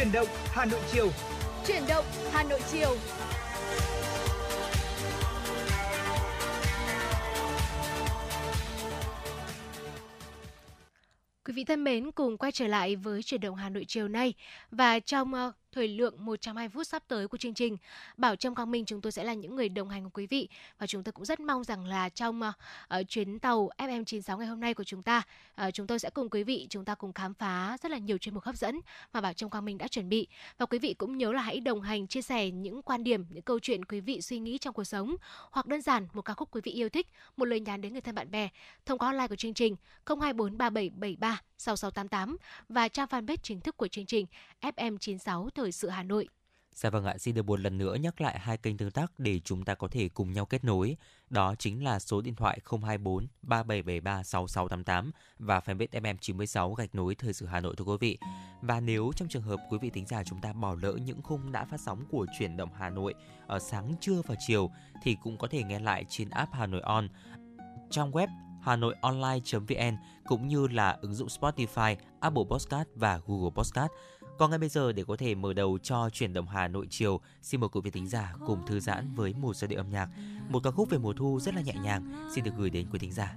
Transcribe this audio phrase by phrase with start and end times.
[0.00, 1.08] Chuyển động Hà Nội chiều.
[1.66, 2.96] Chuyển động Hà Nội chiều.
[11.44, 14.34] Quý vị thân mến, cùng quay trở lại với chuyển động Hà Nội chiều nay
[14.70, 17.76] và trong uh, thời lượng 120 phút sắp tới của chương trình.
[18.16, 20.48] Bảo Trâm Quang Minh chúng tôi sẽ là những người đồng hành cùng quý vị
[20.78, 24.60] và chúng tôi cũng rất mong rằng là trong uh, chuyến tàu FM96 ngày hôm
[24.60, 25.22] nay của chúng ta,
[25.66, 28.18] uh, chúng tôi sẽ cùng quý vị chúng ta cùng khám phá rất là nhiều
[28.18, 28.80] chuyên mục hấp dẫn
[29.12, 30.28] mà Bảo Trâm Quang Minh đã chuẩn bị.
[30.58, 33.42] Và quý vị cũng nhớ là hãy đồng hành chia sẻ những quan điểm, những
[33.42, 35.16] câu chuyện quý vị suy nghĩ trong cuộc sống
[35.50, 37.06] hoặc đơn giản một ca khúc quý vị yêu thích,
[37.36, 38.48] một lời nhắn đến người thân bạn bè
[38.86, 42.36] thông qua online của chương trình 0243773 6688
[42.68, 44.26] và trang fanpage chính thức của chương trình
[44.60, 46.28] FM96 Thời sự Hà Nội.
[46.74, 49.40] Dạ vâng ạ, xin được một lần nữa nhắc lại hai kênh tương tác để
[49.40, 50.96] chúng ta có thể cùng nhau kết nối.
[51.30, 57.32] Đó chính là số điện thoại 024 3773 6688 và fanpage MM96 gạch nối Thời
[57.32, 58.18] sự Hà Nội thưa quý vị.
[58.62, 61.52] Và nếu trong trường hợp quý vị tính giả chúng ta bỏ lỡ những khung
[61.52, 63.14] đã phát sóng của chuyển động Hà Nội
[63.46, 64.70] ở sáng, trưa và chiều
[65.02, 67.08] thì cũng có thể nghe lại trên app Hà Nội On,
[67.90, 68.28] trong web
[68.60, 73.90] hanoionline.vn cũng như là ứng dụng Spotify, Apple Podcast và Google Podcast.
[74.40, 77.20] Còn ngay bây giờ để có thể mở đầu cho chuyển động Hà Nội chiều,
[77.42, 80.08] xin mời quý vị thính giả cùng thư giãn với một giai điệu âm nhạc,
[80.48, 82.98] một ca khúc về mùa thu rất là nhẹ nhàng xin được gửi đến quý
[82.98, 83.36] thính giả.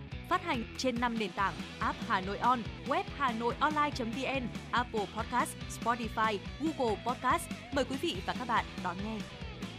[0.31, 5.05] Phát hành trên 5 nền tảng app Hà Nội On, web Hà Nội Online.vn, Apple
[5.15, 7.43] Podcast, Spotify, Google Podcast.
[7.73, 9.17] Mời quý vị và các bạn đón nghe.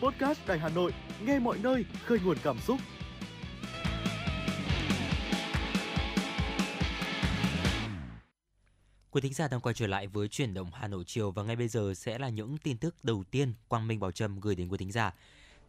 [0.03, 0.93] Podcast Đài Hà Nội,
[1.25, 2.81] nghe mọi nơi, khơi nguồn cảm xúc.
[9.11, 11.57] Quý thính giả đang quay trở lại với chuyển động Hà Nội chiều và ngay
[11.57, 14.69] bây giờ sẽ là những tin tức đầu tiên Quang Minh Bảo Trâm gửi đến
[14.69, 15.13] quý thính giả.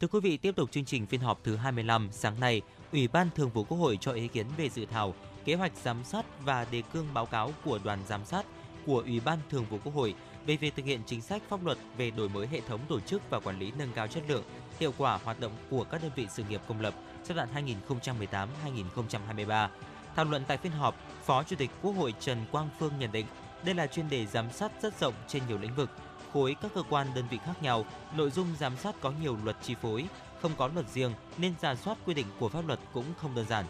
[0.00, 2.62] Thưa quý vị, tiếp tục chương trình phiên họp thứ 25 sáng nay,
[2.92, 5.14] Ủy ban Thường vụ Quốc hội cho ý kiến về dự thảo
[5.44, 8.46] kế hoạch giám sát và đề cương báo cáo của đoàn giám sát
[8.86, 10.14] của Ủy ban Thường vụ Quốc hội
[10.46, 13.22] về việc thực hiện chính sách pháp luật về đổi mới hệ thống tổ chức
[13.30, 14.42] và quản lý nâng cao chất lượng,
[14.80, 16.94] hiệu quả hoạt động của các đơn vị sự nghiệp công lập
[17.24, 17.48] giai đoạn
[18.66, 19.68] 2018-2023.
[20.16, 20.94] Thảo luận tại phiên họp,
[21.24, 23.26] Phó Chủ tịch Quốc hội Trần Quang Phương nhận định
[23.64, 25.90] đây là chuyên đề giám sát rất rộng trên nhiều lĩnh vực,
[26.34, 27.84] khối các cơ quan đơn vị khác nhau,
[28.16, 30.06] nội dung giám sát có nhiều luật chi phối,
[30.42, 33.46] không có luật riêng nên giả soát quy định của pháp luật cũng không đơn
[33.48, 33.64] giản.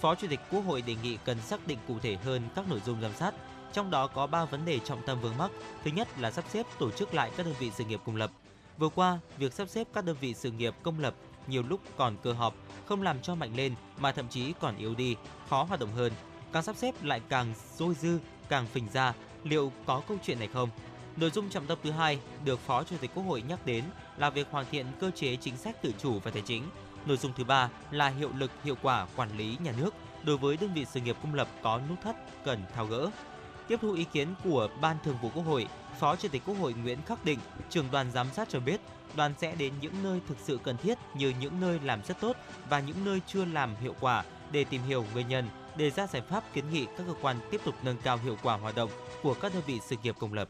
[0.00, 2.80] Phó Chủ tịch Quốc hội đề nghị cần xác định cụ thể hơn các nội
[2.86, 3.34] dung giám sát,
[3.72, 5.50] trong đó có 3 vấn đề trọng tâm vướng mắc.
[5.84, 8.30] Thứ nhất là sắp xếp tổ chức lại các đơn vị sự nghiệp công lập.
[8.78, 11.14] Vừa qua, việc sắp xếp các đơn vị sự nghiệp công lập
[11.46, 12.54] nhiều lúc còn cơ họp,
[12.86, 15.16] không làm cho mạnh lên mà thậm chí còn yếu đi,
[15.48, 16.12] khó hoạt động hơn.
[16.52, 18.18] Càng sắp xếp lại càng dôi dư,
[18.48, 19.14] càng phình ra,
[19.44, 20.70] liệu có câu chuyện này không?
[21.16, 23.84] Nội dung trọng tâm thứ hai được Phó Chủ tịch Quốc hội nhắc đến
[24.16, 26.62] là việc hoàn thiện cơ chế chính sách tự chủ và tài chính.
[27.06, 29.94] Nội dung thứ ba là hiệu lực hiệu quả quản lý nhà nước
[30.24, 33.10] đối với đơn vị sự nghiệp công lập có nút thắt cần tháo gỡ.
[33.68, 36.74] Tiếp thu ý kiến của Ban Thường vụ Quốc hội, Phó Chủ tịch Quốc hội
[36.74, 37.38] Nguyễn Khắc Định,
[37.70, 38.80] trưởng đoàn giám sát cho biết,
[39.16, 42.36] đoàn sẽ đến những nơi thực sự cần thiết như những nơi làm rất tốt
[42.68, 46.22] và những nơi chưa làm hiệu quả để tìm hiểu nguyên nhân, đề ra giải
[46.22, 48.90] pháp kiến nghị các cơ quan tiếp tục nâng cao hiệu quả hoạt động
[49.22, 50.48] của các đơn vị sự nghiệp công lập.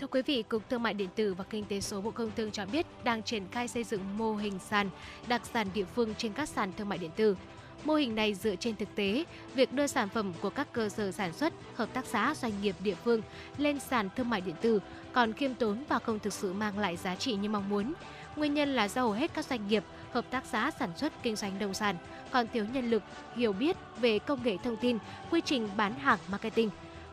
[0.00, 2.50] Thưa quý vị, Cục Thương mại điện tử và Kinh tế số Bộ Công Thương
[2.50, 4.90] cho biết đang triển khai xây dựng mô hình sàn
[5.28, 7.36] đặc sản địa phương trên các sàn thương mại điện tử.
[7.84, 11.12] Mô hình này dựa trên thực tế, việc đưa sản phẩm của các cơ sở
[11.12, 13.22] sản xuất, hợp tác xã, doanh nghiệp địa phương
[13.56, 14.80] lên sàn thương mại điện tử
[15.12, 17.92] còn khiêm tốn và không thực sự mang lại giá trị như mong muốn.
[18.36, 21.36] Nguyên nhân là do hầu hết các doanh nghiệp, hợp tác xã sản xuất kinh
[21.36, 21.96] doanh nông sản
[22.30, 23.02] còn thiếu nhân lực,
[23.36, 24.98] hiểu biết về công nghệ thông tin,
[25.30, 26.70] quy trình bán hàng marketing.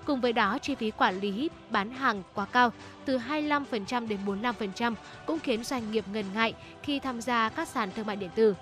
[0.08, 2.72] Cùng với đó, chi phí quản lý bán hàng quá cao,
[3.06, 4.94] từ 25% đến 45%
[5.26, 8.56] cũng khiến doanh nghiệp ngần ngại khi tham gia các sàn thương mại điện tử.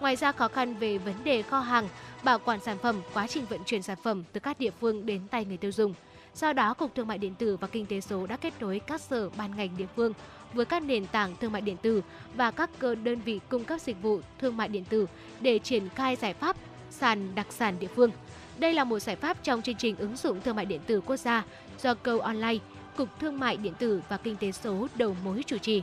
[0.00, 1.88] Ngoài ra khó khăn về vấn đề kho hàng,
[2.24, 5.20] bảo quản sản phẩm, quá trình vận chuyển sản phẩm từ các địa phương đến
[5.30, 5.94] tay người tiêu dùng.
[6.34, 9.00] Do đó, Cục Thương mại điện tử và Kinh tế số đã kết nối các
[9.00, 10.12] sở ban ngành địa phương
[10.52, 12.02] với các nền tảng thương mại điện tử
[12.34, 15.06] và các cơ đơn vị cung cấp dịch vụ thương mại điện tử
[15.40, 16.56] để triển khai giải pháp
[16.90, 18.10] sàn đặc sản địa phương.
[18.58, 21.16] Đây là một giải pháp trong chương trình ứng dụng thương mại điện tử quốc
[21.16, 21.44] gia
[21.82, 22.58] do Go Online,
[22.96, 25.82] Cục Thương mại điện tử và Kinh tế số đầu mối chủ trì.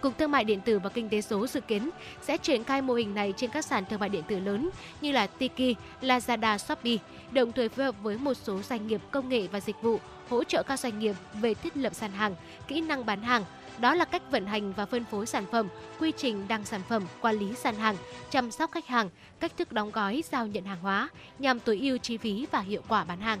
[0.00, 1.90] Cục Thương mại điện tử và Kinh tế số dự kiến
[2.22, 5.12] sẽ triển khai mô hình này trên các sàn thương mại điện tử lớn như
[5.12, 6.96] là Tiki, Lazada, Shopee,
[7.32, 10.44] đồng thời phối hợp với một số doanh nghiệp công nghệ và dịch vụ hỗ
[10.44, 12.34] trợ các doanh nghiệp về thiết lập sàn hàng,
[12.68, 13.44] kỹ năng bán hàng,
[13.80, 15.68] đó là cách vận hành và phân phối sản phẩm,
[16.00, 17.96] quy trình đăng sản phẩm, quản lý gian hàng,
[18.30, 21.98] chăm sóc khách hàng, cách thức đóng gói, giao nhận hàng hóa nhằm tối ưu
[21.98, 23.40] chi phí và hiệu quả bán hàng.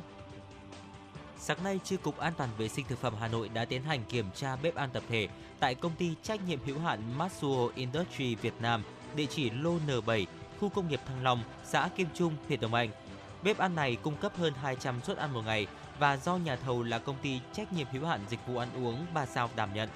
[1.38, 4.04] Sáng nay, Chi cục An toàn vệ sinh thực phẩm Hà Nội đã tiến hành
[4.08, 5.28] kiểm tra bếp ăn tập thể
[5.60, 8.82] tại công ty trách nhiệm hữu hạn Matsuo Industry Việt Nam,
[9.16, 10.26] địa chỉ lô N7,
[10.60, 12.90] khu công nghiệp Thăng Long, xã Kim Trung, huyện Đồng Anh.
[13.42, 15.66] Bếp ăn này cung cấp hơn 200 suất ăn một ngày
[15.98, 19.06] và do nhà thầu là công ty trách nhiệm hữu hạn dịch vụ ăn uống
[19.14, 19.88] Ba Sao đảm nhận.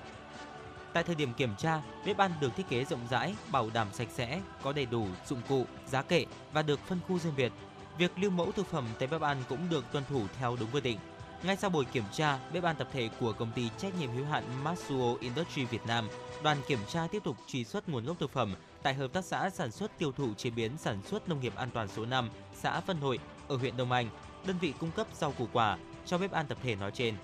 [0.93, 4.09] Tại thời điểm kiểm tra, bếp ăn được thiết kế rộng rãi, bảo đảm sạch
[4.15, 7.53] sẽ, có đầy đủ dụng cụ, giá kệ và được phân khu riêng biệt.
[7.99, 10.81] Việc lưu mẫu thực phẩm tại bếp ăn cũng được tuân thủ theo đúng quy
[10.81, 10.99] định.
[11.43, 14.25] Ngay sau buổi kiểm tra, bếp ăn tập thể của công ty trách nhiệm hữu
[14.25, 16.09] hạn Matsuo Industry Việt Nam,
[16.43, 19.51] đoàn kiểm tra tiếp tục truy xuất nguồn gốc thực phẩm tại hợp tác xã
[19.51, 22.81] sản xuất tiêu thụ chế biến sản xuất nông nghiệp an toàn số 5, xã
[22.81, 23.19] Vân Hội
[23.49, 24.09] ở huyện Đông Anh,
[24.47, 27.15] đơn vị cung cấp rau củ quả cho bếp ăn tập thể nói trên.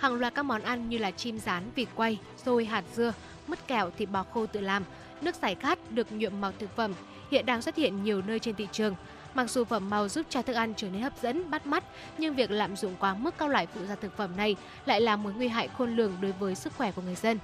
[0.00, 3.12] Hàng loạt các món ăn như là chim rán, vịt quay, xôi, hạt dưa,
[3.46, 4.84] mứt kẹo, thịt bò khô tự làm,
[5.20, 6.92] nước giải khát được nhuộm màu thực phẩm
[7.30, 8.94] hiện đang xuất hiện nhiều nơi trên thị trường.
[9.34, 11.84] Mặc dù phẩm màu giúp cho thức ăn trở nên hấp dẫn, bắt mắt,
[12.18, 15.16] nhưng việc lạm dụng quá mức các loại phụ gia thực phẩm này lại là
[15.16, 17.38] mối nguy hại khôn lường đối với sức khỏe của người dân.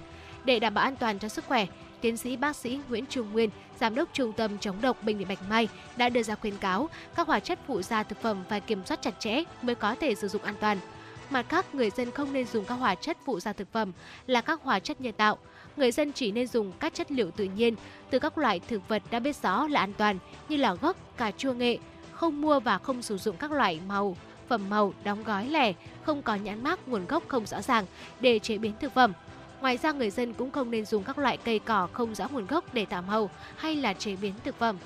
[0.44, 1.66] Để đảm bảo an toàn cho sức khỏe,
[2.00, 5.28] tiến sĩ bác sĩ Nguyễn Trung Nguyên, giám đốc trung tâm chống độc bệnh viện
[5.28, 8.60] Bạch Mai đã đưa ra khuyến cáo các hóa chất phụ gia thực phẩm phải
[8.60, 10.78] kiểm soát chặt chẽ mới có thể sử dụng an toàn.
[11.30, 13.92] Mặt khác, người dân không nên dùng các hóa chất phụ gia thực phẩm
[14.26, 15.38] là các hóa chất nhân tạo.
[15.76, 17.74] Người dân chỉ nên dùng các chất liệu tự nhiên
[18.10, 20.18] từ các loại thực vật đã biết rõ là an toàn
[20.48, 21.78] như là gốc, cà chua nghệ,
[22.12, 24.16] không mua và không sử dụng các loại màu,
[24.48, 27.86] phẩm màu đóng gói lẻ không có nhãn mác nguồn gốc không rõ ràng
[28.20, 29.12] để chế biến thực phẩm.
[29.60, 32.46] Ngoài ra người dân cũng không nên dùng các loại cây cỏ không rõ nguồn
[32.46, 34.76] gốc để tạo màu hay là chế biến thực phẩm.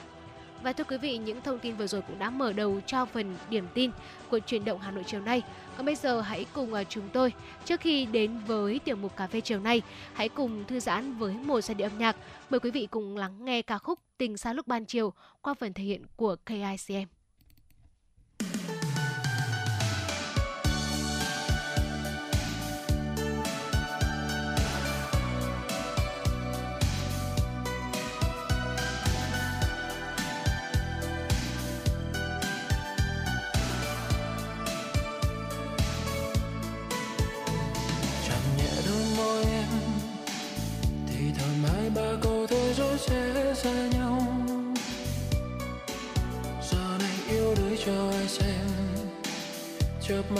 [0.62, 3.36] Và thưa quý vị, những thông tin vừa rồi cũng đã mở đầu cho phần
[3.50, 3.90] điểm tin
[4.30, 5.42] của chuyển động Hà Nội chiều nay.
[5.76, 7.32] Còn bây giờ hãy cùng à, chúng tôi,
[7.64, 9.82] trước khi đến với tiểu mục cà phê chiều nay,
[10.14, 12.16] hãy cùng thư giãn với một giai điệu âm nhạc.
[12.50, 15.12] Mời quý vị cùng lắng nghe ca khúc Tình xa lúc ban chiều
[15.42, 17.19] qua phần thể hiện của KICM.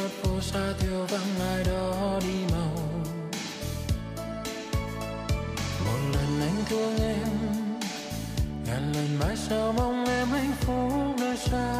[0.00, 2.74] Chớp mắt xa thiếu vắng, ai đó đi màu
[5.84, 7.28] một lần anh thương em,
[8.66, 11.79] ngàn lần mãi sao mong em hạnh phúc nơi xa.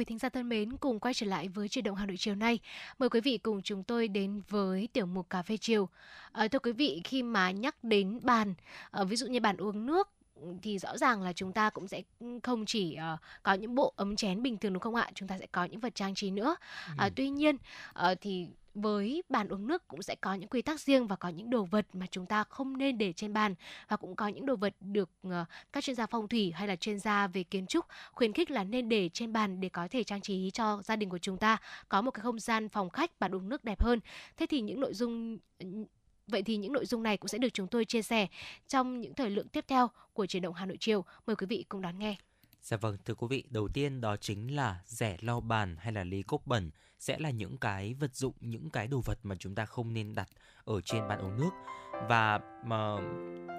[0.00, 2.34] Quý thính giả thân mến, cùng quay trở lại với chuyển động Hà Nội chiều
[2.34, 2.58] nay.
[2.98, 5.88] Mời quý vị cùng chúng tôi đến với tiểu mục cà phê chiều.
[6.32, 8.54] À, thưa quý vị, khi mà nhắc đến bàn,
[8.90, 10.08] à, ví dụ như bàn uống nước
[10.62, 12.02] thì rõ ràng là chúng ta cũng sẽ
[12.42, 15.38] không chỉ uh, có những bộ ấm chén bình thường đúng không ạ chúng ta
[15.38, 16.56] sẽ có những vật trang trí nữa
[16.98, 17.06] ừ.
[17.06, 17.56] uh, tuy nhiên
[18.10, 21.28] uh, thì với bàn uống nước cũng sẽ có những quy tắc riêng và có
[21.28, 23.54] những đồ vật mà chúng ta không nên để trên bàn
[23.88, 26.76] và cũng có những đồ vật được ờ, các chuyên gia phong thủy hay là
[26.76, 30.04] chuyên gia về kiến trúc khuyến khích là nên để trên bàn để có thể
[30.04, 31.56] trang trí cho gia đình của chúng ta
[31.88, 34.00] có một cái không gian phòng khách bàn uống nước đẹp hơn.
[34.36, 35.38] Thế thì những nội dung
[36.30, 38.26] Vậy thì những nội dung này cũng sẽ được chúng tôi chia sẻ
[38.68, 41.04] trong những thời lượng tiếp theo của truyền động Hà Nội chiều.
[41.26, 42.16] Mời quý vị cùng đón nghe.
[42.62, 46.04] Dạ vâng, thưa quý vị, đầu tiên đó chính là rẻ lau bàn hay là
[46.04, 49.54] lý cốc bẩn sẽ là những cái vật dụng, những cái đồ vật mà chúng
[49.54, 50.28] ta không nên đặt
[50.64, 51.50] ở trên bàn uống nước.
[52.08, 52.96] Và mà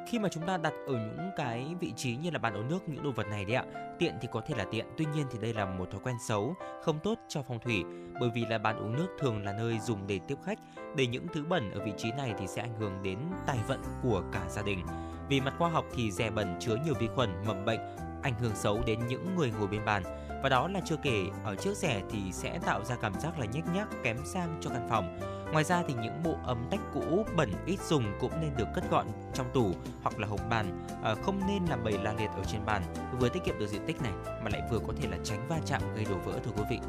[0.07, 2.89] khi mà chúng ta đặt ở những cái vị trí như là bàn uống nước
[2.89, 3.65] những đồ vật này đấy ạ
[3.99, 6.55] tiện thì có thể là tiện tuy nhiên thì đây là một thói quen xấu
[6.83, 7.83] không tốt cho phong thủy.
[8.19, 10.59] Bởi vì là bàn uống nước thường là nơi dùng để tiếp khách
[10.95, 13.81] để những thứ bẩn ở vị trí này thì sẽ ảnh hưởng đến tài vận
[14.03, 14.85] của cả gia đình.
[15.29, 17.79] Vì mặt khoa học thì rẻ bẩn chứa nhiều vi khuẩn mầm bệnh
[18.23, 20.03] ảnh hưởng xấu đến những người ngồi bên bàn
[20.43, 23.45] và đó là chưa kể ở trước rẻ thì sẽ tạo ra cảm giác là
[23.45, 25.19] nhếch nhác kém sang cho căn phòng
[25.51, 28.91] Ngoài ra thì những bộ ấm tách cũ bẩn ít dùng cũng nên được cất
[28.91, 32.43] gọn trong tủ hoặc là hộp bàn, à, không nên làm bầy la liệt ở
[32.47, 32.83] trên bàn,
[33.19, 35.57] vừa tiết kiệm được diện tích này mà lại vừa có thể là tránh va
[35.65, 36.79] chạm gây đổ vỡ thưa quý vị.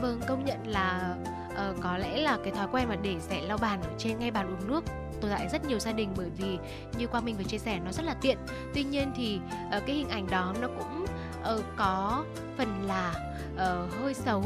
[0.00, 1.16] Vâng, công nhận là
[1.48, 4.30] uh, có lẽ là cái thói quen mà để rẻ lau bàn ở trên ngay
[4.30, 4.84] bàn uống nước
[5.20, 6.58] tồn tại rất nhiều gia đình bởi vì
[6.98, 8.38] như qua mình vừa chia sẻ nó rất là tiện.
[8.74, 9.40] Tuy nhiên thì
[9.76, 11.06] uh, cái hình ảnh đó nó cũng
[11.54, 12.24] uh, có
[12.58, 13.14] phần là
[13.54, 14.44] uh, hơi xấu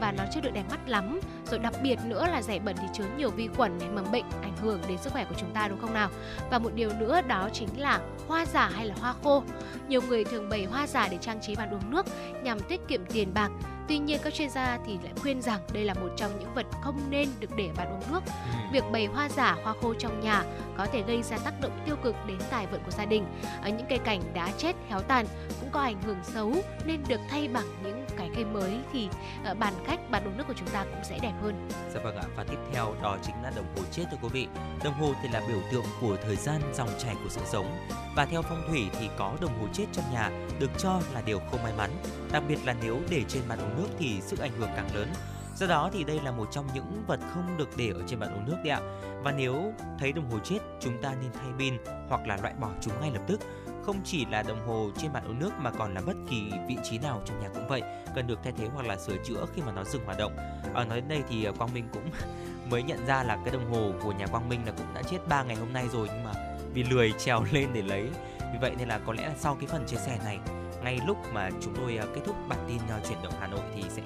[0.00, 1.20] và nó chưa được đẹp mắt lắm
[1.50, 4.24] rồi đặc biệt nữa là rẻ bẩn thì chứa nhiều vi khuẩn này mầm bệnh
[4.42, 6.08] ảnh hưởng đến sức khỏe của chúng ta đúng không nào
[6.50, 9.42] và một điều nữa đó chính là hoa giả hay là hoa khô
[9.88, 12.06] nhiều người thường bày hoa giả để trang trí bàn uống nước
[12.42, 13.50] nhằm tiết kiệm tiền bạc
[13.88, 16.66] Tuy nhiên các chuyên gia thì lại khuyên rằng đây là một trong những vật
[16.82, 18.20] không nên được để bàn uống nước.
[18.26, 18.32] Ừ.
[18.72, 20.44] Việc bày hoa giả, hoa khô trong nhà
[20.76, 23.26] có thể gây ra tác động tiêu cực đến tài vận của gia đình.
[23.62, 25.26] Ở những cây cảnh đã chết héo tàn
[25.60, 26.52] cũng có ảnh hưởng xấu
[26.84, 29.08] nên được thay bằng những cái cây mới thì
[29.44, 31.68] ờ, bàn khách, bàn uống nước của chúng ta cũng sẽ đẹp hơn.
[31.94, 34.46] Dạ vâng ạ, và tiếp theo đó chính là đồng hồ chết thưa quý vị.
[34.84, 38.24] Đồng hồ thì là biểu tượng của thời gian dòng chảy của sự sống và
[38.24, 41.62] theo phong thủy thì có đồng hồ chết trong nhà được cho là điều không
[41.62, 41.90] may mắn,
[42.32, 45.08] đặc biệt là nếu để trên bàn uống nước thì sức ảnh hưởng càng lớn.
[45.56, 48.34] Do đó thì đây là một trong những vật không được để ở trên bàn
[48.34, 48.80] uống nước đấy ạ.
[49.22, 51.74] Và nếu thấy đồng hồ chết, chúng ta nên thay pin
[52.08, 53.40] hoặc là loại bỏ chúng ngay lập tức.
[53.88, 56.76] Không chỉ là đồng hồ trên bàn uống nước mà còn là bất kỳ vị
[56.84, 57.82] trí nào trong nhà cũng vậy,
[58.14, 60.36] cần được thay thế hoặc là sửa chữa khi mà nó dừng hoạt động.
[60.74, 62.10] Ở nói đến đây thì à, Quang Minh cũng
[62.70, 65.18] mới nhận ra là cái đồng hồ của nhà Quang Minh là cũng đã chết
[65.28, 66.32] 3 ngày hôm nay rồi nhưng mà
[66.74, 68.08] vì lười trèo lên để lấy.
[68.52, 70.38] Vì vậy nên là có lẽ là sau cái phần chia sẻ này
[70.84, 73.64] ngay lúc mà chúng tôi à, kết thúc bản tin à, chuyển động Hà Nội
[73.74, 74.02] thì sẽ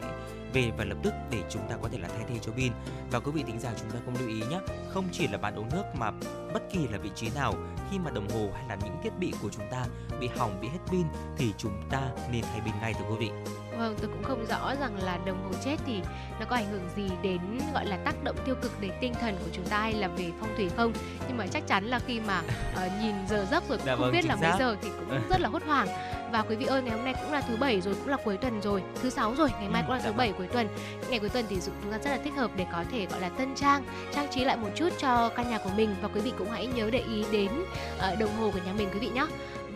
[0.52, 2.72] về và lập tức để chúng ta có thể là thay thế cho pin
[3.10, 5.54] và quý vị tính giả chúng ta cũng lưu ý nhé không chỉ là bạn
[5.54, 6.10] uống nước mà
[6.54, 7.54] bất kỳ là vị trí nào
[7.90, 9.86] khi mà đồng hồ hay là những thiết bị của chúng ta
[10.20, 12.00] bị hỏng bị hết pin thì chúng ta
[12.32, 13.30] nên thay pin ngay thưa quý vị
[13.78, 16.00] Vâng, tôi cũng không rõ rằng là đồng hồ chết thì
[16.40, 17.40] nó có ảnh hưởng gì đến
[17.74, 20.30] gọi là tác động tiêu cực đến tinh thần của chúng ta hay là về
[20.40, 20.92] phong thủy không.
[21.28, 24.02] Nhưng mà chắc chắn là khi mà uh, nhìn giờ giấc rồi cũng dạ, không
[24.02, 25.88] vâng, biết là mấy giờ thì cũng rất là hốt hoảng.
[26.32, 28.36] Và quý vị ơi, ngày hôm nay cũng là thứ bảy rồi, cũng là cuối
[28.36, 30.38] tuần rồi, thứ sáu rồi, ngày mai ừ, cũng là dạ thứ bảy vâng.
[30.38, 30.68] cuối tuần.
[31.10, 33.28] Ngày cuối tuần thì chúng ta rất là thích hợp để có thể gọi là
[33.28, 36.32] tân trang, trang trí lại một chút cho căn nhà của mình và quý vị
[36.38, 39.26] cũng hãy nhớ để ý đến uh, đồng hồ của nhà mình quý vị nhé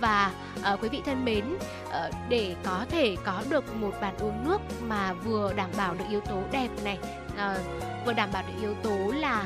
[0.01, 0.33] và
[0.73, 4.61] uh, quý vị thân mến uh, để có thể có được một bàn uống nước
[4.89, 6.99] mà vừa đảm bảo được yếu tố đẹp này
[7.33, 9.45] uh, vừa đảm bảo được yếu tố là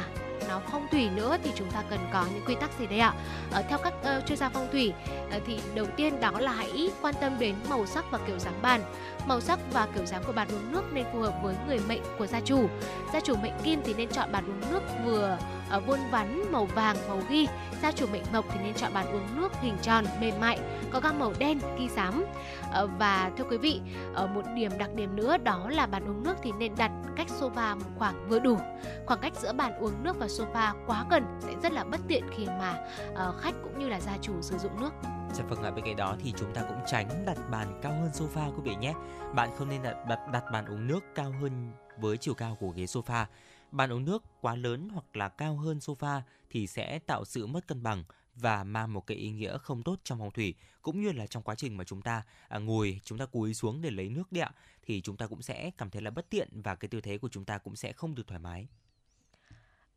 [0.50, 3.14] nó phong thủy nữa thì chúng ta cần có những quy tắc gì đây ạ?
[3.52, 4.92] à, theo các uh, chuyên gia phong thủy
[5.36, 8.62] uh, thì đầu tiên đó là hãy quan tâm đến màu sắc và kiểu dáng
[8.62, 8.80] bàn.
[9.30, 12.02] Màu sắc và kiểu dáng của bàn uống nước nên phù hợp với người mệnh
[12.18, 12.68] của gia chủ.
[13.12, 15.38] Gia chủ mệnh kim thì nên chọn bàn uống nước vừa
[15.76, 17.48] uh, vuông vắn, màu vàng, màu ghi.
[17.82, 20.58] Gia chủ mệnh mộc thì nên chọn bàn uống nước hình tròn, mềm mại,
[20.90, 22.24] có gam màu đen, ghi xám.
[22.82, 23.80] Uh, và thưa quý vị,
[24.24, 27.28] uh, một điểm đặc điểm nữa đó là bàn uống nước thì nên đặt cách
[27.40, 28.58] sofa một khoảng vừa đủ.
[29.06, 32.24] Khoảng cách giữa bàn uống nước và sofa quá gần sẽ rất là bất tiện
[32.36, 32.78] khi mà
[33.12, 34.92] uh, khách cũng như là gia chủ sử dụng nước.
[35.34, 38.10] Dạ vâng ạ, bên cạnh đó thì chúng ta cũng tránh đặt bàn cao hơn
[38.10, 38.94] sofa quý vị nhé.
[39.34, 42.70] Bạn không nên đặt, đặt đặt bàn uống nước cao hơn với chiều cao của
[42.70, 43.24] ghế sofa.
[43.72, 47.66] Bàn uống nước quá lớn hoặc là cao hơn sofa thì sẽ tạo sự mất
[47.66, 51.12] cân bằng và mang một cái ý nghĩa không tốt trong phong thủy cũng như
[51.12, 54.08] là trong quá trình mà chúng ta à, ngồi chúng ta cúi xuống để lấy
[54.08, 54.50] nước đi ạ
[54.82, 57.28] thì chúng ta cũng sẽ cảm thấy là bất tiện và cái tư thế của
[57.28, 58.68] chúng ta cũng sẽ không được thoải mái.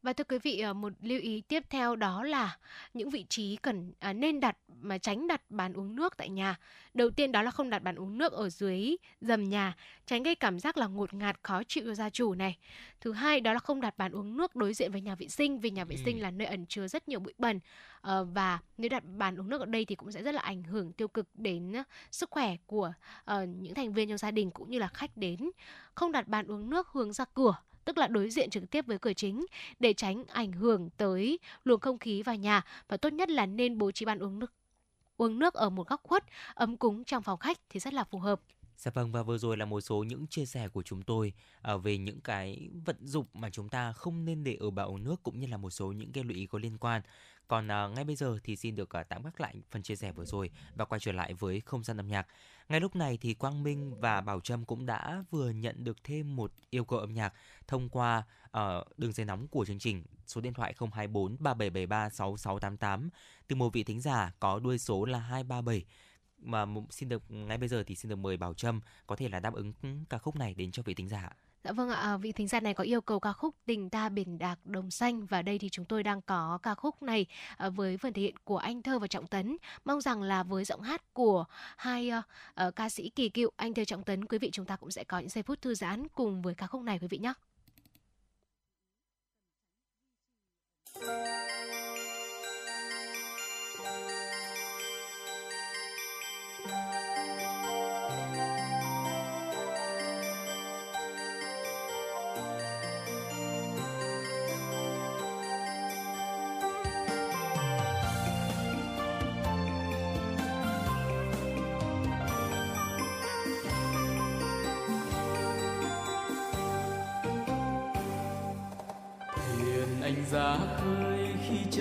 [0.04, 2.58] Và thưa quý vị, ờ, một lưu ý tiếp theo đó là
[2.94, 6.56] những vị trí cần à, nên đặt mà tránh đặt bàn uống nước tại nhà.
[6.94, 10.36] Đầu tiên đó là không đặt bàn uống nước ở dưới dầm nhà, tránh gây
[10.36, 12.58] cảm giác là ngột ngạt khó chịu cho gia chủ này.
[13.02, 15.60] Thứ hai đó là không đặt bàn uống nước đối diện với nhà vệ sinh
[15.60, 16.22] vì nhà vệ sinh ừ.
[16.22, 19.62] là nơi ẩn chứa rất nhiều bụi bẩn uh, và nếu đặt bàn uống nước
[19.62, 21.74] ở đây thì cũng sẽ rất là ảnh hưởng tiêu cực đến
[22.12, 22.94] sức khỏe của
[23.32, 25.52] uh, những thành viên trong gia đình cũng như là khách đến.
[25.96, 29.00] Không đặt bàn uống nước hướng ra cửa tức là đối diện trực tiếp với
[29.00, 29.46] cửa chính,
[29.80, 33.78] để tránh ảnh hưởng tới luồng không khí vào nhà và tốt nhất là nên
[33.78, 34.54] bố trí bàn uống nước
[35.17, 38.19] uống nước ở một góc khuất, ấm cúng trong phòng khách thì rất là phù
[38.19, 38.41] hợp.
[38.78, 41.76] Dạ vâng và vừa rồi là một số những chia sẻ của chúng tôi à,
[41.78, 45.24] về những cái vận dụng mà chúng ta không nên để ở bào uống nước,
[45.24, 47.02] cũng như là một số những cái lưu ý có liên quan.
[47.48, 50.12] Còn uh, ngay bây giờ thì xin được uh, tạm gác lại phần chia sẻ
[50.12, 52.28] vừa rồi và quay trở lại với không gian âm nhạc.
[52.70, 56.36] Ngay lúc này thì Quang Minh và Bảo Trâm cũng đã vừa nhận được thêm
[56.36, 57.34] một yêu cầu âm nhạc
[57.68, 58.24] thông qua
[58.58, 63.10] uh, đường dây nóng của chương trình số điện thoại 024 3773 6688
[63.48, 65.86] từ một vị thính giả có đuôi số là 237
[66.38, 69.40] mà xin được ngay bây giờ thì xin được mời Bảo Trâm có thể là
[69.40, 69.74] đáp ứng
[70.10, 71.30] ca khúc này đến cho vị thính giả.
[71.63, 74.10] Dạ vâng ạ, à, vị thính giả này có yêu cầu ca khúc Tình ta
[74.10, 77.26] biển đạc đồng xanh và đây thì chúng tôi đang có ca khúc này
[77.58, 79.58] à, với phần thể hiện của anh Thơ và Trọng Tấn.
[79.86, 81.45] Mong rằng là với giọng hát của
[81.78, 82.12] hai
[82.67, 85.04] uh, ca sĩ kỳ cựu anh Thơ Trọng Tấn quý vị chúng ta cũng sẽ
[85.04, 87.34] có những giây phút thư giãn cùng với ca khúc này quý vị nhé.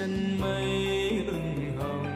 [0.02, 2.06] Chân mây ửng hồng.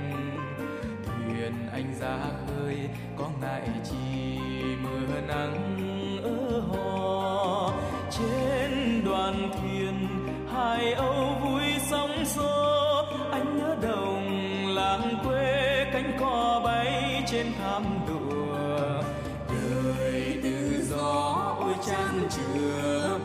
[1.07, 2.77] Thuyền anh ra khơi,
[3.17, 4.49] có ngại chi
[4.83, 5.77] mưa nắng
[6.23, 7.73] ở hò.
[8.11, 10.09] Trên đoàn thuyền,
[10.55, 13.05] hai âu vui sóng xô.
[13.31, 19.03] Anh nhớ đồng làng quê cánh cò bay trên thảm đùa
[19.49, 23.16] đời tự do ôi chan chứa.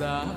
[0.00, 0.36] Anh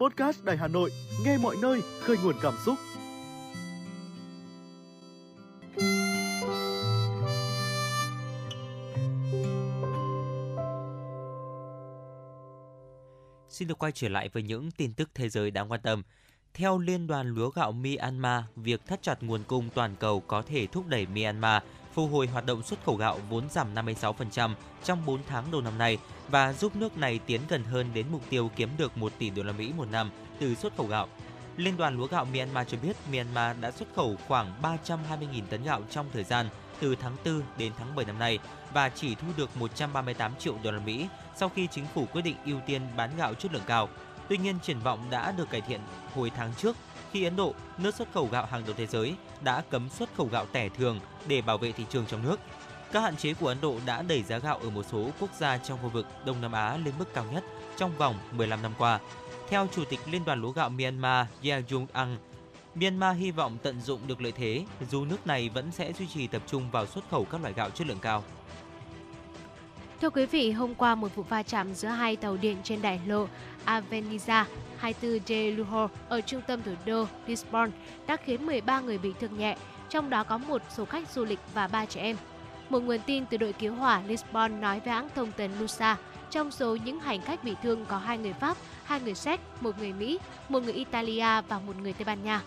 [0.00, 0.90] Podcast Đài Hà Nội,
[1.24, 2.78] nghe mọi nơi, khơi nguồn cảm xúc.
[13.48, 16.02] Xin được quay trở lại với những tin tức thế giới đáng quan tâm.
[16.54, 20.66] Theo Liên đoàn Lúa gạo Myanmar, việc thắt chặt nguồn cung toàn cầu có thể
[20.66, 21.62] thúc đẩy Myanmar
[21.94, 25.78] phục hồi hoạt động xuất khẩu gạo vốn giảm 56% trong 4 tháng đầu năm
[25.78, 25.98] nay
[26.28, 29.42] và giúp nước này tiến gần hơn đến mục tiêu kiếm được 1 tỷ đô
[29.42, 31.08] la Mỹ một năm từ xuất khẩu gạo.
[31.56, 35.82] Liên đoàn Lúa gạo Myanmar cho biết Myanmar đã xuất khẩu khoảng 320.000 tấn gạo
[35.90, 36.48] trong thời gian
[36.80, 38.38] từ tháng 4 đến tháng 7 năm nay
[38.72, 42.36] và chỉ thu được 138 triệu đô la Mỹ sau khi chính phủ quyết định
[42.46, 43.88] ưu tiên bán gạo chất lượng cao.
[44.28, 45.80] Tuy nhiên, triển vọng đã được cải thiện
[46.14, 46.76] hồi tháng trước
[47.12, 50.26] khi Ấn Độ, nước xuất khẩu gạo hàng đầu thế giới, đã cấm xuất khẩu
[50.26, 52.40] gạo tẻ thường để bảo vệ thị trường trong nước.
[52.92, 55.58] Các hạn chế của Ấn Độ đã đẩy giá gạo ở một số quốc gia
[55.58, 57.44] trong khu vực Đông Nam Á lên mức cao nhất
[57.76, 59.00] trong vòng 15 năm qua.
[59.48, 62.16] Theo Chủ tịch Liên đoàn Lúa gạo Myanmar Yang Jung Ang,
[62.74, 66.26] Myanmar hy vọng tận dụng được lợi thế dù nước này vẫn sẽ duy trì
[66.26, 68.24] tập trung vào xuất khẩu các loại gạo chất lượng cao.
[70.00, 73.00] Thưa quý vị, hôm qua một vụ va chạm giữa hai tàu điện trên đại
[73.06, 73.26] lộ
[73.66, 74.44] Aveniza
[74.80, 77.70] 24 de Lujo ở trung tâm thủ đô Lisbon
[78.06, 79.56] đã khiến 13 người bị thương nhẹ,
[79.88, 82.16] trong đó có một số khách du lịch và ba trẻ em.
[82.68, 85.96] Một nguồn tin từ đội cứu hỏa Lisbon nói với hãng thông tấn Lusa,
[86.30, 89.78] trong số những hành khách bị thương có hai người Pháp, hai người Séc, một
[89.78, 92.42] người Mỹ, một người Italia và một người Tây Ban Nha.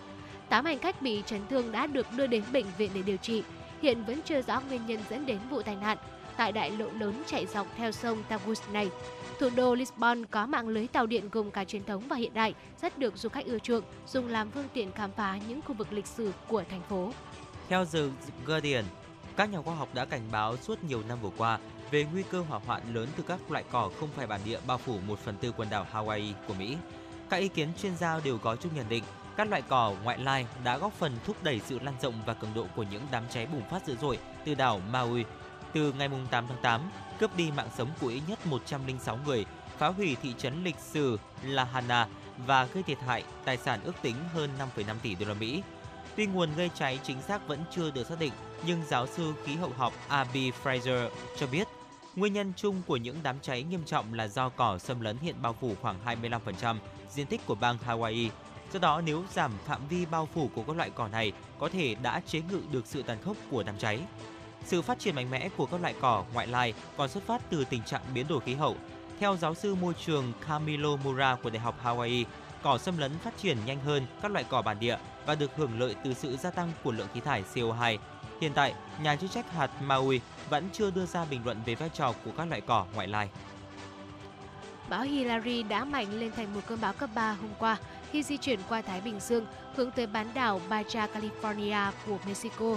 [0.48, 3.42] Tám hành khách bị chấn thương đã được đưa đến bệnh viện để điều trị.
[3.82, 5.98] Hiện vẫn chưa rõ nguyên nhân dẫn đến vụ tai nạn
[6.36, 8.90] tại đại lộ lớn chạy dọc theo sông Tagus này.
[9.38, 12.54] Thủ đô Lisbon có mạng lưới tàu điện gồm cả truyền thống và hiện đại,
[12.82, 15.92] rất được du khách ưa chuộng, dùng làm phương tiện khám phá những khu vực
[15.92, 17.12] lịch sử của thành phố.
[17.68, 18.00] Theo The
[18.46, 18.84] Guardian,
[19.36, 21.58] các nhà khoa học đã cảnh báo suốt nhiều năm vừa qua
[21.90, 24.78] về nguy cơ hỏa hoạn lớn từ các loại cỏ không phải bản địa bao
[24.78, 26.76] phủ một phần tư quần đảo Hawaii của Mỹ.
[27.30, 29.04] Các ý kiến chuyên gia đều có chung nhận định
[29.36, 32.54] Các loại cỏ ngoại lai đã góp phần thúc đẩy sự lan rộng và cường
[32.54, 35.24] độ của những đám cháy bùng phát dữ dội từ đảo Maui.
[35.72, 36.80] Từ ngày 8 tháng 8,
[37.24, 39.44] cướp đi mạng sống của ít nhất 106 người,
[39.78, 42.08] phá hủy thị trấn lịch sử Lahana
[42.46, 45.62] và gây thiệt hại tài sản ước tính hơn 5,5 tỷ đô la Mỹ.
[46.16, 48.32] Tuy nguồn gây cháy chính xác vẫn chưa được xác định,
[48.66, 51.08] nhưng giáo sư khí hậu học Abby Fraser
[51.38, 51.68] cho biết
[52.16, 55.36] nguyên nhân chung của những đám cháy nghiêm trọng là do cỏ xâm lấn hiện
[55.42, 55.96] bao phủ khoảng
[56.56, 56.76] 25%
[57.10, 58.28] diện tích của bang Hawaii.
[58.72, 61.94] Do đó, nếu giảm phạm vi bao phủ của các loại cỏ này, có thể
[62.02, 64.00] đã chế ngự được sự tàn khốc của đám cháy.
[64.64, 67.64] Sự phát triển mạnh mẽ của các loại cỏ ngoại lai còn xuất phát từ
[67.64, 68.76] tình trạng biến đổi khí hậu.
[69.20, 72.24] Theo giáo sư môi trường Camilo Mura của Đại học Hawaii,
[72.62, 74.96] cỏ xâm lấn phát triển nhanh hơn các loại cỏ bản địa
[75.26, 77.98] và được hưởng lợi từ sự gia tăng của lượng khí thải CO2.
[78.40, 81.88] Hiện tại, nhà chức trách hạt Maui vẫn chưa đưa ra bình luận về vai
[81.88, 83.28] trò của các loại cỏ ngoại lai.
[84.88, 87.76] Bão Hillary đã mạnh lên thành một cơn bão cấp 3 hôm qua
[88.10, 89.46] khi di chuyển qua Thái Bình Dương
[89.76, 92.76] hướng tới bán đảo Baja California của Mexico.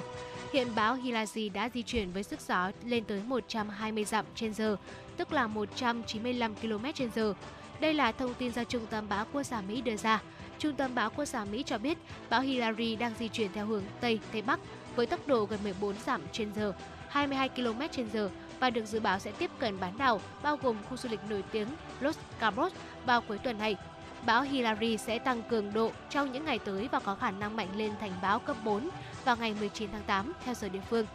[0.54, 4.78] Hiện bão Hilazi đã di chuyển với sức gió lên tới 120 dặm trên giờ,
[5.18, 7.34] tức là 195 km trên giờ.
[7.80, 10.22] Đây là thông tin do Trung tâm Bão Quốc gia Mỹ đưa ra.
[10.60, 11.98] Trung tâm Bão Quốc gia Mỹ cho biết
[12.30, 14.60] bão Hillary đang di chuyển theo hướng Tây Tây Bắc
[14.96, 16.74] với tốc độ gần 14 dặm trên giờ,
[17.10, 18.30] 22 km trên giờ
[18.60, 21.44] và được dự báo sẽ tiếp cận bán đảo, bao gồm khu du lịch nổi
[21.52, 21.68] tiếng
[22.00, 22.74] Los Cabos
[23.06, 23.76] vào cuối tuần này.
[24.28, 27.70] Bão Hillary sẽ tăng cường độ trong những ngày tới và có khả năng mạnh
[27.76, 28.90] lên thành bão cấp 4
[29.26, 31.06] vào ngày 19 tháng 8 theo giờ địa phương.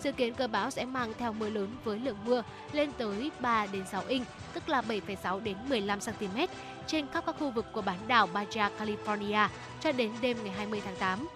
[0.00, 2.42] Dự kiến cơn bão sẽ mang theo mưa lớn với lượng mưa
[2.72, 6.40] lên tới 3 đến 6 inch, tức là 7,6 đến 15 cm
[6.86, 9.48] trên khắp các khu vực của bán đảo Baja California
[9.80, 11.28] cho đến đêm ngày 20 tháng 8.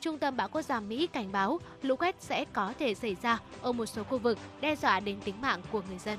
[0.00, 3.38] Trung tâm Bão Quốc gia Mỹ cảnh báo lũ quét sẽ có thể xảy ra
[3.62, 6.18] ở một số khu vực đe dọa đến tính mạng của người dân.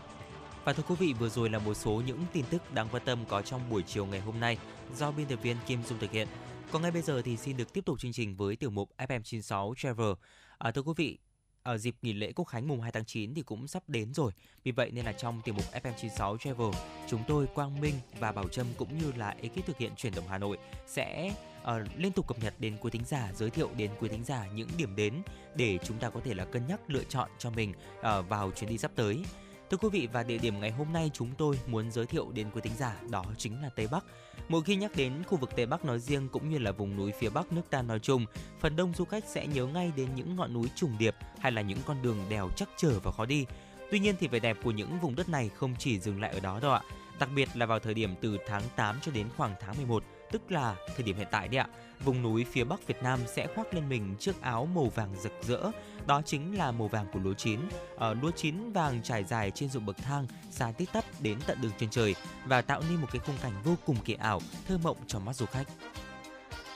[0.66, 3.20] Và thưa quý vị, vừa rồi là một số những tin tức đáng quan tâm
[3.28, 4.57] có trong buổi chiều ngày hôm nay
[4.95, 6.28] do biên tập viên Kim Dung thực hiện.
[6.72, 9.74] Còn ngay bây giờ thì xin được tiếp tục chương trình với tiểu mục FM96
[9.74, 10.11] Travel.
[10.57, 11.18] À, thưa quý vị,
[11.63, 14.32] ở dịp nghỉ lễ Quốc khánh mùng 2 tháng 9 thì cũng sắp đến rồi.
[14.63, 16.68] Vì vậy nên là trong tiểu mục FM96 Travel,
[17.09, 20.28] chúng tôi Quang Minh và Bảo Trâm cũng như là ekip thực hiện chuyển động
[20.28, 20.57] Hà Nội
[20.88, 24.24] sẽ uh, liên tục cập nhật đến quý thính giả, giới thiệu đến quý thính
[24.24, 25.22] giả những điểm đến
[25.55, 28.70] để chúng ta có thể là cân nhắc lựa chọn cho mình uh, vào chuyến
[28.70, 29.24] đi sắp tới.
[29.70, 32.47] Thưa quý vị và địa điểm ngày hôm nay chúng tôi muốn giới thiệu đến
[32.53, 34.05] quý thính giả đó chính là Tây Bắc.
[34.49, 37.11] Mỗi khi nhắc đến khu vực Tây Bắc nói riêng cũng như là vùng núi
[37.20, 38.26] phía Bắc nước ta nói chung,
[38.59, 41.61] phần đông du khách sẽ nhớ ngay đến những ngọn núi trùng điệp hay là
[41.61, 43.45] những con đường đèo chắc trở và khó đi.
[43.91, 46.39] Tuy nhiên thì vẻ đẹp của những vùng đất này không chỉ dừng lại ở
[46.39, 46.82] đó đâu ạ.
[47.20, 50.51] Đặc biệt là vào thời điểm từ tháng 8 cho đến khoảng tháng 11, tức
[50.51, 51.68] là thời điểm hiện tại đấy ạ.
[52.03, 55.34] Vùng núi phía Bắc Việt Nam sẽ khoác lên mình chiếc áo màu vàng rực
[55.41, 55.72] rỡ,
[56.08, 57.60] đó chính là màu vàng của lúa chín.
[57.95, 61.62] Ở lúa chín vàng trải dài trên ruộng bậc thang, xa tít tắp đến tận
[61.62, 64.78] đường chân trời và tạo nên một cái khung cảnh vô cùng kỳ ảo, thơ
[64.84, 65.68] mộng cho mắt du khách.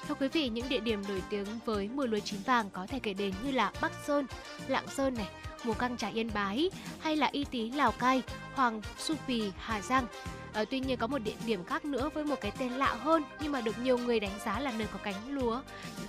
[0.08, 3.00] Thưa quý vị, những địa điểm nổi tiếng với mùa lúa chín vàng có thể
[3.00, 4.26] kể đến như là Bắc Sơn,
[4.68, 5.28] Lạng Sơn này,
[5.64, 6.70] Mù Căng Trải Yên Bái
[7.00, 8.22] hay là Y Tý Lào Cai,
[8.56, 10.06] Hoàng Su Phi Hà Giang.
[10.54, 13.24] À, tuy nhiên có một địa điểm khác nữa với một cái tên lạ hơn
[13.42, 15.62] nhưng mà được nhiều người đánh giá là nơi có cánh lúa,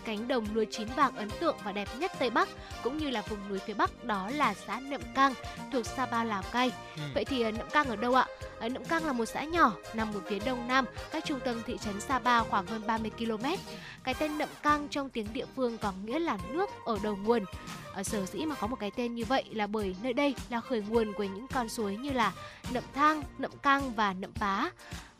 [0.05, 2.49] cánh đồng lúa chín vàng ấn tượng và đẹp nhất Tây Bắc
[2.83, 5.35] cũng như là vùng núi phía Bắc đó là xã Nậm Cang
[5.73, 6.73] thuộc Sapa Lào Cai.
[6.97, 7.03] Ừ.
[7.15, 8.27] Vậy thì Nậm Cang ở đâu ạ?
[8.61, 11.63] Ở Nậm Cang là một xã nhỏ nằm ở phía đông nam, cách trung tâm
[11.67, 13.47] thị trấn Sapa khoảng hơn 30 km.
[14.05, 17.45] Cái tên Nậm Cang trong tiếng địa phương có nghĩa là nước ở đầu nguồn.
[17.95, 20.61] Ở sở dĩ mà có một cái tên như vậy là bởi nơi đây là
[20.61, 22.33] khởi nguồn của những con suối như là
[22.73, 24.71] Nậm Thang, Nậm Cang và Nậm Pá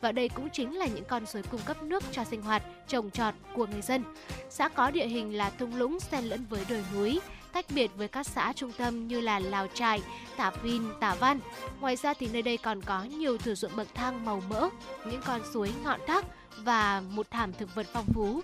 [0.01, 3.11] và đây cũng chính là những con suối cung cấp nước cho sinh hoạt, trồng
[3.11, 4.03] trọt của người dân.
[4.49, 7.19] Xã có địa hình là thung lũng xen lẫn với đồi núi,
[7.53, 10.01] tách biệt với các xã trung tâm như là Lào Trải,
[10.37, 11.39] Tả Vin, Tả Văn.
[11.79, 14.69] Ngoài ra thì nơi đây còn có nhiều thửa ruộng bậc thang màu mỡ,
[15.05, 16.25] những con suối ngọn thác
[16.57, 18.41] và một thảm thực vật phong phú.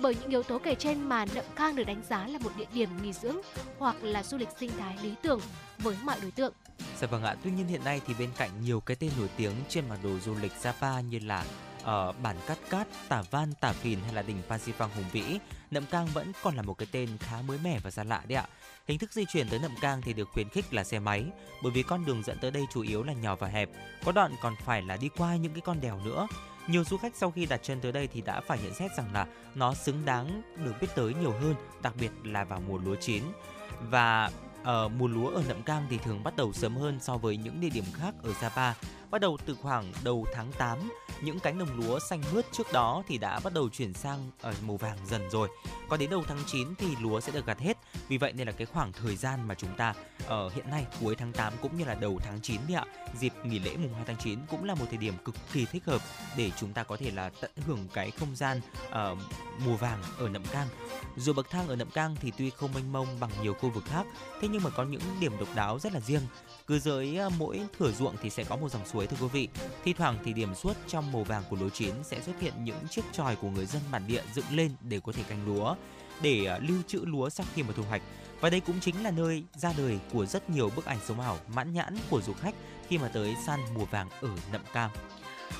[0.00, 2.66] Bởi những yếu tố kể trên mà Nậm Cang được đánh giá là một địa
[2.72, 3.36] điểm nghỉ dưỡng
[3.78, 5.40] hoặc là du lịch sinh thái lý tưởng
[5.78, 6.52] với mọi đối tượng.
[7.00, 9.52] Dạ vâng ạ, tuy nhiên hiện nay thì bên cạnh nhiều cái tên nổi tiếng
[9.68, 11.44] trên bản đồ du lịch Sapa như là
[11.82, 15.04] ở uh, bản Cát Cát, Tả Van, Tả Phìn hay là đỉnh Phan Xi Hùng
[15.12, 15.38] Vĩ,
[15.70, 18.36] Nậm Cang vẫn còn là một cái tên khá mới mẻ và xa lạ đấy
[18.36, 18.46] ạ.
[18.88, 21.24] Hình thức di chuyển tới Nậm Cang thì được khuyến khích là xe máy,
[21.62, 23.70] bởi vì con đường dẫn tới đây chủ yếu là nhỏ và hẹp,
[24.04, 26.26] có đoạn còn phải là đi qua những cái con đèo nữa.
[26.66, 29.12] Nhiều du khách sau khi đặt chân tới đây thì đã phải nhận xét rằng
[29.12, 32.96] là nó xứng đáng được biết tới nhiều hơn, đặc biệt là vào mùa lúa
[33.00, 33.22] chín.
[33.80, 34.30] Và
[34.62, 37.60] uh, mùa lúa ở Nậm Cang thì thường bắt đầu sớm hơn so với những
[37.60, 38.72] địa điểm khác ở Sapa
[39.16, 40.78] Bắt đầu từ khoảng đầu tháng 8,
[41.20, 44.54] những cánh đồng lúa xanh mướt trước đó thì đã bắt đầu chuyển sang ở
[44.66, 45.48] màu vàng dần rồi.
[45.88, 47.76] Còn đến đầu tháng 9 thì lúa sẽ được gặt hết.
[48.08, 49.94] Vì vậy nên là cái khoảng thời gian mà chúng ta
[50.26, 52.84] ở hiện nay cuối tháng 8 cũng như là đầu tháng 9 đi ạ,
[53.18, 55.84] dịp nghỉ lễ mùng 2 tháng 9 cũng là một thời điểm cực kỳ thích
[55.86, 56.00] hợp
[56.36, 59.18] để chúng ta có thể là tận hưởng cái không gian uh,
[59.66, 60.68] mùa vàng ở Nậm Cang.
[61.16, 63.84] Dù bậc thang ở Nậm Cang thì tuy không mênh mông bằng nhiều khu vực
[63.86, 64.06] khác,
[64.40, 66.22] thế nhưng mà có những điểm độc đáo rất là riêng
[66.66, 69.48] cứ dưới à, mỗi thửa ruộng thì sẽ có một dòng suối thưa quý vị.
[69.84, 72.88] Thi thoảng thì điểm suốt trong màu vàng của lúa chín sẽ xuất hiện những
[72.90, 75.74] chiếc tròi của người dân bản địa dựng lên để có thể canh lúa,
[76.22, 78.02] để à, lưu trữ lúa sau khi mà thu hoạch.
[78.40, 81.38] Và đây cũng chính là nơi ra đời của rất nhiều bức ảnh sống ảo
[81.54, 82.54] mãn nhãn của du khách
[82.88, 84.90] khi mà tới săn mùa vàng ở Nậm Cam.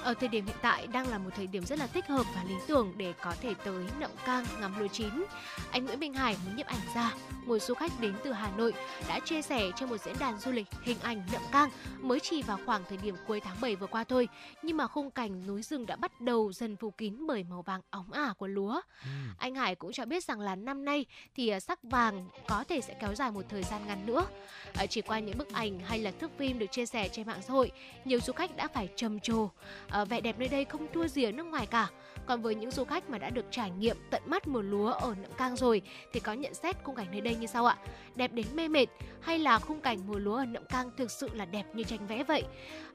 [0.02, 2.44] Ở thời điểm hiện tại đang là một thời điểm rất là thích hợp và
[2.44, 5.24] lý tưởng để có thể tới Nậm Cang ngắm lúa chín.
[5.70, 7.14] Anh Nguyễn Minh Hải, một nhiếp ảnh gia,
[7.46, 8.72] một du khách đến từ Hà Nội
[9.08, 11.70] đã chia sẻ trên một diễn đàn du lịch hình ảnh Nậm Cang
[12.00, 14.28] mới chỉ vào khoảng thời điểm cuối tháng 7 vừa qua thôi,
[14.62, 17.80] nhưng mà khung cảnh núi rừng đã bắt đầu dần phủ kín bởi màu vàng
[17.90, 18.80] óng ả của lúa.
[19.02, 19.08] Ừ.
[19.38, 22.80] Anh Hải cũng cho biết rằng là năm nay thì à, sắc vàng có thể
[22.80, 24.26] sẽ kéo dài một thời gian ngắn nữa.
[24.74, 27.40] À, chỉ qua những bức ảnh hay là thước phim được chia sẻ trên mạng
[27.42, 27.70] xã hội,
[28.04, 29.48] nhiều du khách đã phải trầm trồ
[29.88, 31.88] à, vẻ đẹp nơi đây không thua gì ở nước ngoài cả.
[32.26, 35.14] Còn với những du khách mà đã được trải nghiệm tận mắt mùa lúa ở
[35.22, 35.82] Nậm Cang rồi
[36.12, 37.76] thì có nhận xét khung cảnh nơi đây như sau ạ.
[38.14, 38.86] Đẹp đến mê mệt
[39.20, 42.06] hay là khung cảnh mùa lúa ở Nậm Cang thực sự là đẹp như tranh
[42.06, 42.44] vẽ vậy.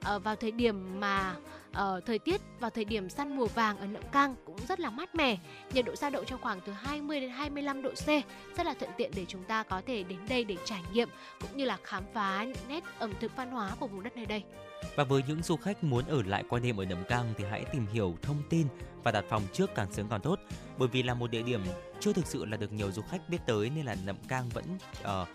[0.02, 1.36] À, vào thời điểm mà
[1.72, 4.90] uh, thời tiết vào thời điểm săn mùa vàng ở Nậm Cang cũng rất là
[4.90, 5.38] mát mẻ,
[5.74, 8.08] nhiệt độ dao động trong khoảng từ 20 đến 25 độ C,
[8.58, 11.10] rất là thuận tiện để chúng ta có thể đến đây để trải nghiệm
[11.42, 14.26] cũng như là khám phá những nét ẩm thực văn hóa của vùng đất nơi
[14.26, 14.44] đây.
[14.96, 17.66] Và với những du khách muốn ở lại qua đêm ở Nậm Cang thì hãy
[17.66, 18.68] tìm hiểu thông tin
[19.04, 20.40] và đặt phòng trước càng sớm càng tốt.
[20.78, 21.62] Bởi vì là một địa điểm
[22.00, 24.66] chưa thực sự là được nhiều du khách biết tới nên là Nậm Cang vẫn
[25.02, 25.28] uh,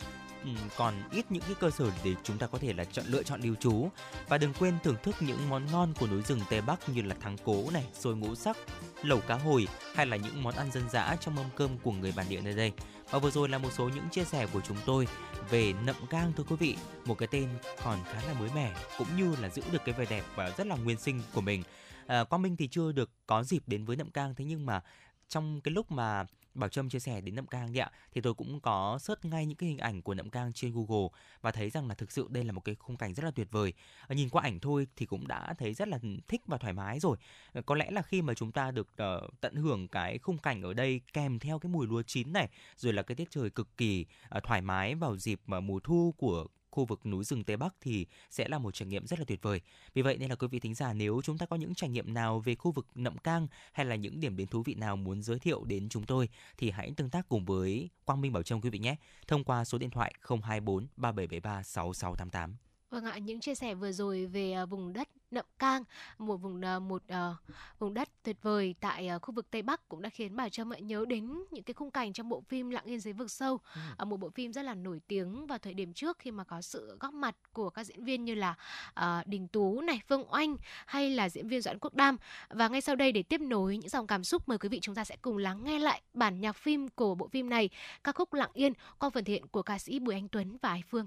[0.77, 3.41] còn ít những cái cơ sở để chúng ta có thể là chọn lựa chọn
[3.41, 3.89] lưu trú.
[4.29, 7.15] Và đừng quên thưởng thức những món ngon của núi rừng Tây Bắc như là
[7.21, 8.57] thắng cố này, xôi ngũ sắc,
[9.03, 12.13] lẩu cá hồi hay là những món ăn dân dã trong mâm cơm của người
[12.17, 12.73] bản địa nơi đây.
[13.11, 15.07] Và vừa rồi là một số những chia sẻ của chúng tôi
[15.51, 17.49] về Nậm Cang thưa quý vị, một cái tên
[17.85, 20.67] còn khá là mới mẻ cũng như là giữ được cái vẻ đẹp và rất
[20.67, 21.63] là nguyên sinh của mình.
[22.07, 24.83] À, Quang Minh thì chưa được có dịp đến với Nậm Cang thế nhưng mà
[25.29, 26.25] trong cái lúc mà
[26.57, 29.47] Bảo Trâm chia sẻ đến Nậm Cang đi ạ, thì tôi cũng có search ngay
[29.47, 31.09] những cái hình ảnh của Nậm Cang trên Google
[31.41, 33.49] và thấy rằng là thực sự đây là một cái khung cảnh rất là tuyệt
[33.51, 33.73] vời.
[34.07, 35.99] Ờ, nhìn qua ảnh thôi thì cũng đã thấy rất là
[36.29, 37.17] thích và thoải mái rồi.
[37.53, 40.63] Ờ, có lẽ là khi mà chúng ta được uh, tận hưởng cái khung cảnh
[40.63, 43.77] ở đây kèm theo cái mùi lúa chín này, rồi là cái tiết trời cực
[43.77, 46.47] kỳ uh, thoải mái vào dịp mà mùa thu của
[46.77, 49.43] khu vực núi rừng Tây Bắc thì sẽ là một trải nghiệm rất là tuyệt
[49.43, 49.61] vời.
[49.95, 52.15] Vì vậy nên là quý vị thính giả, nếu chúng ta có những trải nghiệm
[52.15, 55.23] nào về khu vực Nậm Cang hay là những điểm đến thú vị nào muốn
[55.23, 58.61] giới thiệu đến chúng tôi thì hãy tương tác cùng với Quang Minh Bảo Trâm
[58.61, 58.97] quý vị nhé,
[59.29, 62.66] thông qua số điện thoại 024 3773 6688.
[62.91, 65.85] Vâng ạ, những chia sẻ vừa rồi về uh, vùng đất Nậm Cang,
[66.19, 67.37] một vùng uh, một uh,
[67.79, 70.71] vùng đất tuyệt vời tại uh, khu vực Tây Bắc cũng đã khiến bà Trâm
[70.81, 73.81] nhớ đến những cái khung cảnh trong bộ phim Lặng yên dưới vực sâu, ừ.
[74.03, 76.61] uh, một bộ phim rất là nổi tiếng vào thời điểm trước khi mà có
[76.61, 78.55] sự góp mặt của các diễn viên như là
[79.01, 80.57] uh, Đình Tú này, Phương Oanh
[80.87, 82.17] hay là diễn viên Doãn Quốc Đam.
[82.49, 84.95] Và ngay sau đây để tiếp nối những dòng cảm xúc mời quý vị chúng
[84.95, 87.71] ta sẽ cùng lắng nghe lại bản nhạc phim của bộ phim này,
[88.05, 90.69] ca khúc Lặng yên qua phần thể hiện của ca sĩ Bùi Anh Tuấn và
[90.69, 91.07] Ái Phương.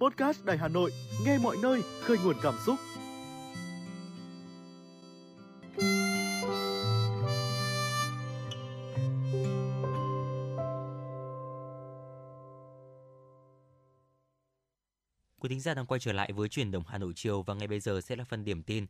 [0.00, 0.92] Podcast Đài Hà Nội,
[1.24, 2.76] nghe mọi nơi, khơi nguồn cảm xúc.
[15.40, 17.68] Quý thính giả đang quay trở lại với truyền động Hà Nội chiều và ngay
[17.68, 18.86] bây giờ sẽ là phần điểm tin.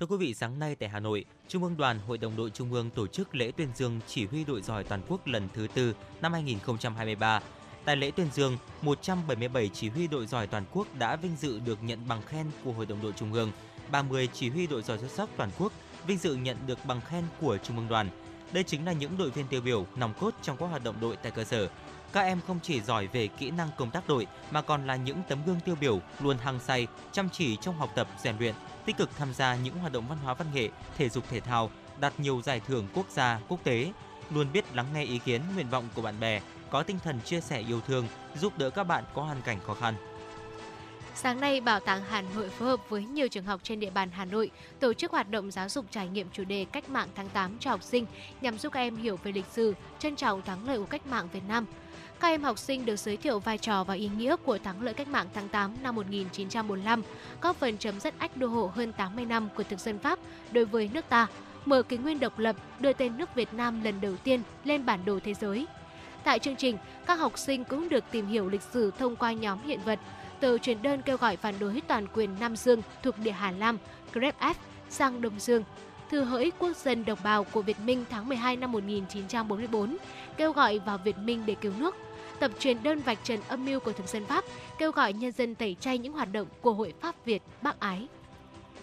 [0.00, 2.72] Thưa quý vị, sáng nay tại Hà Nội, Trung ương Đoàn Hội đồng đội Trung
[2.72, 5.94] ương tổ chức lễ tuyên dương chỉ huy đội giỏi toàn quốc lần thứ tư
[6.22, 7.40] năm 2023.
[7.84, 11.82] Tại lễ tuyên dương, 177 chỉ huy đội giỏi toàn quốc đã vinh dự được
[11.82, 13.52] nhận bằng khen của Hội đồng đội Trung ương,
[13.90, 15.72] 30 chỉ huy đội giỏi xuất sắc toàn quốc
[16.06, 18.10] vinh dự nhận được bằng khen của Trung ương Đoàn.
[18.52, 21.16] Đây chính là những đội viên tiêu biểu nòng cốt trong các hoạt động đội
[21.16, 21.68] tại cơ sở,
[22.12, 25.22] các em không chỉ giỏi về kỹ năng công tác đội mà còn là những
[25.28, 28.54] tấm gương tiêu biểu luôn hăng say, chăm chỉ trong học tập, rèn luyện,
[28.84, 30.68] tích cực tham gia những hoạt động văn hóa văn nghệ,
[30.98, 31.70] thể dục thể thao,
[32.00, 33.92] đạt nhiều giải thưởng quốc gia, quốc tế,
[34.30, 36.40] luôn biết lắng nghe ý kiến, nguyện vọng của bạn bè,
[36.70, 39.74] có tinh thần chia sẻ yêu thương, giúp đỡ các bạn có hoàn cảnh khó
[39.74, 39.94] khăn.
[41.14, 44.08] Sáng nay, Bảo tàng Hà Nội phối hợp với nhiều trường học trên địa bàn
[44.12, 44.50] Hà Nội
[44.80, 47.70] tổ chức hoạt động giáo dục trải nghiệm chủ đề Cách mạng tháng 8 cho
[47.70, 48.06] học sinh
[48.40, 51.28] nhằm giúp các em hiểu về lịch sử, trân trọng thắng lợi của cách mạng
[51.32, 51.66] Việt Nam.
[52.20, 54.94] Các em học sinh được giới thiệu vai trò và ý nghĩa của thắng lợi
[54.94, 57.02] cách mạng tháng 8 năm 1945,
[57.40, 60.18] góp phần chấm dứt ách đô hộ hơn 80 năm của thực dân Pháp
[60.52, 61.26] đối với nước ta,
[61.64, 65.04] mở kỷ nguyên độc lập, đưa tên nước Việt Nam lần đầu tiên lên bản
[65.04, 65.66] đồ thế giới.
[66.24, 69.58] Tại chương trình, các học sinh cũng được tìm hiểu lịch sử thông qua nhóm
[69.66, 69.98] hiện vật,
[70.40, 73.78] từ truyền đơn kêu gọi phản đối toàn quyền Nam Dương thuộc địa Hà Lam,
[74.12, 74.54] Grep F
[74.90, 75.64] sang Đông Dương,
[76.10, 79.96] thư hỡi quốc dân đồng bào của Việt Minh tháng 12 năm 1944,
[80.36, 81.96] kêu gọi vào Việt Minh để cứu nước,
[82.40, 84.44] tập truyền đơn vạch trần âm mưu của thực dân Pháp,
[84.78, 88.06] kêu gọi nhân dân tẩy chay những hoạt động của Hội Pháp Việt Bắc ái.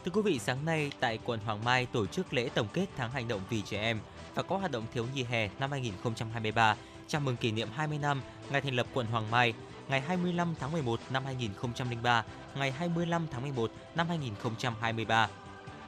[0.05, 3.11] Thưa quý vị, sáng nay tại quận Hoàng Mai tổ chức lễ tổng kết tháng
[3.11, 3.99] hành động vì trẻ em
[4.35, 6.75] và có hoạt động thiếu nhi hè năm 2023
[7.07, 9.53] chào mừng kỷ niệm 20 năm ngày thành lập quận Hoàng Mai,
[9.87, 12.23] ngày 25 tháng 11 năm 2003,
[12.55, 15.29] ngày 25 tháng 11 năm 2023.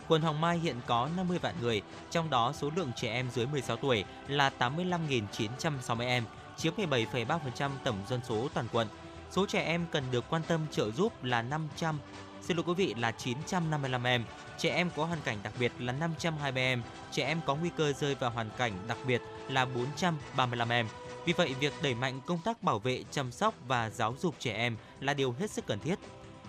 [0.08, 3.46] Quận Hoàng Mai hiện có 50 vạn người, trong đó số lượng trẻ em dưới
[3.46, 6.24] 16 tuổi là 85.960 em,
[6.58, 8.88] chiếm 17,3% tổng dân số toàn quận.
[9.32, 12.00] Số trẻ em cần được quan tâm trợ giúp là 500
[12.42, 14.24] Xin lỗi quý vị là 955 em,
[14.58, 17.94] trẻ em có hoàn cảnh đặc biệt là 520 em, trẻ em có nguy cơ
[17.94, 20.88] rơi vào hoàn cảnh đặc biệt là 435 em.
[21.28, 24.54] Vì vậy, việc đẩy mạnh công tác bảo vệ, chăm sóc và giáo dục trẻ
[24.54, 26.00] em là điều hết sức cần thiết.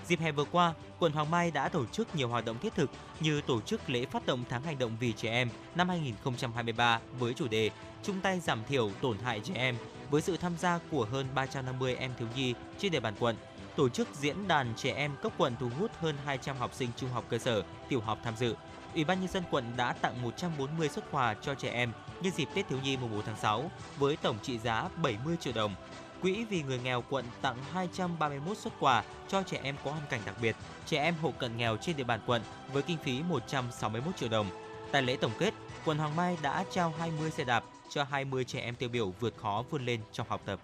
[0.07, 2.91] Dịp hè vừa qua, quận Hoàng Mai đã tổ chức nhiều hoạt động thiết thực
[3.21, 7.35] như tổ chức lễ phát động tháng hành động vì trẻ em năm 2023 với
[7.35, 7.71] chủ đề
[8.03, 9.77] chung tay giảm thiểu tổn hại trẻ em
[10.11, 13.37] với sự tham gia của hơn 350 em thiếu nhi trên địa bàn quận.
[13.77, 17.11] Tổ chức diễn đàn trẻ em cấp quận thu hút hơn 200 học sinh trung
[17.11, 18.55] học cơ sở, tiểu học tham dự.
[18.95, 22.49] Ủy ban nhân dân quận đã tặng 140 xuất quà cho trẻ em nhân dịp
[22.55, 25.75] Tết thiếu nhi mùng 4 tháng 6 với tổng trị giá 70 triệu đồng.
[26.23, 30.21] Quỹ vì người nghèo quận tặng 231 xuất quà cho trẻ em có hoàn cảnh
[30.27, 34.17] đặc biệt, trẻ em hộ cận nghèo trên địa bàn quận với kinh phí 161
[34.17, 34.47] triệu đồng.
[34.93, 38.61] Tại lễ tổng kết, quận Hoàng Mai đã trao 20 xe đạp cho 20 trẻ
[38.61, 40.61] em tiêu biểu vượt khó vươn lên trong học tập.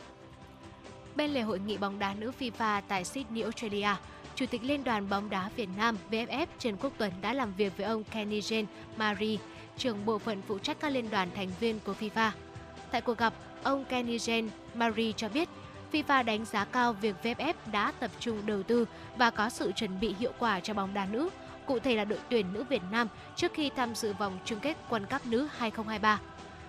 [1.17, 3.95] Bên lề hội nghị bóng đá nữ FIFA tại Sydney, Australia,
[4.37, 7.77] Chủ tịch Liên đoàn bóng đá Việt Nam VFF Trần Quốc Tuấn đã làm việc
[7.77, 8.65] với ông Kenny Jane
[8.97, 9.37] Marie,
[9.77, 12.31] trưởng bộ phận phụ trách các liên đoàn thành viên của FIFA.
[12.91, 15.49] Tại cuộc gặp, ông Kenny Jane Marie cho biết
[15.93, 20.01] FIFA đánh giá cao việc VFF đã tập trung đầu tư và có sự chuẩn
[20.01, 21.29] bị hiệu quả cho bóng đá nữ,
[21.67, 24.77] cụ thể là đội tuyển nữ Việt Nam trước khi tham dự vòng chung kết
[24.91, 26.21] World Cup nữ 2023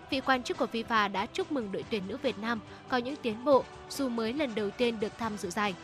[0.09, 2.59] vị quan chức của FIFA đã chúc mừng đội tuyển nữ Việt Nam
[2.89, 5.75] có những tiến bộ dù mới lần đầu tiên được tham dự giải.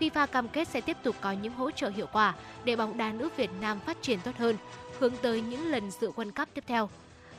[0.00, 2.34] FIFA cam kết sẽ tiếp tục có những hỗ trợ hiệu quả
[2.64, 4.56] để bóng đá nữ Việt Nam phát triển tốt hơn,
[4.98, 6.88] hướng tới những lần dự World Cup tiếp theo.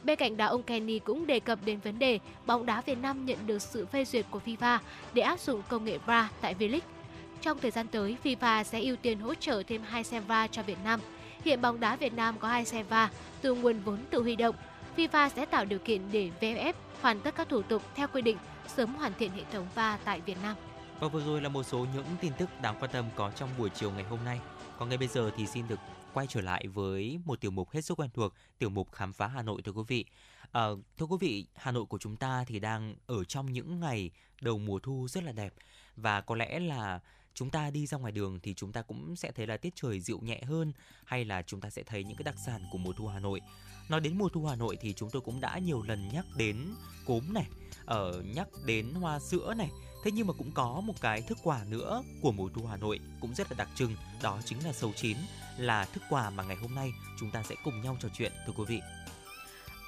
[0.04, 3.26] Bên cạnh đó, ông Kenny cũng đề cập đến vấn đề bóng đá Việt Nam
[3.26, 4.78] nhận được sự phê duyệt của FIFA
[5.14, 6.80] để áp dụng công nghệ VAR tại V-League.
[7.42, 10.64] Trong thời gian tới, FIFA sẽ ưu tiên hỗ trợ thêm hai xe VAR cho
[10.64, 11.00] Việt Nam.
[11.46, 13.10] Hiện bóng đá Việt Nam có hai xe VAR
[13.42, 14.56] từ nguồn vốn tự huy động
[14.98, 18.38] FIFA sẽ tạo điều kiện để VFF hoàn tất các thủ tục theo quy định,
[18.68, 20.56] sớm hoàn thiện hệ thống VAR tại Việt Nam.
[21.00, 23.70] Và vừa rồi là một số những tin tức đáng quan tâm có trong buổi
[23.70, 24.40] chiều ngày hôm nay.
[24.78, 25.80] Còn ngay bây giờ thì xin được
[26.14, 29.28] quay trở lại với một tiểu mục hết sức quen thuộc, tiểu mục khám phá
[29.28, 30.06] Hà Nội thưa quý vị.
[30.52, 30.64] À,
[30.98, 34.58] thưa quý vị, Hà Nội của chúng ta thì đang ở trong những ngày đầu
[34.58, 35.54] mùa thu rất là đẹp
[35.96, 37.00] và có lẽ là
[37.34, 40.00] chúng ta đi ra ngoài đường thì chúng ta cũng sẽ thấy là tiết trời
[40.00, 40.74] dịu nhẹ hơn
[41.06, 43.42] hay là chúng ta sẽ thấy những cái đặc sản của mùa thu Hà Nội.
[43.90, 46.68] Nói đến mùa thu Hà Nội thì chúng tôi cũng đã nhiều lần nhắc đến
[47.06, 47.48] cốm này,
[47.86, 49.70] ở nhắc đến hoa sữa này.
[50.04, 53.00] Thế nhưng mà cũng có một cái thức quà nữa của mùa thu Hà Nội
[53.20, 55.18] cũng rất là đặc trưng, đó chính là sầu chín,
[55.58, 58.54] là thức quà mà ngày hôm nay chúng ta sẽ cùng nhau trò chuyện thưa
[58.58, 58.82] quý vị.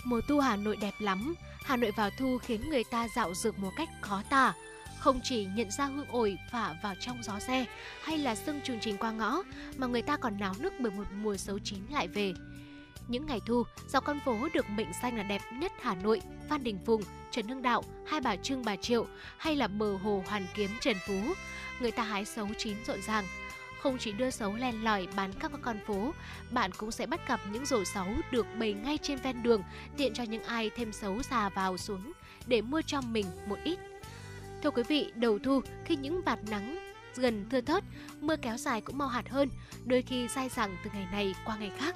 [0.04, 3.60] Mùa thu Hà Nội đẹp lắm, Hà Nội vào thu khiến người ta dạo dược
[3.60, 4.54] một cách khó tả.
[5.00, 7.66] Không chỉ nhận ra hương ổi phả vào trong gió xe
[8.04, 9.44] hay là sương trùng trình qua ngõ,
[9.78, 12.34] mà người ta còn náo nức bởi một mùa xấu chín lại về.
[13.12, 16.64] Những ngày thu, dọc con phố được mệnh danh là đẹp nhất Hà Nội, Phan
[16.64, 17.02] Đình Phùng,
[17.32, 19.06] Trần Hưng Đạo, Hai Bà Trưng Bà Triệu
[19.38, 21.34] hay là bờ hồ Hoàn Kiếm Trần Phú,
[21.82, 23.26] người ta hái sấu chín rộn ràng.
[23.82, 26.14] Không chỉ đưa sấu len lỏi bán các con phố,
[26.52, 29.64] bạn cũng sẽ bắt gặp những rổ sấu được bày ngay trên ven đường,
[29.98, 32.12] tiện cho những ai thêm sấu già vào xuống
[32.48, 33.80] để mua cho mình một ít.
[34.64, 37.84] Thưa quý vị, đầu thu khi những vạt nắng gần thưa thớt,
[38.22, 39.50] mưa kéo dài cũng mau hạt hơn,
[39.86, 41.96] đôi khi dai dẳng từ ngày này qua ngày khác.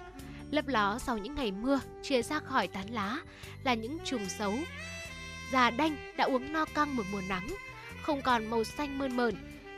[0.51, 3.17] Lấp ló sau những ngày mưa, chia ra khỏi tán lá
[3.63, 4.53] là những chùm xấu.
[5.51, 7.47] Già đanh đã uống no căng một mùa nắng,
[8.01, 9.35] không còn màu xanh mơn mờn,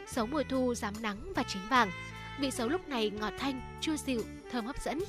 [0.08, 1.92] xấu mùa thu dám nắng và chín vàng.
[2.40, 5.04] Vị xấu lúc này ngọt thanh, chua dịu, thơm hấp dẫn.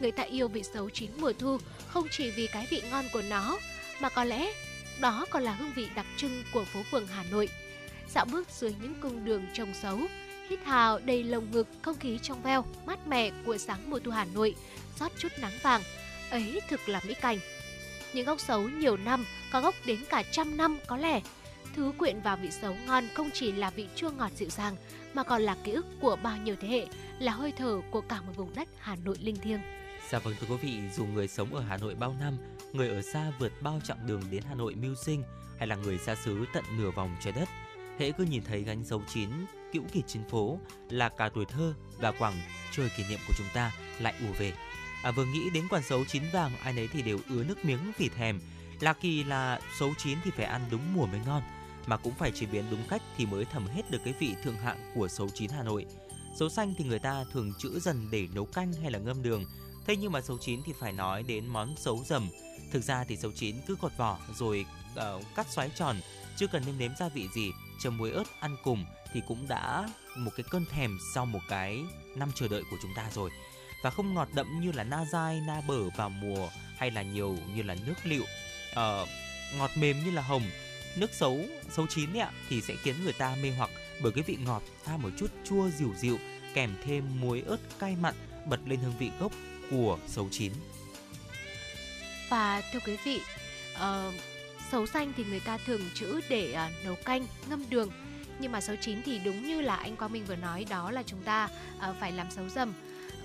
[0.00, 3.22] Người ta yêu vị xấu chín mùa thu không chỉ vì cái vị ngon của
[3.22, 3.58] nó,
[4.00, 4.52] mà có lẽ
[5.00, 7.48] đó còn là hương vị đặc trưng của phố phường Hà Nội.
[8.08, 10.00] Dạo bước dưới những cung đường trồng xấu,
[10.48, 14.10] hít hào đầy lồng ngực không khí trong veo, mát mẻ của sáng mùa thu
[14.10, 14.54] Hà Nội,
[14.98, 15.82] rót chút nắng vàng.
[16.30, 17.38] Ấy thực là mỹ cảnh.
[18.14, 21.20] Những gốc xấu nhiều năm, có gốc đến cả trăm năm có lẽ.
[21.76, 24.76] Thứ quyện vào vị xấu ngon không chỉ là vị chua ngọt dịu dàng,
[25.14, 26.86] mà còn là ký ức của bao nhiêu thế hệ,
[27.18, 29.60] là hơi thở của cả một vùng đất Hà Nội linh thiêng.
[30.10, 32.36] Dạ vâng thưa quý vị, dù người sống ở Hà Nội bao năm,
[32.72, 35.22] người ở xa vượt bao chặng đường đến Hà Nội mưu sinh,
[35.58, 37.48] hay là người xa xứ tận nửa vòng trái đất,
[37.98, 39.28] hễ cứ nhìn thấy gánh dấu chín
[39.72, 40.58] cữu kỳ trên phố
[40.90, 42.34] là cả tuổi thơ và quảng
[42.72, 44.52] trời kỷ niệm của chúng ta lại ùa về.
[45.02, 47.92] À, vừa nghĩ đến quả sấu chín vàng, ai nấy thì đều ứa nước miếng
[47.98, 48.40] vì thèm.
[48.80, 51.42] Là kỳ là sấu chín thì phải ăn đúng mùa mới ngon,
[51.86, 54.56] mà cũng phải chế biến đúng cách thì mới thẩm hết được cái vị thượng
[54.56, 55.86] hạng của sấu chín Hà Nội.
[56.38, 59.44] Sấu xanh thì người ta thường chữ dần để nấu canh hay là ngâm đường,
[59.86, 62.28] Thế nhưng mà sấu chín thì phải nói đến món sấu dầm.
[62.72, 65.96] Thực ra thì sấu chín cứ gọt vỏ rồi uh, cắt xoáy tròn,
[66.36, 67.52] chưa cần nêm nếm gia vị gì,
[67.84, 71.84] chấm muối ớt ăn cùng thì cũng đã một cái cơn thèm sau một cái
[72.16, 73.30] năm chờ đợi của chúng ta rồi.
[73.82, 77.36] Và không ngọt đậm như là na dai, na bở vào mùa hay là nhiều
[77.54, 78.22] như là nước liệu.
[78.22, 79.06] Uh, ờ,
[79.58, 80.42] ngọt mềm như là hồng,
[80.96, 83.70] nước xấu xấu chín ấy ạ thì sẽ khiến người ta mê hoặc
[84.02, 86.18] bởi cái vị ngọt pha một chút chua dịu dịu
[86.54, 88.14] kèm thêm muối ớt cay mặn
[88.46, 89.32] bật lên hương vị gốc
[89.70, 90.52] của xấu chín.
[92.28, 93.20] Và thưa quý vị,
[93.74, 94.14] uh,
[94.74, 97.90] sấu xanh thì người ta thường trữ để uh, nấu canh, ngâm đường.
[98.38, 101.02] Nhưng mà sấu chín thì đúng như là anh Quang Minh vừa nói đó là
[101.02, 102.72] chúng ta uh, phải làm sấu dầm.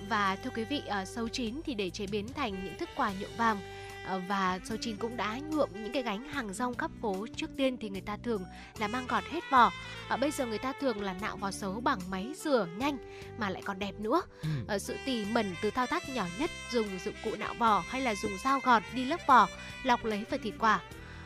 [0.10, 3.14] Và thưa quý vị, uh, sấu chín thì để chế biến thành những thức quà
[3.20, 3.60] nhuộm vàng
[4.10, 7.50] Ờ, và số 9 cũng đã nhuộm những cái gánh hàng rong khắp phố trước
[7.58, 8.46] tiên thì người ta thường
[8.80, 9.72] là mang gọt hết vỏ
[10.10, 12.98] à, bây giờ người ta thường là nạo vỏ xấu bằng máy rửa nhanh
[13.38, 14.48] mà lại còn đẹp nữa ừ.
[14.68, 18.02] à, sự tỉ mẩn từ thao tác nhỏ nhất dùng dụng cụ nạo vỏ hay
[18.02, 19.48] là dùng dao gọt đi lớp vỏ
[19.84, 20.82] lọc lấy phần thịt quả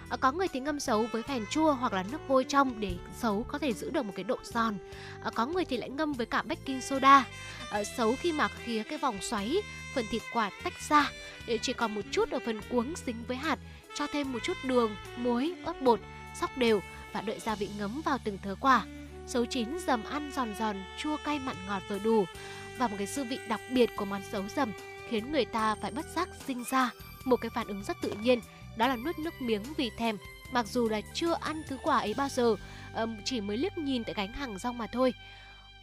[0.09, 2.95] À, có người thì ngâm sấu với phèn chua hoặc là nước vôi trong để
[3.17, 4.77] sấu có thể giữ được một cái độ giòn.
[5.23, 7.25] À, có người thì lại ngâm với cả baking soda.
[7.69, 9.57] Ờ, à, sấu khi mà khía cái vòng xoáy
[9.95, 11.11] phần thịt quả tách ra
[11.47, 13.59] để chỉ còn một chút ở phần cuống dính với hạt,
[13.95, 15.99] cho thêm một chút đường, muối, ớt bột,
[16.35, 16.81] sóc đều
[17.13, 18.85] và đợi gia vị ngấm vào từng thớ quả.
[19.27, 22.25] Sấu chín dầm ăn giòn giòn, chua cay mặn ngọt vừa đủ
[22.77, 24.71] và một cái dư vị đặc biệt của món sấu dầm
[25.09, 26.91] khiến người ta phải bất giác sinh ra
[27.25, 28.39] một cái phản ứng rất tự nhiên
[28.77, 30.17] đó là nuốt nước miếng vì thèm
[30.51, 32.55] mặc dù là chưa ăn thứ quả ấy bao giờ
[33.25, 35.13] chỉ mới liếc nhìn tại gánh hàng rong mà thôi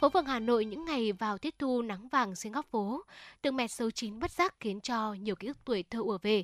[0.01, 3.01] Phố phường Hà Nội những ngày vào tiết thu nắng vàng trên góc phố,
[3.41, 6.43] từng mẹt xấu chín bất giác khiến cho nhiều ký ức tuổi thơ ùa về.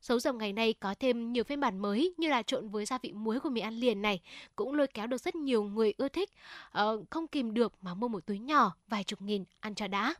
[0.00, 2.98] Xấu dòng ngày nay có thêm nhiều phiên bản mới như là trộn với gia
[2.98, 4.20] vị muối của mì ăn liền này
[4.56, 6.30] cũng lôi kéo được rất nhiều người ưa thích,
[6.70, 10.14] ờ, không kìm được mà mua một túi nhỏ vài chục nghìn ăn cho đã.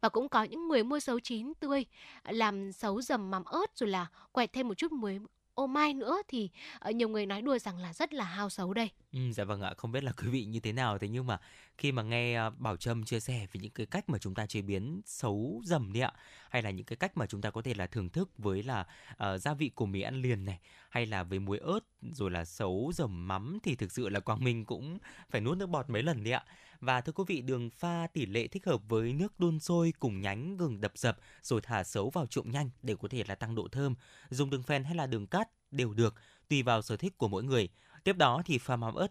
[0.00, 1.84] Và cũng có những người mua sấu chín tươi
[2.22, 5.18] ờ, làm sấu dầm mắm ớt rồi là quẹt thêm một chút muối
[5.54, 8.74] ô mai nữa thì ờ, nhiều người nói đùa rằng là rất là hao xấu
[8.74, 8.90] đây.
[9.12, 11.38] Ừ, dạ vâng ạ, không biết là quý vị như thế nào thế nhưng mà
[11.78, 14.46] khi mà nghe ờ, Bảo Trâm chia sẻ về những cái cách mà chúng ta
[14.46, 16.12] chế biến xấu dầm đi ạ,
[16.50, 18.86] hay là những cái cách mà chúng ta có thể là thưởng thức với là
[19.12, 21.80] uh, gia vị của mì ăn liền này, hay là với muối ớt
[22.12, 24.98] rồi là xấu dầm mắm thì thực sự là Quang Minh cũng
[25.30, 26.44] phải nuốt nước bọt mấy lần đi ạ.
[26.84, 30.20] Và thưa quý vị, đường pha tỷ lệ thích hợp với nước đun sôi cùng
[30.20, 33.54] nhánh gừng đập dập rồi thả xấu vào trộn nhanh để có thể là tăng
[33.54, 33.94] độ thơm.
[34.30, 36.14] Dùng đường phèn hay là đường cát đều được,
[36.48, 37.68] tùy vào sở thích của mỗi người.
[38.04, 39.08] Tiếp đó thì pha mắm ớt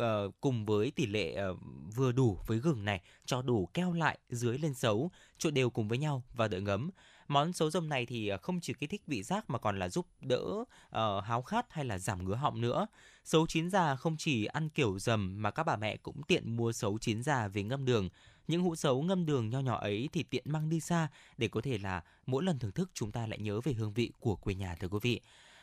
[0.00, 1.58] uh, cùng với tỷ lệ uh,
[1.96, 5.88] vừa đủ với gừng này cho đủ keo lại dưới lên xấu trộn đều cùng
[5.88, 6.90] với nhau và đợi ngấm
[7.32, 9.88] món xấu rồng này thì ờ, không chỉ kích thích vị giác mà còn là
[9.88, 12.86] giúp đỡ uh, háo khát hay là giảm ngứa họng nữa.
[13.24, 16.72] Xấu chín già không chỉ ăn kiểu dầm mà các bà mẹ cũng tiện mua
[16.72, 18.08] xấu chín già về ngâm đường.
[18.48, 21.60] Những hũ xấu ngâm đường nho nhỏ ấy thì tiện mang đi xa để có
[21.60, 24.54] thể là mỗi lần thưởng thức chúng ta lại nhớ về hương vị của quê
[24.54, 25.20] nhà thưa quý vị.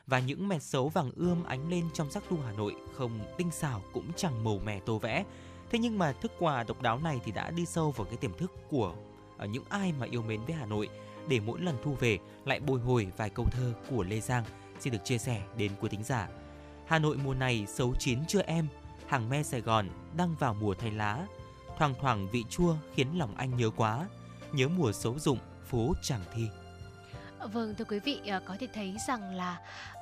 [0.08, 3.52] Và những mẹt xấu vàng ươm ánh lên trong sắc thu Hà Nội không tinh
[3.52, 5.26] xảo cũng chẳng màu mè tô vẽ.
[5.70, 8.34] Thế nhưng mà thức quà độc đáo này thì đã đi sâu vào cái tiềm
[8.38, 8.96] thức của
[9.38, 10.90] ờ, những ai mà yêu mến với Hà Nội
[11.30, 14.44] để mỗi lần thu về lại bồi hồi vài câu thơ của Lê Giang
[14.80, 16.28] xin được chia sẻ đến quý thính giả.
[16.88, 18.68] Hà Nội mùa này xấu chín chưa em,
[19.08, 21.26] hàng me Sài Gòn đang vào mùa thay lá,
[21.78, 24.08] thoang thoảng vị chua khiến lòng anh nhớ quá,
[24.52, 26.48] nhớ mùa xấu dụng phố Tràng Thi.
[27.54, 29.60] Vâng thưa quý vị, à, có thể thấy rằng là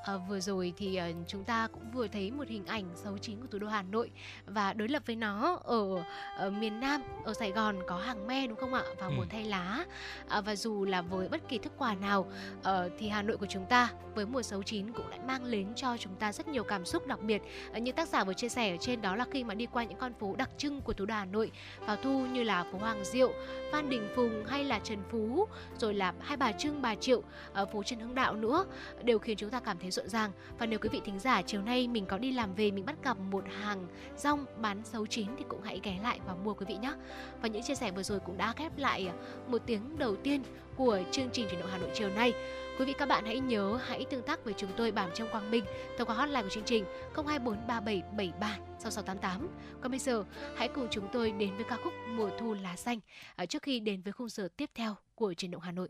[0.08, 3.42] À, vừa rồi thì uh, chúng ta cũng vừa thấy một hình ảnh xấu chính
[3.42, 4.12] của thủ đô Hà Nội
[4.46, 6.04] và đối lập với nó ở,
[6.38, 8.84] ở miền Nam ở Sài Gòn có hàng me đúng không ạ?
[9.00, 9.14] Vào ừ.
[9.18, 9.86] mùa thay lá.
[10.28, 12.28] À, và dù là với bất kỳ thức quà nào
[12.60, 12.66] uh,
[13.00, 15.98] thì Hà Nội của chúng ta với mùa xấu chín cũng lại mang đến cho
[15.98, 17.42] chúng ta rất nhiều cảm xúc đặc biệt.
[17.72, 19.84] Uh, như tác giả vừa chia sẻ ở trên đó là khi mà đi qua
[19.84, 22.78] những con phố đặc trưng của thủ đô Hà Nội vào thu như là phố
[22.78, 23.34] Hoàng Diệu,
[23.72, 25.48] Phan Đình Phùng hay là Trần Phú
[25.78, 27.20] rồi là Hai Bà Trưng, Bà Triệu,
[27.62, 28.66] uh, phố Trần Hưng Đạo nữa
[29.04, 31.62] đều khiến chúng ta cảm thấy rộn ràng và nếu quý vị thính giả chiều
[31.62, 33.88] nay mình có đi làm về, mình bắt gặp một hàng
[34.18, 36.94] rong bán xấu chín thì cũng hãy ghé lại và mua quý vị nhé
[37.42, 39.10] và những chia sẻ vừa rồi cũng đã khép lại
[39.48, 40.44] một tiếng đầu tiên
[40.76, 42.34] của chương trình chuyển động Hà Nội chiều nay.
[42.80, 45.52] Quý vị các bạn hãy nhớ, hãy tương tác với chúng tôi Bảo trong Quang
[45.52, 45.66] Minh,
[45.98, 46.86] thông qua hotline của chương trình
[47.16, 49.48] 02437736688.
[49.82, 50.24] Còn bây giờ,
[50.56, 53.00] hãy cùng chúng tôi đến với ca khúc Mùa thu lá xanh
[53.36, 55.90] ờ, trước khi đến với khung giờ tiếp theo của chuyển động Hà Nội.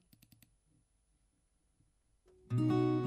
[2.49, 3.06] Thank you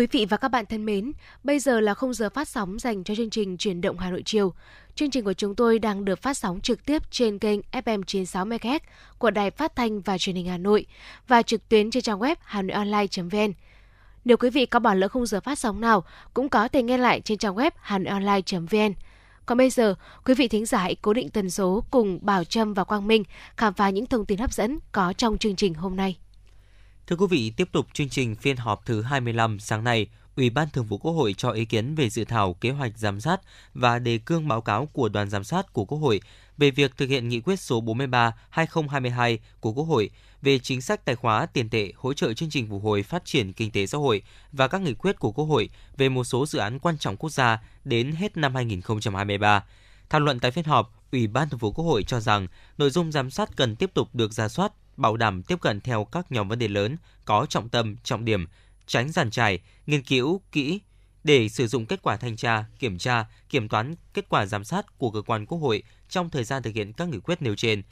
[0.00, 1.12] Quý vị và các bạn thân mến,
[1.44, 4.22] bây giờ là không giờ phát sóng dành cho chương trình Chuyển động Hà Nội
[4.24, 4.54] chiều.
[4.94, 8.46] Chương trình của chúng tôi đang được phát sóng trực tiếp trên kênh FM 96
[8.46, 8.78] MHz
[9.18, 10.86] của Đài Phát thanh và Truyền hình Hà Nội
[11.28, 13.52] và trực tuyến trên trang web hanoionline.vn.
[14.24, 16.98] Nếu quý vị có bỏ lỡ không giờ phát sóng nào, cũng có thể nghe
[16.98, 18.92] lại trên trang web hanoionline.vn.
[19.46, 19.94] Còn bây giờ,
[20.24, 23.24] quý vị thính giả hãy cố định tần số cùng Bảo Trâm và Quang Minh
[23.56, 26.16] khám phá những thông tin hấp dẫn có trong chương trình hôm nay.
[27.06, 30.70] Thưa quý vị, tiếp tục chương trình phiên họp thứ 25 sáng nay, Ủy ban
[30.70, 33.40] Thường vụ Quốc hội cho ý kiến về dự thảo kế hoạch giám sát
[33.74, 36.20] và đề cương báo cáo của đoàn giám sát của Quốc hội
[36.58, 40.10] về việc thực hiện nghị quyết số 43/2022 của Quốc hội
[40.42, 43.52] về chính sách tài khóa tiền tệ hỗ trợ chương trình phục hồi phát triển
[43.52, 44.22] kinh tế xã hội
[44.52, 47.30] và các nghị quyết của Quốc hội về một số dự án quan trọng quốc
[47.30, 49.64] gia đến hết năm 2023.
[50.10, 52.46] Thảo luận tại phiên họp, Ủy ban Thường vụ Quốc hội cho rằng
[52.78, 56.04] nội dung giám sát cần tiếp tục được ra soát, bảo đảm tiếp cận theo
[56.04, 58.46] các nhóm vấn đề lớn, có trọng tâm, trọng điểm,
[58.86, 60.80] tránh giàn trải, nghiên cứu kỹ
[61.24, 64.98] để sử dụng kết quả thanh tra, kiểm tra, kiểm toán kết quả giám sát
[64.98, 67.82] của cơ quan Quốc hội trong thời gian thực hiện các nghị quyết nêu trên.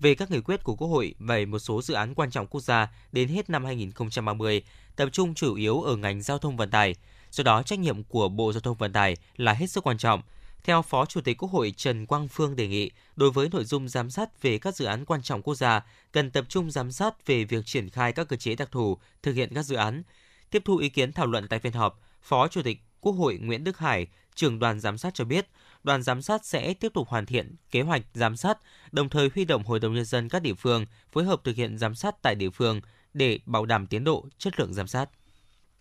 [0.00, 2.60] Về các nghị quyết của Quốc hội về một số dự án quan trọng quốc
[2.60, 4.62] gia đến hết năm 2030,
[4.96, 6.94] tập trung chủ yếu ở ngành giao thông vận tải.
[7.30, 10.22] Do đó, trách nhiệm của Bộ Giao thông Vận tải là hết sức quan trọng.
[10.64, 13.88] Theo Phó Chủ tịch Quốc hội Trần Quang Phương đề nghị, đối với nội dung
[13.88, 15.80] giám sát về các dự án quan trọng quốc gia,
[16.12, 19.32] cần tập trung giám sát về việc triển khai các cơ chế đặc thù thực
[19.32, 20.02] hiện các dự án.
[20.50, 23.64] Tiếp thu ý kiến thảo luận tại phiên họp, Phó Chủ tịch Quốc hội Nguyễn
[23.64, 25.48] Đức Hải, trưởng đoàn giám sát cho biết,
[25.82, 28.58] đoàn giám sát sẽ tiếp tục hoàn thiện kế hoạch giám sát,
[28.92, 31.78] đồng thời huy động Hội đồng Nhân dân các địa phương phối hợp thực hiện
[31.78, 32.80] giám sát tại địa phương
[33.14, 35.10] để bảo đảm tiến độ, chất lượng giám sát.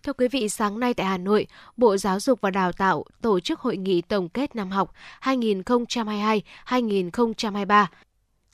[0.04, 1.48] Thưa quý vị, sáng nay tại Hà Nội,
[1.78, 7.86] Bộ Giáo dục và Đào tạo tổ chức hội nghị tổng kết năm học 2022-2023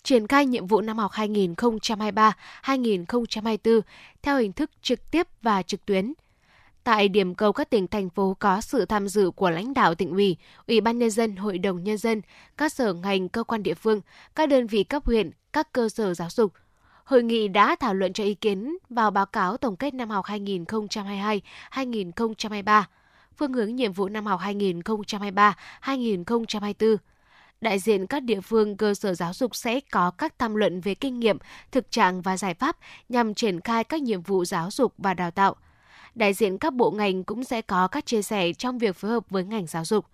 [0.03, 3.81] triển khai nhiệm vụ năm học 2023-2024
[4.21, 6.13] theo hình thức trực tiếp và trực tuyến.
[6.83, 10.11] Tại điểm cầu các tỉnh thành phố có sự tham dự của lãnh đạo tỉnh
[10.11, 10.37] ủy,
[10.67, 12.21] ủy ban nhân dân, hội đồng nhân dân,
[12.57, 14.01] các sở ngành, cơ quan địa phương,
[14.35, 16.53] các đơn vị cấp huyện, các cơ sở giáo dục.
[17.09, 20.25] Hội nghị đã thảo luận cho ý kiến vào báo cáo tổng kết năm học
[20.25, 22.83] 2022-2023,
[23.37, 26.97] phương hướng nhiệm vụ năm học 2023-2024
[27.61, 30.95] đại diện các địa phương cơ sở giáo dục sẽ có các tham luận về
[30.95, 31.37] kinh nghiệm,
[31.71, 32.77] thực trạng và giải pháp
[33.09, 35.55] nhằm triển khai các nhiệm vụ giáo dục và đào tạo.
[36.15, 39.29] Đại diện các bộ ngành cũng sẽ có các chia sẻ trong việc phối hợp
[39.29, 40.05] với ngành giáo dục.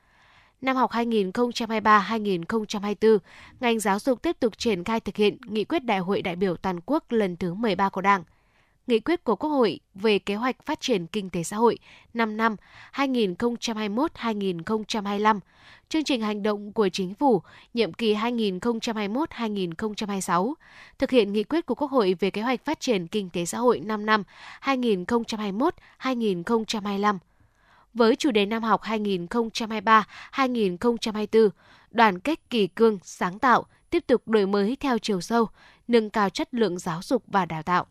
[0.62, 3.18] Năm học 2023-2024,
[3.60, 6.56] ngành giáo dục tiếp tục triển khai thực hiện nghị quyết Đại hội đại biểu
[6.56, 8.24] toàn quốc lần thứ 13 của Đảng–
[8.88, 11.78] nghị quyết của Quốc hội về kế hoạch phát triển kinh tế xã hội
[12.14, 12.56] 5 năm
[12.94, 15.40] 2021-2025,
[15.90, 17.42] chương trình hành động của chính phủ
[17.74, 20.54] nhiệm kỳ 2021-2026,
[20.98, 23.58] thực hiện nghị quyết của Quốc hội về kế hoạch phát triển kinh tế xã
[23.58, 24.24] hội 5 năm
[24.62, 27.18] 2021-2025.
[27.96, 31.50] Với chủ đề năm học 2023-2024,
[31.92, 35.48] đoàn kết kỳ cương, sáng tạo, tiếp tục đổi mới theo chiều sâu,
[35.88, 37.86] nâng cao chất lượng giáo dục và đào tạo.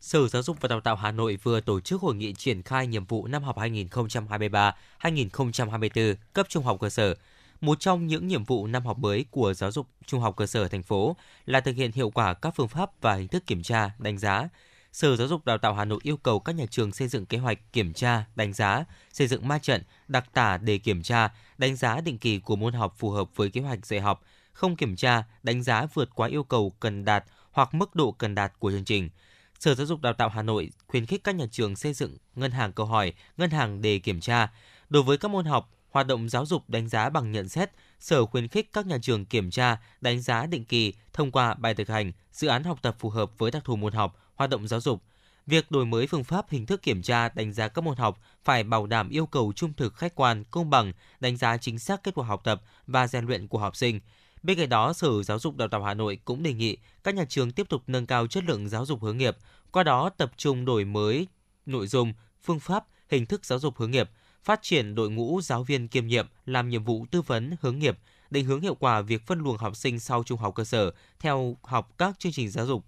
[0.00, 2.86] Sở Giáo dục và Đào tạo Hà Nội vừa tổ chức hội nghị triển khai
[2.86, 7.14] nhiệm vụ năm học 2023-2024 cấp trung học cơ sở.
[7.60, 10.68] Một trong những nhiệm vụ năm học mới của giáo dục trung học cơ sở
[10.68, 11.16] thành phố
[11.46, 14.48] là thực hiện hiệu quả các phương pháp và hình thức kiểm tra, đánh giá.
[14.92, 17.38] Sở Giáo dục Đào tạo Hà Nội yêu cầu các nhà trường xây dựng kế
[17.38, 21.28] hoạch kiểm tra, đánh giá, xây dựng ma trận, đặc tả để kiểm tra,
[21.58, 24.22] đánh giá định kỳ của môn học phù hợp với kế hoạch dạy học,
[24.52, 28.34] không kiểm tra, đánh giá vượt quá yêu cầu cần đạt hoặc mức độ cần
[28.34, 29.08] đạt của chương trình–
[29.58, 32.50] Sở Giáo dục Đào tạo Hà Nội khuyến khích các nhà trường xây dựng ngân
[32.50, 34.52] hàng câu hỏi, ngân hàng đề kiểm tra.
[34.88, 37.70] Đối với các môn học, hoạt động giáo dục đánh giá bằng nhận xét,
[38.00, 41.74] Sở khuyến khích các nhà trường kiểm tra, đánh giá định kỳ thông qua bài
[41.74, 44.68] thực hành, dự án học tập phù hợp với đặc thù môn học, hoạt động
[44.68, 45.02] giáo dục.
[45.46, 48.64] Việc đổi mới phương pháp hình thức kiểm tra đánh giá các môn học phải
[48.64, 52.14] bảo đảm yêu cầu trung thực khách quan, công bằng, đánh giá chính xác kết
[52.14, 54.00] quả học tập và rèn luyện của học sinh–
[54.42, 57.24] Bên cạnh đó, Sở Giáo dục Đào tạo Hà Nội cũng đề nghị các nhà
[57.28, 59.36] trường tiếp tục nâng cao chất lượng giáo dục hướng nghiệp,
[59.72, 61.26] qua đó tập trung đổi mới
[61.66, 62.12] nội dung,
[62.42, 64.10] phương pháp, hình thức giáo dục hướng nghiệp,
[64.44, 67.98] phát triển đội ngũ giáo viên kiêm nhiệm làm nhiệm vụ tư vấn hướng nghiệp,
[68.30, 71.56] định hướng hiệu quả việc phân luồng học sinh sau trung học cơ sở theo
[71.62, 72.84] học các chương trình giáo dục,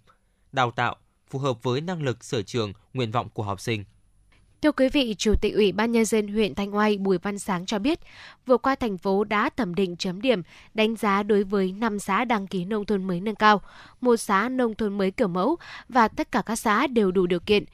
[0.53, 0.97] đào tạo
[1.31, 3.85] phù hợp với năng lực sở trường, nguyện vọng của học sinh.
[4.63, 7.67] Thưa quý vị, Chủ tịch Ủy ban Nhân dân huyện Thanh Oai Bùi Văn Sáng
[7.67, 8.01] cho biết,
[8.47, 10.43] vừa qua thành phố đã thẩm định chấm điểm
[10.75, 13.63] đánh giá đối với 5 xã đăng ký nông thôn mới nâng cao,
[14.01, 15.57] một xã nông thôn mới kiểu mẫu
[15.89, 17.65] và tất cả các xã đều đủ điều kiện.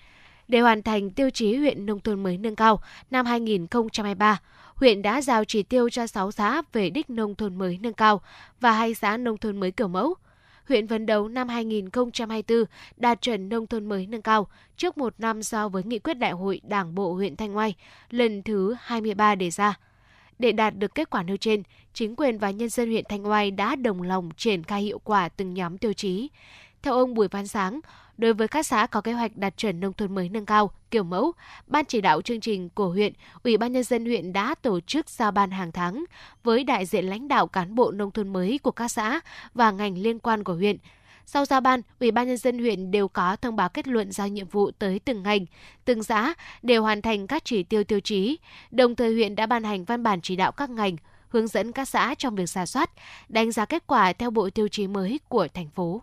[0.48, 2.80] Để hoàn thành tiêu chí huyện nông thôn mới nâng cao
[3.10, 4.40] năm 2023,
[4.74, 8.20] huyện đã giao chỉ tiêu cho 6 xã về đích nông thôn mới nâng cao
[8.60, 10.14] và hai xã nông thôn mới kiểu mẫu–
[10.68, 12.64] huyện phấn đấu năm 2024
[12.96, 16.32] đạt chuẩn nông thôn mới nâng cao trước một năm so với nghị quyết đại
[16.32, 17.74] hội Đảng bộ huyện Thanh Oai
[18.10, 19.78] lần thứ 23 đề ra.
[20.38, 21.62] Để đạt được kết quả nêu trên,
[21.92, 25.28] chính quyền và nhân dân huyện Thanh Oai đã đồng lòng triển khai hiệu quả
[25.28, 26.28] từng nhóm tiêu chí.
[26.82, 27.80] Theo ông Bùi Văn Sáng,
[28.18, 31.02] đối với các xã có kế hoạch đạt chuẩn nông thôn mới nâng cao, kiểu
[31.02, 31.32] mẫu,
[31.66, 33.12] Ban chỉ đạo chương trình của huyện,
[33.42, 36.04] Ủy ban nhân dân huyện đã tổ chức giao ban hàng tháng
[36.44, 39.20] với đại diện lãnh đạo cán bộ nông thôn mới của các xã
[39.54, 40.76] và ngành liên quan của huyện.
[41.26, 44.28] Sau giao ban, Ủy ban nhân dân huyện đều có thông báo kết luận giao
[44.28, 45.46] nhiệm vụ tới từng ngành,
[45.84, 48.38] từng xã đều hoàn thành các chỉ tiêu tiêu chí.
[48.70, 50.96] Đồng thời huyện đã ban hành văn bản chỉ đạo các ngành
[51.28, 52.90] hướng dẫn các xã trong việc giả soát,
[53.28, 56.02] đánh giá kết quả theo bộ tiêu chí mới của thành phố.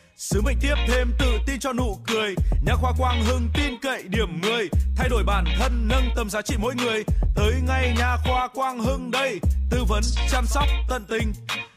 [0.21, 2.35] Sứ mệnh tiếp thêm tự tin cho nụ cười.
[2.65, 6.41] Nhà khoa Quang Hưng tin cậy điểm 10 Thay đổi bản thân, nâng tầm giá
[6.41, 7.03] trị mỗi người.
[7.35, 10.01] Tới ngay nhà khoa Quang Hưng đây, Tư vấn,
[10.31, 11.33] chăm sóc tận tình.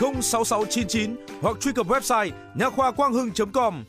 [0.00, 3.84] 06699 hoặc truy cập website nha khoa quang hưng.com.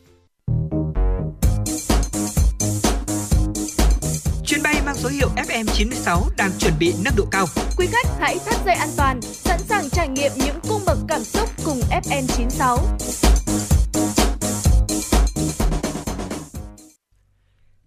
[4.45, 7.45] Chuyến bay mang số hiệu FM96 đang chuẩn bị nâng độ cao.
[7.78, 11.24] Quý khách hãy thắt dây an toàn, sẵn sàng trải nghiệm những cung bậc cảm
[11.24, 12.78] xúc cùng FN96.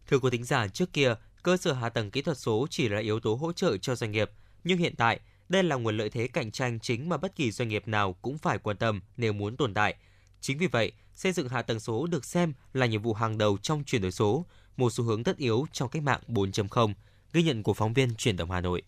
[0.07, 2.99] Thưa quý thính giả, trước kia, cơ sở hạ tầng kỹ thuật số chỉ là
[3.01, 4.31] yếu tố hỗ trợ cho doanh nghiệp,
[4.65, 5.21] nhưng hiện tại,
[5.53, 8.39] đây là nguồn lợi thế cạnh tranh chính mà bất kỳ doanh nghiệp nào cũng
[8.39, 9.95] phải quan tâm nếu muốn tồn tại.
[10.41, 13.59] Chính vì vậy, xây dựng hạ tầng số được xem là nhiệm vụ hàng đầu
[13.63, 14.45] trong chuyển đổi số,
[14.77, 16.93] một xu hướng tất yếu trong cách mạng 4.0,
[17.33, 18.83] ghi nhận của phóng viên truyền động Hà Nội.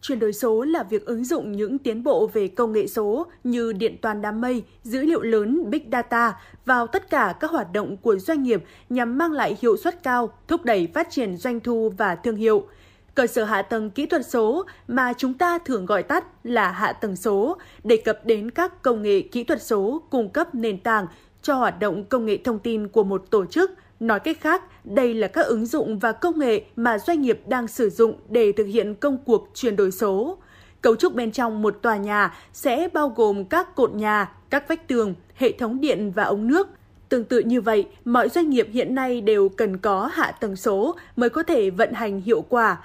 [0.00, 3.72] Chuyển đổi số là việc ứng dụng những tiến bộ về công nghệ số như
[3.72, 7.96] điện toán đám mây, dữ liệu lớn, big data vào tất cả các hoạt động
[7.96, 11.92] của doanh nghiệp nhằm mang lại hiệu suất cao, thúc đẩy phát triển doanh thu
[11.98, 12.68] và thương hiệu.
[13.16, 16.92] Cơ sở hạ tầng kỹ thuật số mà chúng ta thường gọi tắt là hạ
[16.92, 21.06] tầng số, đề cập đến các công nghệ kỹ thuật số cung cấp nền tảng
[21.42, 23.70] cho hoạt động công nghệ thông tin của một tổ chức–
[24.00, 27.66] Nói cách khác, đây là các ứng dụng và công nghệ mà doanh nghiệp đang
[27.66, 30.38] sử dụng để thực hiện công cuộc chuyển đổi số.
[30.82, 34.88] Cấu trúc bên trong một tòa nhà sẽ bao gồm các cột nhà, các vách
[34.88, 36.68] tường, hệ thống điện và ống nước.
[37.08, 40.96] Tương tự như vậy, mọi doanh nghiệp hiện nay đều cần có hạ tầng số
[41.16, 42.76] mới có thể vận hành hiệu quả.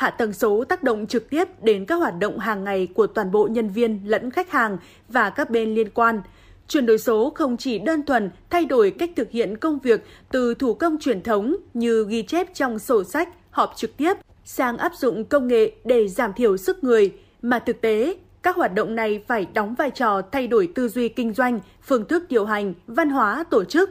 [0.00, 3.32] Hạ tầng số tác động trực tiếp đến các hoạt động hàng ngày của toàn
[3.32, 4.78] bộ nhân viên lẫn khách hàng
[5.08, 6.22] và các bên liên quan–
[6.70, 10.54] Chuyển đổi số không chỉ đơn thuần thay đổi cách thực hiện công việc từ
[10.54, 14.14] thủ công truyền thống như ghi chép trong sổ sách, họp trực tiếp
[14.44, 17.12] sang áp dụng công nghệ để giảm thiểu sức người,
[17.42, 21.08] mà thực tế các hoạt động này phải đóng vai trò thay đổi tư duy
[21.08, 23.90] kinh doanh, phương thức điều hành, văn hóa tổ chức.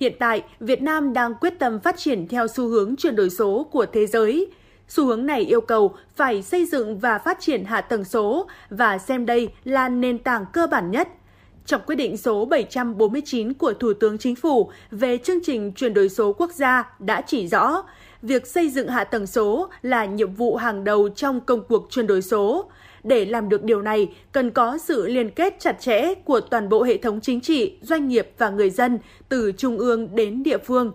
[0.00, 3.66] Hiện tại, Việt Nam đang quyết tâm phát triển theo xu hướng chuyển đổi số
[3.72, 4.46] của thế giới.
[4.90, 8.98] Xu hướng này yêu cầu phải xây dựng và phát triển hạ tầng số và
[8.98, 11.08] xem đây là nền tảng cơ bản nhất
[11.66, 16.08] trong quyết định số 749 của Thủ tướng Chính phủ về chương trình chuyển đổi
[16.08, 17.82] số quốc gia đã chỉ rõ,
[18.22, 22.06] việc xây dựng hạ tầng số là nhiệm vụ hàng đầu trong công cuộc chuyển
[22.06, 22.70] đổi số.
[23.04, 26.82] Để làm được điều này, cần có sự liên kết chặt chẽ của toàn bộ
[26.82, 28.98] hệ thống chính trị, doanh nghiệp và người dân
[29.28, 30.92] từ trung ương đến địa phương.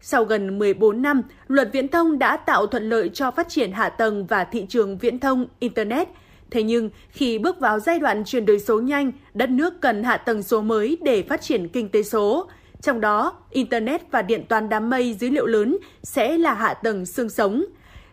[0.00, 3.88] Sau gần 14 năm, luật viễn thông đã tạo thuận lợi cho phát triển hạ
[3.88, 6.08] tầng và thị trường viễn thông Internet–
[6.50, 10.16] Thế nhưng, khi bước vào giai đoạn chuyển đổi số nhanh, đất nước cần hạ
[10.16, 12.48] tầng số mới để phát triển kinh tế số.
[12.82, 17.06] Trong đó, Internet và điện toán đám mây dữ liệu lớn sẽ là hạ tầng
[17.06, 17.64] xương sống.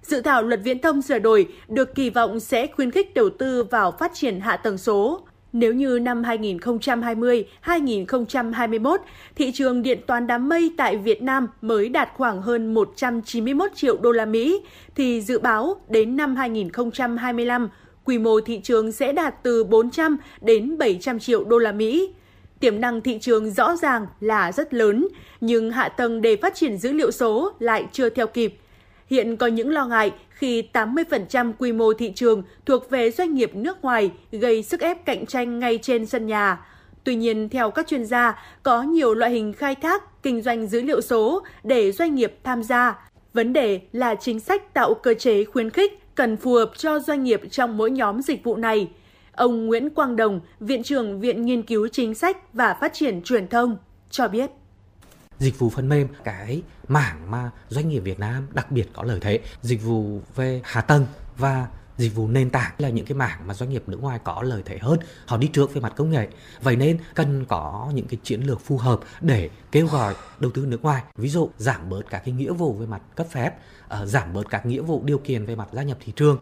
[0.01, 3.64] Dự thảo luật viễn thông sửa đổi được kỳ vọng sẽ khuyến khích đầu tư
[3.64, 5.27] vào phát triển hạ tầng số.
[5.53, 8.98] Nếu như năm 2020-2021,
[9.36, 13.98] thị trường điện toán đám mây tại Việt Nam mới đạt khoảng hơn 191 triệu
[13.98, 14.61] đô la Mỹ,
[14.95, 17.69] thì dự báo đến năm 2025,
[18.03, 22.14] quy mô thị trường sẽ đạt từ 400 đến 700 triệu đô la Mỹ.
[22.60, 25.07] Tiềm năng thị trường rõ ràng là rất lớn,
[25.41, 28.53] nhưng hạ tầng để phát triển dữ liệu số lại chưa theo kịp.
[29.09, 33.51] Hiện có những lo ngại khi 80% quy mô thị trường thuộc về doanh nghiệp
[33.55, 36.65] nước ngoài gây sức ép cạnh tranh ngay trên sân nhà.
[37.03, 40.81] Tuy nhiên, theo các chuyên gia, có nhiều loại hình khai thác, kinh doanh dữ
[40.81, 43.09] liệu số để doanh nghiệp tham gia.
[43.34, 47.23] Vấn đề là chính sách tạo cơ chế khuyến khích cần phù hợp cho doanh
[47.23, 48.89] nghiệp trong mỗi nhóm dịch vụ này.
[49.31, 53.47] Ông Nguyễn Quang Đồng, Viện trưởng Viện Nghiên cứu Chính sách và Phát triển Truyền
[53.47, 53.77] thông,
[54.09, 54.51] cho biết
[55.39, 59.19] dịch vụ phần mềm, cái mảng mà doanh nghiệp Việt Nam đặc biệt có lợi
[59.22, 59.39] thế.
[59.61, 61.05] Dịch vụ về hạ tầng
[61.38, 64.41] và dịch vụ nền tảng là những cái mảng mà doanh nghiệp nước ngoài có
[64.41, 64.99] lợi thế hơn.
[65.26, 66.27] Họ đi trước về mặt công nghệ.
[66.61, 70.65] Vậy nên cần có những cái chiến lược phù hợp để kêu gọi đầu tư
[70.65, 71.03] nước ngoài.
[71.15, 73.53] Ví dụ, giảm bớt các cái nghĩa vụ về mặt cấp phép
[73.88, 76.38] ờ, giảm bớt các nghĩa vụ điều kiện về mặt gia nhập thị trường.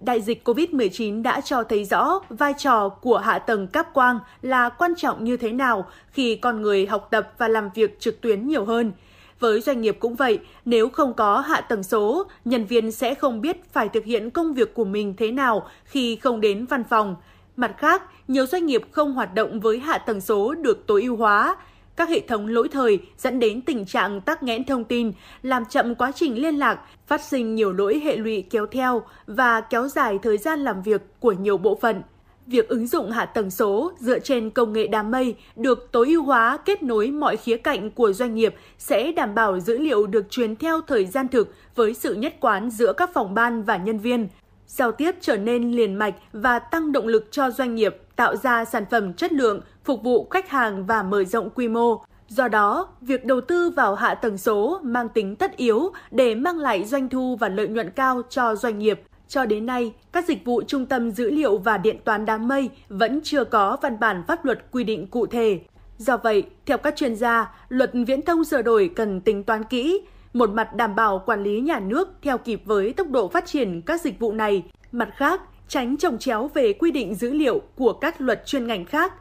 [0.00, 4.68] Đại dịch COVID-19 đã cho thấy rõ vai trò của hạ tầng cáp quang là
[4.68, 8.48] quan trọng như thế nào khi con người học tập và làm việc trực tuyến
[8.48, 8.92] nhiều hơn.
[9.40, 13.40] Với doanh nghiệp cũng vậy, nếu không có hạ tầng số, nhân viên sẽ không
[13.40, 17.16] biết phải thực hiện công việc của mình thế nào khi không đến văn phòng.
[17.56, 21.16] Mặt khác, nhiều doanh nghiệp không hoạt động với hạ tầng số được tối ưu
[21.16, 21.56] hóa,
[21.96, 25.12] các hệ thống lỗi thời dẫn đến tình trạng tắc nghẽn thông tin,
[25.42, 29.60] làm chậm quá trình liên lạc, phát sinh nhiều lỗi hệ lụy kéo theo và
[29.60, 32.02] kéo dài thời gian làm việc của nhiều bộ phận.
[32.46, 36.22] Việc ứng dụng hạ tầng số dựa trên công nghệ đám mây được tối ưu
[36.22, 40.30] hóa kết nối mọi khía cạnh của doanh nghiệp sẽ đảm bảo dữ liệu được
[40.30, 43.98] truyền theo thời gian thực với sự nhất quán giữa các phòng ban và nhân
[43.98, 44.28] viên.
[44.66, 48.64] Giao tiếp trở nên liền mạch và tăng động lực cho doanh nghiệp tạo ra
[48.64, 52.04] sản phẩm chất lượng, phục vụ khách hàng và mở rộng quy mô.
[52.28, 56.58] Do đó, việc đầu tư vào hạ tầng số mang tính tất yếu để mang
[56.58, 59.02] lại doanh thu và lợi nhuận cao cho doanh nghiệp.
[59.28, 62.70] Cho đến nay, các dịch vụ trung tâm dữ liệu và điện toán đám mây
[62.88, 65.60] vẫn chưa có văn bản pháp luật quy định cụ thể.
[65.98, 70.00] Do vậy, theo các chuyên gia, luật viễn thông sửa đổi cần tính toán kỹ,
[70.36, 73.82] một mặt đảm bảo quản lý nhà nước theo kịp với tốc độ phát triển
[73.82, 77.92] các dịch vụ này, mặt khác tránh trồng chéo về quy định dữ liệu của
[77.92, 79.12] các luật chuyên ngành khác.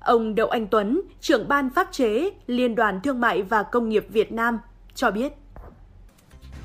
[0.00, 4.06] Ông Đậu Anh Tuấn, trưởng ban pháp chế Liên đoàn Thương mại và Công nghiệp
[4.08, 4.58] Việt Nam
[4.94, 5.32] cho biết.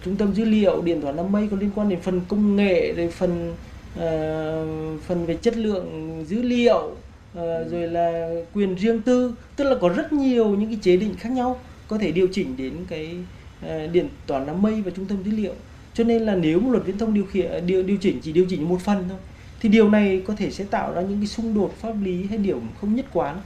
[0.05, 2.93] Trung tâm dữ liệu điện toán đám mây có liên quan đến phần công nghệ,
[2.97, 3.51] rồi phần
[3.93, 9.75] uh, phần về chất lượng dữ liệu, uh, rồi là quyền riêng tư, tức là
[9.81, 13.17] có rất nhiều những cái chế định khác nhau có thể điều chỉnh đến cái
[13.21, 15.53] uh, Ờ, điện toán đám mây và trung tâm dữ liệu.
[15.93, 18.31] Cho nên là nếu một luật viễn thông điều khiển ờ, điều điều chỉnh chỉ
[18.31, 19.17] điều chỉnh một phần thôi
[19.59, 22.37] thì điều này có thể sẽ tạo ra những cái xung đột pháp lý hay
[22.37, 23.37] điểm không nhất quán.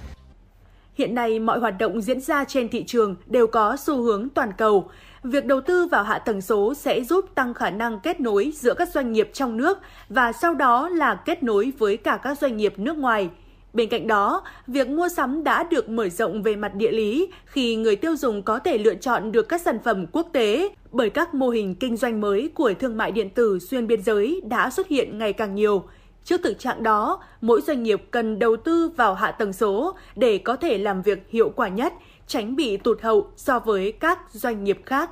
[0.97, 4.51] Hiện nay, mọi hoạt động diễn ra trên thị trường đều có xu hướng toàn
[4.57, 4.89] cầu.
[5.23, 8.73] Việc đầu tư vào hạ tầng số sẽ giúp tăng khả năng kết nối giữa
[8.73, 9.79] các doanh nghiệp trong nước
[10.09, 13.29] và sau đó là kết nối với cả các doanh nghiệp nước ngoài–
[13.73, 17.75] Bên cạnh đó, việc mua sắm đã được mở rộng về mặt địa lý khi
[17.75, 21.33] người tiêu dùng có thể lựa chọn được các sản phẩm quốc tế bởi các
[21.33, 24.87] mô hình kinh doanh mới của thương mại điện tử xuyên biên giới đã xuất
[24.87, 25.83] hiện ngày càng nhiều.
[26.23, 30.37] Trước thực trạng đó, mỗi doanh nghiệp cần đầu tư vào hạ tầng số để
[30.37, 31.93] có thể làm việc hiệu quả nhất,
[32.27, 35.09] tránh bị tụt hậu so với các doanh nghiệp khác.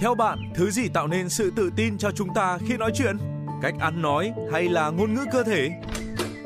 [0.00, 3.16] Theo bạn, thứ gì tạo nên sự tự tin cho chúng ta khi nói chuyện?
[3.62, 5.70] Cách ăn nói hay là ngôn ngữ cơ thể?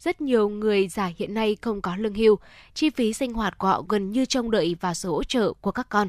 [0.00, 2.38] rất nhiều người già hiện nay không có lương hưu,
[2.74, 5.72] chi phí sinh hoạt của họ gần như trông đợi vào sự hỗ trợ của
[5.72, 6.08] các con.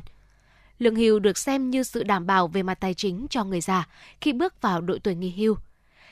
[0.79, 3.87] Lương hưu được xem như sự đảm bảo về mặt tài chính cho người già
[4.21, 5.55] khi bước vào độ tuổi nghỉ hưu.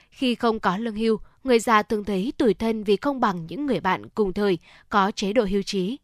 [0.09, 3.65] Khi không có lương hưu, người già thường thấy tủi thân vì không bằng những
[3.65, 4.57] người bạn cùng thời
[4.89, 5.97] có chế độ hưu trí.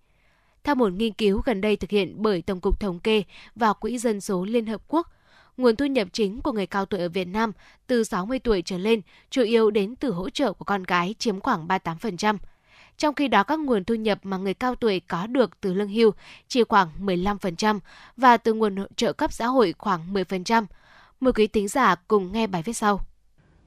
[0.64, 3.24] Theo một nghiên cứu gần đây thực hiện bởi Tổng cục Thống kê
[3.56, 5.08] và Quỹ Dân số Liên Hợp Quốc,
[5.58, 7.52] nguồn thu nhập chính của người cao tuổi ở Việt Nam
[7.88, 11.40] từ 60 tuổi trở lên chủ yếu đến từ hỗ trợ của con cái chiếm
[11.40, 12.38] khoảng 38%.
[12.98, 15.90] Trong khi đó các nguồn thu nhập mà người cao tuổi có được từ lương
[15.90, 16.12] hưu
[16.48, 17.80] chỉ khoảng 15%
[18.18, 20.66] và từ nguồn trợ cấp xã hội khoảng 10%.
[21.20, 23.00] Mời quý tính giả cùng nghe bài viết sau.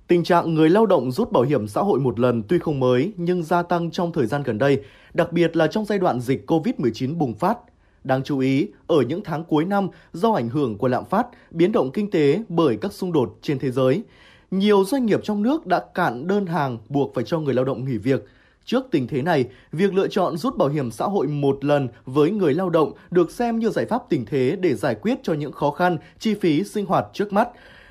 [0.08, 3.12] Tình trạng người lao động rút bảo hiểm xã hội một lần tuy không mới
[3.16, 4.82] nhưng gia tăng trong thời gian gần đây,
[5.14, 7.58] đặc biệt là trong giai đoạn dịch COVID-19 bùng phát.
[8.06, 11.72] Đáng chú ý, ở những tháng cuối năm do ảnh hưởng của lạm phát, biến
[11.72, 14.02] động kinh tế bởi các xung đột trên thế giới,
[14.50, 17.84] nhiều doanh nghiệp trong nước đã cạn đơn hàng buộc phải cho người lao động
[17.84, 18.24] nghỉ việc.
[18.64, 22.30] Trước tình thế này, việc lựa chọn rút bảo hiểm xã hội một lần với
[22.30, 25.52] người lao động được xem như giải pháp tình thế để giải quyết cho những
[25.52, 27.48] khó khăn, chi phí sinh hoạt trước mắt,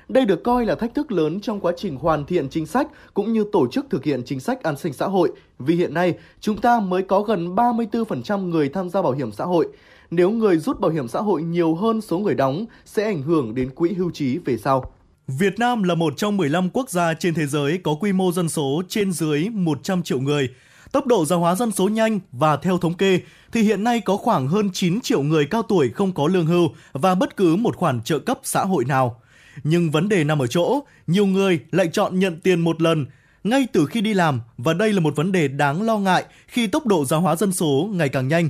[0.08, 3.32] đây được coi là thách thức lớn trong quá trình hoàn thiện chính sách cũng
[3.32, 6.60] như tổ chức thực hiện chính sách an sinh xã hội, vì hiện nay chúng
[6.60, 9.68] ta mới có gần 34% người tham gia bảo hiểm xã hội.
[10.10, 13.54] Nếu người rút bảo hiểm xã hội nhiều hơn số người đóng sẽ ảnh hưởng
[13.54, 14.92] đến quỹ hưu trí về sau.
[15.28, 18.48] Việt Nam là một trong 15 quốc gia trên thế giới có quy mô dân
[18.48, 20.48] số trên dưới 100 triệu người.
[20.92, 23.20] Tốc độ già hóa dân số nhanh và theo thống kê
[23.52, 26.68] thì hiện nay có khoảng hơn 9 triệu người cao tuổi không có lương hưu
[26.92, 29.20] và bất cứ một khoản trợ cấp xã hội nào.
[29.64, 33.06] Nhưng vấn đề nằm ở chỗ, nhiều người lại chọn nhận tiền một lần
[33.44, 36.66] ngay từ khi đi làm và đây là một vấn đề đáng lo ngại khi
[36.66, 38.48] tốc độ già hóa dân số ngày càng nhanh.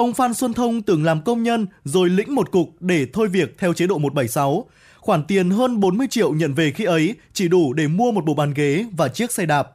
[0.00, 3.58] Ông Phan Xuân Thông từng làm công nhân rồi lĩnh một cục để thôi việc
[3.58, 4.64] theo chế độ 176.
[4.96, 8.34] Khoản tiền hơn 40 triệu nhận về khi ấy chỉ đủ để mua một bộ
[8.34, 9.72] bàn ghế và chiếc xe đạp.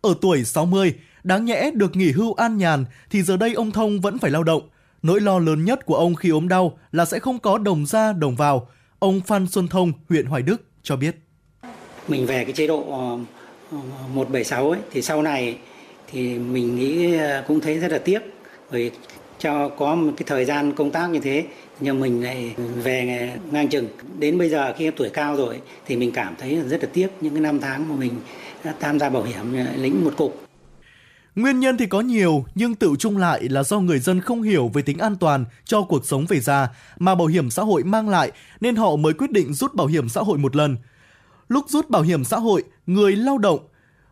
[0.00, 0.94] Ở tuổi 60,
[1.24, 4.42] đáng nhẽ được nghỉ hưu an nhàn thì giờ đây ông Thông vẫn phải lao
[4.42, 4.62] động.
[5.02, 8.12] Nỗi lo lớn nhất của ông khi ốm đau là sẽ không có đồng ra
[8.12, 8.68] đồng vào,
[8.98, 11.16] Ông Phan Xuân Thông, huyện Hoài Đức cho biết.
[12.08, 13.18] Mình về cái chế độ ờ,
[13.70, 13.78] ờ,
[14.14, 15.58] 176 ấy, thì sau này
[16.10, 17.18] thì mình nghĩ
[17.48, 18.22] cũng thấy rất là tiếc
[18.70, 18.90] bởi
[19.44, 21.46] cho có một cái thời gian công tác như thế
[21.80, 23.88] nhưng mình lại về ngang chừng
[24.18, 27.34] đến bây giờ khi tuổi cao rồi thì mình cảm thấy rất là tiếc những
[27.34, 28.12] cái năm tháng mà mình
[28.64, 30.40] đã tham gia bảo hiểm à, lĩnh một cục
[31.36, 34.70] Nguyên nhân thì có nhiều, nhưng tự chung lại là do người dân không hiểu
[34.74, 36.68] về tính an toàn cho cuộc sống về già
[36.98, 40.08] mà bảo hiểm xã hội mang lại nên họ mới quyết định rút bảo hiểm
[40.08, 40.76] xã hội một lần.
[41.48, 43.58] Lúc rút bảo hiểm xã hội, người lao động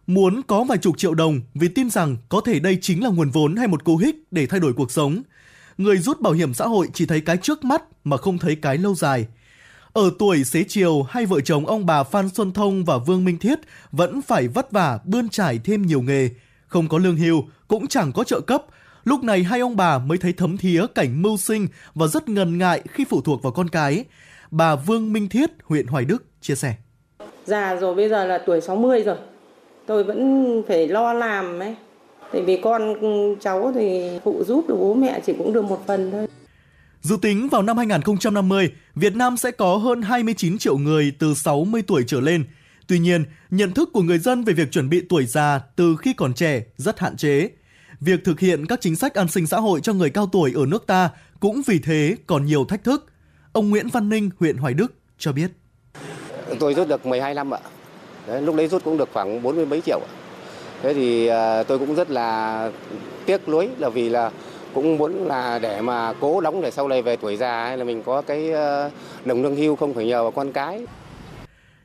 [0.07, 3.31] muốn có vài chục triệu đồng vì tin rằng có thể đây chính là nguồn
[3.31, 5.23] vốn hay một cú hích để thay đổi cuộc sống.
[5.79, 8.79] Người rút bảo hiểm xã hội chỉ thấy cái trước mắt mà không thấy cái
[8.79, 9.27] lâu dài.
[9.93, 13.39] Ở tuổi xế chiều, hai vợ chồng ông bà Phan Xuân Thông và Vương Minh
[13.39, 13.59] Thiết
[13.93, 16.31] vẫn phải vất vả bươn trải thêm nhiều nghề–
[16.73, 18.65] không có lương hưu, cũng chẳng có trợ cấp.
[19.05, 22.59] Lúc này hai ông bà mới thấy thấm thía cảnh mưu sinh và rất ngần
[22.59, 24.05] ngại khi phụ thuộc vào con cái.
[24.51, 26.75] Bà Vương Minh Thiết, huyện Hoài Đức chia sẻ.
[27.45, 29.17] Già rồi bây giờ là tuổi 60 rồi.
[29.87, 31.75] Tôi vẫn phải lo làm ấy.
[32.33, 32.95] Tại vì con
[33.41, 36.27] cháu thì phụ giúp được bố mẹ chỉ cũng được một phần thôi.
[37.01, 41.83] Dự tính vào năm 2050, Việt Nam sẽ có hơn 29 triệu người từ 60
[41.87, 42.45] tuổi trở lên–
[42.87, 46.13] Tuy nhiên, nhận thức của người dân về việc chuẩn bị tuổi già từ khi
[46.13, 47.51] còn trẻ rất hạn chế.
[48.01, 50.67] Việc thực hiện các chính sách an sinh xã hội cho người cao tuổi ở
[50.67, 51.11] nước ta
[51.41, 53.07] cũng vì thế còn nhiều thách thức.
[53.53, 55.51] Ông Nguyễn Văn Ninh, huyện Hoài Đức cho biết.
[56.61, 57.59] Tôi rút được 12 năm ạ.
[58.27, 60.01] Đấy, lúc đấy rút cũng được khoảng 40 mấy triệu.
[60.83, 62.71] Thế thì à, tôi cũng rất là
[63.27, 64.31] tiếc nuối là vì là
[64.75, 67.85] cũng muốn là để mà cố đóng để sau này về tuổi già hay là
[67.85, 68.91] mình có cái à,
[69.25, 70.87] đồng lương hưu không phải nhờ vào con cái.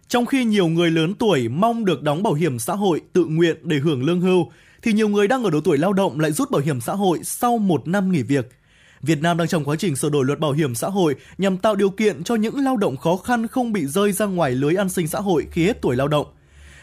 [0.08, 3.58] Trong khi nhiều người lớn tuổi mong được đóng bảo hiểm xã hội tự nguyện
[3.64, 4.46] để hưởng lương hưu,
[4.82, 7.20] thì nhiều người đang ở độ tuổi lao động lại rút bảo hiểm xã hội
[7.24, 8.50] sau một năm nghỉ việc.
[9.02, 11.76] Việt Nam đang trong quá trình sửa đổi luật bảo hiểm xã hội nhằm tạo
[11.76, 14.90] điều kiện cho những lao động khó khăn không bị rơi ra ngoài lưới an
[14.90, 16.28] sinh xã hội khi hết tuổi lao động.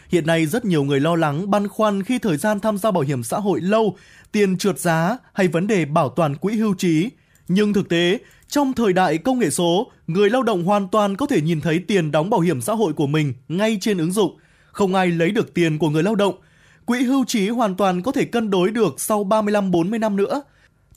[0.09, 3.03] Hiện nay rất nhiều người lo lắng, băn khoăn khi thời gian tham gia bảo
[3.03, 3.97] hiểm xã hội lâu,
[4.31, 7.09] tiền trượt giá hay vấn đề bảo toàn quỹ hưu trí.
[7.47, 11.25] Nhưng thực tế, trong thời đại công nghệ số, người lao động hoàn toàn có
[11.25, 14.37] thể nhìn thấy tiền đóng bảo hiểm xã hội của mình ngay trên ứng dụng.
[14.71, 16.35] Không ai lấy được tiền của người lao động.
[16.85, 20.41] Quỹ hưu trí hoàn toàn có thể cân đối được sau 35-40 năm nữa.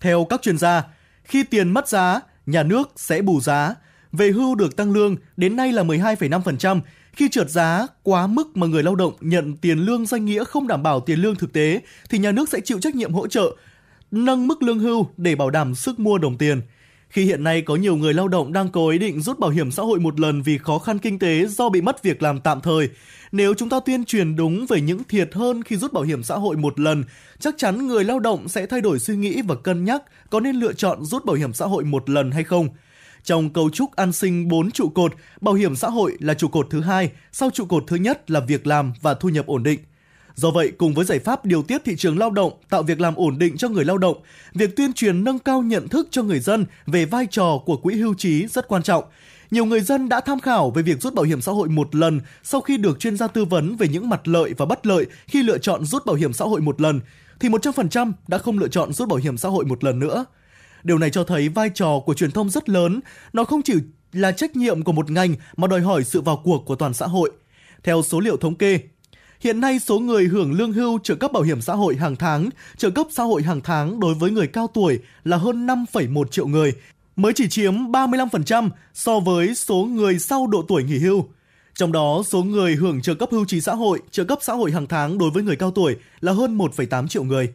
[0.00, 0.82] Theo các chuyên gia,
[1.28, 3.74] khi tiền mất giá, nhà nước sẽ bù giá.
[4.12, 6.80] Về hưu được tăng lương đến nay là 12,5%,
[7.12, 10.68] khi trượt giá quá mức mà người lao động nhận tiền lương danh nghĩa không
[10.68, 11.80] đảm bảo tiền lương thực tế
[12.10, 13.56] thì nhà nước sẽ chịu trách nhiệm hỗ trợ
[14.10, 16.60] nâng mức lương hưu để bảo đảm sức mua đồng tiền.
[17.08, 19.70] Khi hiện nay có nhiều người lao động đang có ý định rút bảo hiểm
[19.70, 22.60] xã hội một lần vì khó khăn kinh tế do bị mất việc làm tạm
[22.60, 22.88] thời,
[23.32, 26.34] nếu chúng ta tuyên truyền đúng về những thiệt hơn khi rút bảo hiểm xã
[26.34, 27.04] hội một lần,
[27.38, 30.56] chắc chắn người lao động sẽ thay đổi suy nghĩ và cân nhắc có nên
[30.56, 32.68] lựa chọn rút bảo hiểm xã hội một lần hay không.
[33.22, 36.66] Trong cấu trúc an sinh 4 trụ cột, bảo hiểm xã hội là trụ cột
[36.70, 39.80] thứ hai, sau trụ cột thứ nhất là việc làm và thu nhập ổn định.
[40.38, 43.14] Do vậy, cùng với giải pháp điều tiết thị trường lao động, tạo việc làm
[43.14, 44.16] ổn định cho người lao động,
[44.54, 47.94] việc tuyên truyền nâng cao nhận thức cho người dân về vai trò của quỹ
[47.94, 49.04] hưu trí rất quan trọng.
[49.50, 52.20] Nhiều người dân đã tham khảo về việc rút bảo hiểm xã hội một lần
[52.42, 55.42] sau khi được chuyên gia tư vấn về những mặt lợi và bất lợi khi
[55.42, 57.00] lựa chọn rút bảo hiểm xã hội một lần,
[57.40, 60.24] thì 100% đã không lựa chọn rút bảo hiểm xã hội một lần nữa.
[60.82, 63.00] Điều này cho thấy vai trò của truyền thông rất lớn,
[63.32, 63.74] nó không chỉ
[64.12, 67.06] là trách nhiệm của một ngành mà đòi hỏi sự vào cuộc của toàn xã
[67.06, 67.30] hội.
[67.82, 68.80] Theo số liệu thống kê,
[69.40, 72.48] Hiện nay số người hưởng lương hưu trợ cấp bảo hiểm xã hội hàng tháng,
[72.76, 76.46] trợ cấp xã hội hàng tháng đối với người cao tuổi là hơn 5,1 triệu
[76.46, 76.72] người,
[77.16, 81.24] mới chỉ chiếm 35% so với số người sau độ tuổi nghỉ hưu.
[81.74, 84.72] Trong đó, số người hưởng trợ cấp hưu trí xã hội, trợ cấp xã hội
[84.72, 87.52] hàng tháng đối với người cao tuổi là hơn 1,8 triệu người.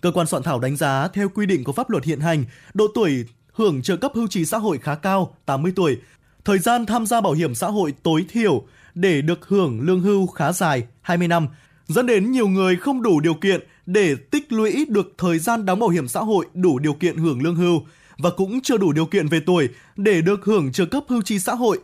[0.00, 2.44] Cơ quan soạn thảo đánh giá theo quy định của pháp luật hiện hành,
[2.74, 5.96] độ tuổi hưởng trợ cấp hưu trí xã hội khá cao, 80 tuổi.
[6.44, 10.26] Thời gian tham gia bảo hiểm xã hội tối thiểu để được hưởng lương hưu
[10.26, 11.48] khá dài, 20 năm,
[11.86, 15.80] dẫn đến nhiều người không đủ điều kiện để tích lũy được thời gian đóng
[15.80, 17.80] bảo hiểm xã hội đủ điều kiện hưởng lương hưu
[18.18, 21.38] và cũng chưa đủ điều kiện về tuổi để được hưởng trợ cấp hưu trí
[21.38, 21.78] xã hội.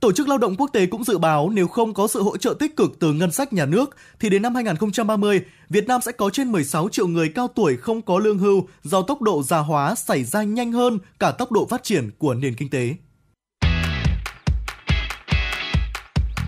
[0.00, 2.54] Tổ chức Lao động Quốc tế cũng dự báo nếu không có sự hỗ trợ
[2.58, 6.30] tích cực từ ngân sách nhà nước thì đến năm 2030, Việt Nam sẽ có
[6.30, 9.94] trên 16 triệu người cao tuổi không có lương hưu do tốc độ già hóa
[9.94, 12.94] xảy ra nhanh hơn cả tốc độ phát triển của nền kinh tế.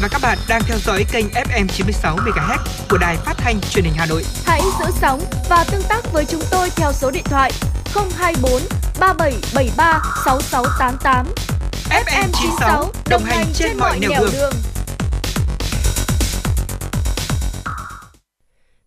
[0.00, 2.58] Và các bạn đang theo dõi kênh FM 96 MHz
[2.90, 4.22] của đài phát thanh truyền hình Hà Nội.
[4.44, 7.52] Hãy giữ sóng và tương tác với chúng tôi theo số điện thoại
[7.94, 8.62] 024
[9.00, 11.26] 3773 6688.
[11.90, 14.30] FM 96 đồng hành trên mọi nẻo đường.
[14.32, 14.52] đường.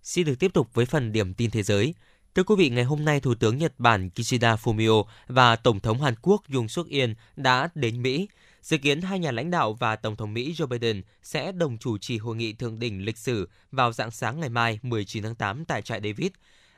[0.04, 1.94] Xin được tiếp tục với phần điểm tin thế giới.
[2.36, 6.02] Thưa quý vị, ngày hôm nay Thủ tướng Nhật Bản Kishida Fumio và Tổng thống
[6.02, 8.28] Hàn Quốc Yoon suk yeol đã đến Mỹ
[8.62, 11.98] Dự kiến hai nhà lãnh đạo và Tổng thống Mỹ Joe Biden sẽ đồng chủ
[11.98, 15.66] trì hội nghị thượng đỉnh lịch sử vào dạng sáng ngày mai 19 tháng 8
[15.66, 16.32] tại trại David.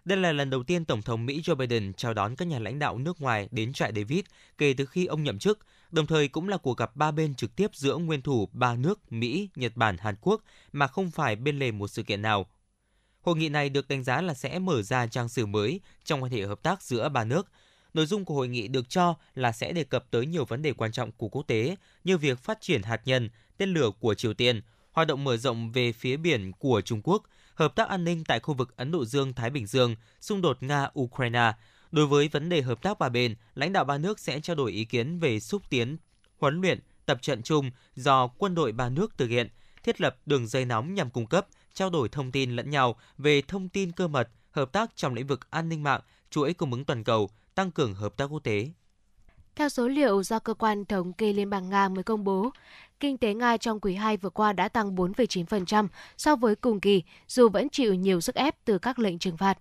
[0.06, 2.80] Đây là lần đầu tiên Tổng thống Mỹ Joe Biden chào đón các nhà lãnh
[2.80, 4.20] đạo nước ngoài đến trại David
[4.58, 5.60] kể từ khi ông nhậm chức,
[5.92, 9.12] đồng thời cũng là cuộc gặp ba bên trực tiếp giữa nguyên thủ ba nước
[9.12, 10.42] Mỹ, Nhật Bản, Hàn Quốc
[10.72, 12.46] mà không phải bên lề một sự kiện nào.
[13.22, 16.32] Hội nghị này được đánh giá là sẽ mở ra trang sử mới trong quan
[16.32, 17.52] hệ hợp tác giữa ba nước–
[17.94, 20.74] Nội dung của hội nghị được cho là sẽ đề cập tới nhiều vấn đề
[20.74, 24.34] quan trọng của quốc tế như việc phát triển hạt nhân, tên lửa của Triều
[24.34, 24.62] Tiên,
[24.92, 27.24] hoạt động mở rộng về phía biển của Trung Quốc,
[27.56, 31.54] hợp tác an ninh tại khu vực Ấn Độ Dương-Thái Bình Dương, xung đột Nga-Ukraine.
[31.92, 34.72] Đối với vấn đề hợp tác ba bên, lãnh đạo ba nước sẽ trao đổi
[34.72, 35.98] ý kiến về xúc tiến,
[36.40, 39.48] huấn luyện, tập trận chung do quân đội ba nước thực hiện,
[39.84, 43.42] thiết lập đường dây nóng nhằm cung cấp, trao đổi thông tin lẫn nhau về
[43.42, 46.86] thông tin cơ mật, hợp tác trong lĩnh vực an ninh mạng, chuỗi cung ứng
[46.86, 48.72] toàn cầu, tăng cường hợp tác quốc tế.
[49.56, 52.50] Theo số liệu do cơ quan thống kê Liên bang Nga mới công bố,
[53.00, 57.04] kinh tế Nga trong quý 2 vừa qua đã tăng 4,9% so với cùng kỳ,
[57.28, 59.58] dù vẫn chịu nhiều sức ép từ các lệnh trừng phạt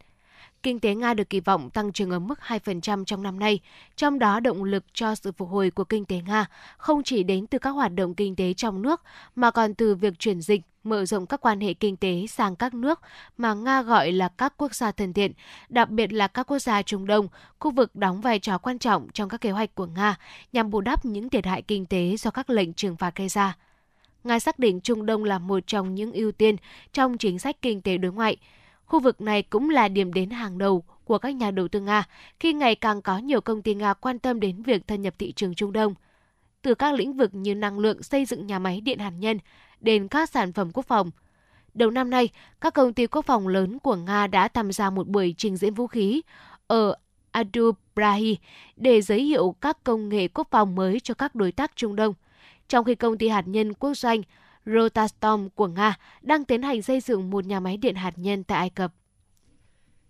[0.62, 3.60] kinh tế Nga được kỳ vọng tăng trưởng ở mức 2% trong năm nay,
[3.96, 7.46] trong đó động lực cho sự phục hồi của kinh tế Nga không chỉ đến
[7.46, 9.02] từ các hoạt động kinh tế trong nước
[9.36, 12.74] mà còn từ việc chuyển dịch, mở rộng các quan hệ kinh tế sang các
[12.74, 13.00] nước
[13.38, 15.32] mà Nga gọi là các quốc gia thân thiện,
[15.68, 17.28] đặc biệt là các quốc gia Trung Đông,
[17.58, 20.16] khu vực đóng vai trò quan trọng trong các kế hoạch của Nga
[20.52, 23.56] nhằm bù đắp những thiệt hại kinh tế do các lệnh trừng phạt gây ra.
[24.24, 26.56] Nga xác định Trung Đông là một trong những ưu tiên
[26.92, 28.36] trong chính sách kinh tế đối ngoại.
[28.92, 32.04] Khu vực này cũng là điểm đến hàng đầu của các nhà đầu tư Nga
[32.40, 35.32] khi ngày càng có nhiều công ty Nga quan tâm đến việc thâm nhập thị
[35.32, 35.94] trường Trung Đông.
[36.62, 39.38] Từ các lĩnh vực như năng lượng, xây dựng nhà máy điện hạt nhân
[39.80, 41.10] đến các sản phẩm quốc phòng.
[41.74, 42.28] Đầu năm nay,
[42.60, 45.74] các công ty quốc phòng lớn của Nga đã tham gia một buổi trình diễn
[45.74, 46.22] vũ khí
[46.66, 46.96] ở
[47.30, 48.36] Adubrahi
[48.76, 52.14] để giới thiệu các công nghệ quốc phòng mới cho các đối tác Trung Đông–
[52.72, 54.22] trong khi công ty hạt nhân quốc doanh
[54.66, 58.58] Rotastom của Nga đang tiến hành xây dựng một nhà máy điện hạt nhân tại
[58.58, 58.92] Ai Cập.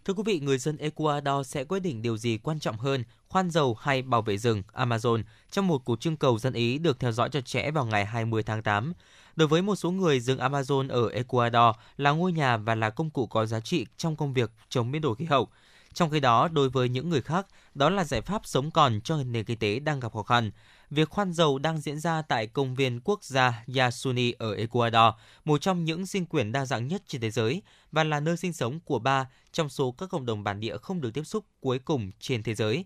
[0.04, 3.50] Thưa quý vị, người dân Ecuador sẽ quyết định điều gì quan trọng hơn, khoan
[3.50, 7.12] dầu hay bảo vệ rừng Amazon trong một cuộc trưng cầu dân Ý được theo
[7.12, 8.92] dõi chặt chẽ vào ngày 20 tháng 8.
[9.36, 13.10] Đối với một số người, rừng Amazon ở Ecuador là ngôi nhà và là công
[13.10, 15.48] cụ có giá trị trong công việc chống biến đổi khí hậu.
[15.94, 19.16] Trong khi đó, đối với những người khác, đó là giải pháp sống còn cho
[19.16, 20.50] nền kinh tế đang gặp khó khăn
[20.92, 25.14] việc khoan dầu đang diễn ra tại công viên quốc gia Yasuni ở Ecuador,
[25.44, 27.62] một trong những sinh quyển đa dạng nhất trên thế giới
[27.92, 31.00] và là nơi sinh sống của ba trong số các cộng đồng bản địa không
[31.00, 32.84] được tiếp xúc cuối cùng trên thế giới.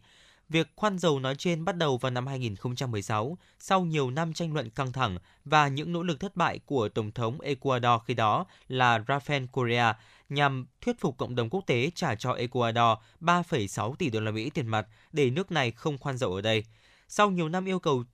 [0.48, 4.70] Việc khoan dầu nói trên bắt đầu vào năm 2016 sau nhiều năm tranh luận
[4.70, 8.98] căng thẳng và những nỗ lực thất bại của Tổng thống Ecuador khi đó là
[8.98, 9.94] Rafael Correa
[10.28, 14.50] nhằm thuyết phục cộng đồng quốc tế trả cho Ecuador 3,6 tỷ đô la Mỹ
[14.50, 16.64] tiền mặt để nước này không khoan dầu ở đây.
[17.08, 18.04] Sau nhiều năm yêu cầu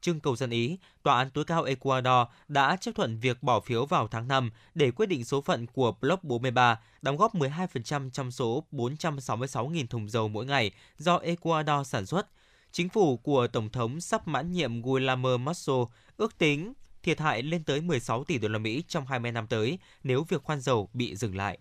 [0.00, 3.86] trưng cầu dân Ý, Tòa án tối cao Ecuador đã chấp thuận việc bỏ phiếu
[3.86, 8.30] vào tháng 5 để quyết định số phận của Block 43, đóng góp 12% trong
[8.30, 12.26] số 466.000 thùng dầu mỗi ngày do Ecuador sản xuất.
[12.72, 15.74] Chính phủ của Tổng thống sắp mãn nhiệm Guillermo Masso
[16.16, 16.72] ước tính
[17.02, 20.42] thiệt hại lên tới 16 tỷ đô la Mỹ trong 20 năm tới nếu việc
[20.42, 21.58] khoan dầu bị dừng lại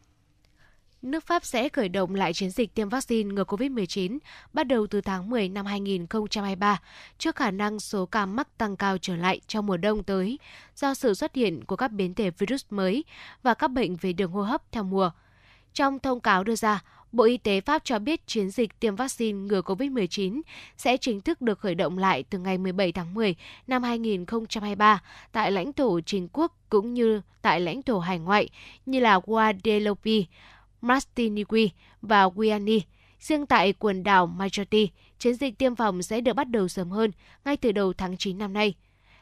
[1.01, 4.17] nước Pháp sẽ khởi động lại chiến dịch tiêm vaccine ngừa COVID-19
[4.53, 6.81] bắt đầu từ tháng 10 năm 2023
[7.17, 10.39] trước khả năng số ca mắc tăng cao trở lại trong mùa đông tới
[10.75, 13.03] do sự xuất hiện của các biến thể virus mới
[13.43, 15.11] và các bệnh về đường hô hấp theo mùa.
[15.73, 19.39] Trong thông cáo đưa ra, Bộ Y tế Pháp cho biết chiến dịch tiêm vaccine
[19.39, 20.41] ngừa COVID-19
[20.77, 23.35] sẽ chính thức được khởi động lại từ ngày 17 tháng 10
[23.67, 25.01] năm 2023
[25.31, 28.49] tại lãnh thổ chính quốc cũng như tại lãnh thổ hải ngoại
[28.85, 30.11] như là Guadeloupe,
[30.81, 31.69] Martinique
[32.01, 32.81] và Guiani,
[33.19, 34.89] Riêng tại quần đảo Majority,
[35.19, 37.11] chiến dịch tiêm phòng sẽ được bắt đầu sớm hơn,
[37.45, 38.73] ngay từ đầu tháng 9 năm nay.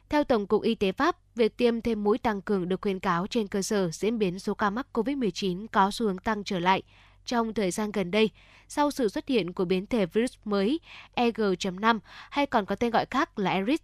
[0.10, 3.28] Theo Tổng cục Y tế Pháp, việc tiêm thêm mũi tăng cường được khuyến cáo
[3.28, 6.84] trên cơ sở diễn biến số ca mắc COVID-19 có xu hướng tăng trở lại
[7.26, 8.30] trong thời gian gần đây
[8.68, 10.80] sau sự xuất hiện của biến thể virus mới
[11.14, 12.00] EG.5
[12.30, 13.80] hay còn có tên gọi khác là Eris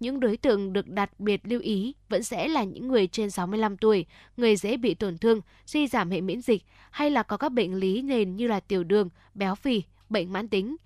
[0.00, 3.76] những đối tượng được đặc biệt lưu ý vẫn sẽ là những người trên 65
[3.76, 4.06] tuổi,
[4.36, 7.74] người dễ bị tổn thương, suy giảm hệ miễn dịch hay là có các bệnh
[7.74, 10.76] lý nền như là tiểu đường, béo phì, bệnh mãn tính.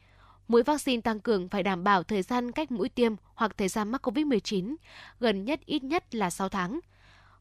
[0.48, 3.89] Mũi vaccine tăng cường phải đảm bảo thời gian cách mũi tiêm hoặc thời gian
[3.89, 4.74] mắc COVID-19,
[5.20, 6.80] gần nhất ít nhất là 6 tháng.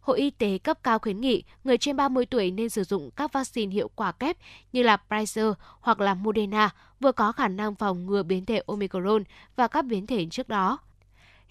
[0.01, 3.33] Hội Y tế cấp cao khuyến nghị người trên 30 tuổi nên sử dụng các
[3.33, 4.37] vaccine hiệu quả kép
[4.73, 6.69] như là Pfizer hoặc là Moderna
[6.99, 9.23] vừa có khả năng phòng ngừa biến thể Omicron
[9.55, 10.79] và các biến thể trước đó.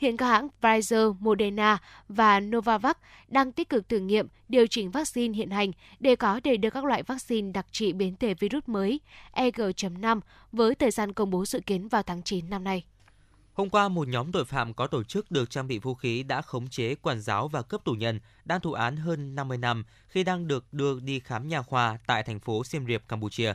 [0.00, 1.78] Hiện các hãng Pfizer, Moderna
[2.08, 2.96] và Novavax
[3.28, 5.70] đang tích cực thử nghiệm điều chỉnh vaccine hiện hành
[6.00, 9.00] để có thể đưa các loại vaccine đặc trị biến thể virus mới
[9.32, 10.20] EG.5
[10.52, 12.84] với thời gian công bố dự kiến vào tháng 9 năm nay.
[13.52, 16.42] Hôm qua, một nhóm tội phạm có tổ chức được trang bị vũ khí đã
[16.42, 20.24] khống chế quản giáo và cướp tù nhân đang thụ án hơn 50 năm khi
[20.24, 23.54] đang được đưa đi khám nhà khoa tại thành phố Siem Reap, Campuchia.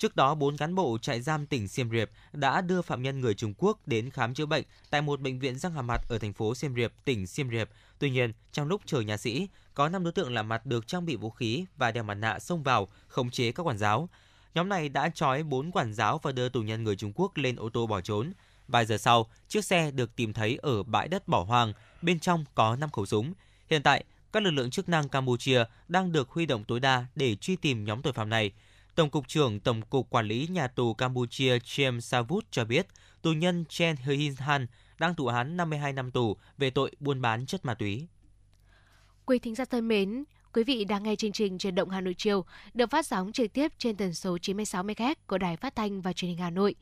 [0.00, 3.34] Trước đó, bốn cán bộ trại giam tỉnh Siem Reap đã đưa phạm nhân người
[3.34, 6.32] Trung Quốc đến khám chữa bệnh tại một bệnh viện răng hàm mặt ở thành
[6.32, 7.68] phố Siem Reap, tỉnh Siem Reap.
[7.98, 11.06] Tuy nhiên, trong lúc chờ nhà sĩ, có 5 đối tượng lạ mặt được trang
[11.06, 14.08] bị vũ khí và đeo mặt nạ xông vào, khống chế các quản giáo.
[14.54, 17.56] Nhóm này đã trói 4 quản giáo và đưa tù nhân người Trung Quốc lên
[17.56, 18.32] ô tô bỏ trốn.
[18.68, 21.72] Vài giờ sau, chiếc xe được tìm thấy ở bãi đất bỏ hoang,
[22.02, 23.32] bên trong có 5 khẩu súng.
[23.70, 27.36] Hiện tại, các lực lượng chức năng Campuchia đang được huy động tối đa để
[27.36, 28.52] truy tìm nhóm tội phạm này.
[29.00, 32.86] Tổng cục trưởng Tổng cục Quản lý Nhà tù Campuchia Chem Savut cho biết,
[33.22, 34.66] tù nhân Chen Hin Han
[34.98, 38.08] đang thụ án 52 năm tù về tội buôn bán chất ma túy.
[39.26, 42.14] Quý thính giả thân mến, quý vị đang nghe chương trình Truyền động Hà Nội
[42.18, 42.44] chiều
[42.74, 46.12] được phát sóng trực tiếp trên tần số 96 MHz của Đài Phát thanh và
[46.12, 46.74] Truyền hình Hà Nội.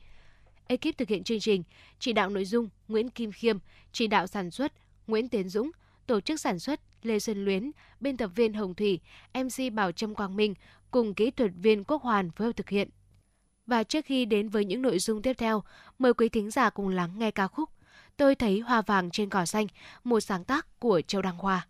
[0.67, 1.63] Ekip thực hiện chương trình,
[1.99, 3.57] chỉ đạo nội dung Nguyễn Kim Khiêm,
[3.91, 4.73] chỉ đạo sản xuất
[5.07, 5.71] Nguyễn Tiến Dũng,
[6.07, 8.99] tổ chức sản xuất Lê Xuân Luyến, biên tập viên Hồng Thủy,
[9.33, 10.53] MC Bảo Trâm Quang Minh
[10.91, 12.89] cùng kỹ thuật viên Quốc Hoàn phối hợp thực hiện.
[13.67, 15.63] Và trước khi đến với những nội dung tiếp theo,
[15.99, 17.69] mời quý thính giả cùng lắng nghe ca khúc
[18.19, 19.67] Tôi thấy hoa vàng trên cỏ xanh,
[20.03, 21.67] một sáng tác của Châu Đăng Khoa.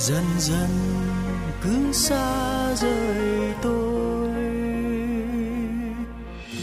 [0.00, 0.68] dần dần
[1.62, 4.30] cứ xa rời tôi.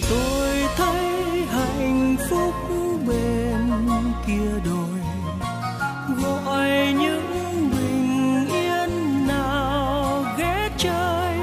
[0.09, 2.53] Tôi thấy hạnh phúc
[3.07, 3.69] bên
[4.27, 4.99] kia đồi.
[6.23, 11.37] Gọi những bình yên nào ghé chơi.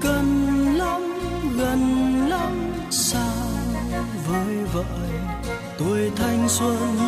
[0.00, 1.02] Cần lắm,
[1.58, 1.82] gần
[2.28, 3.46] lắm sao
[4.28, 5.10] với vợi.
[5.78, 7.07] Tuổi thanh xuân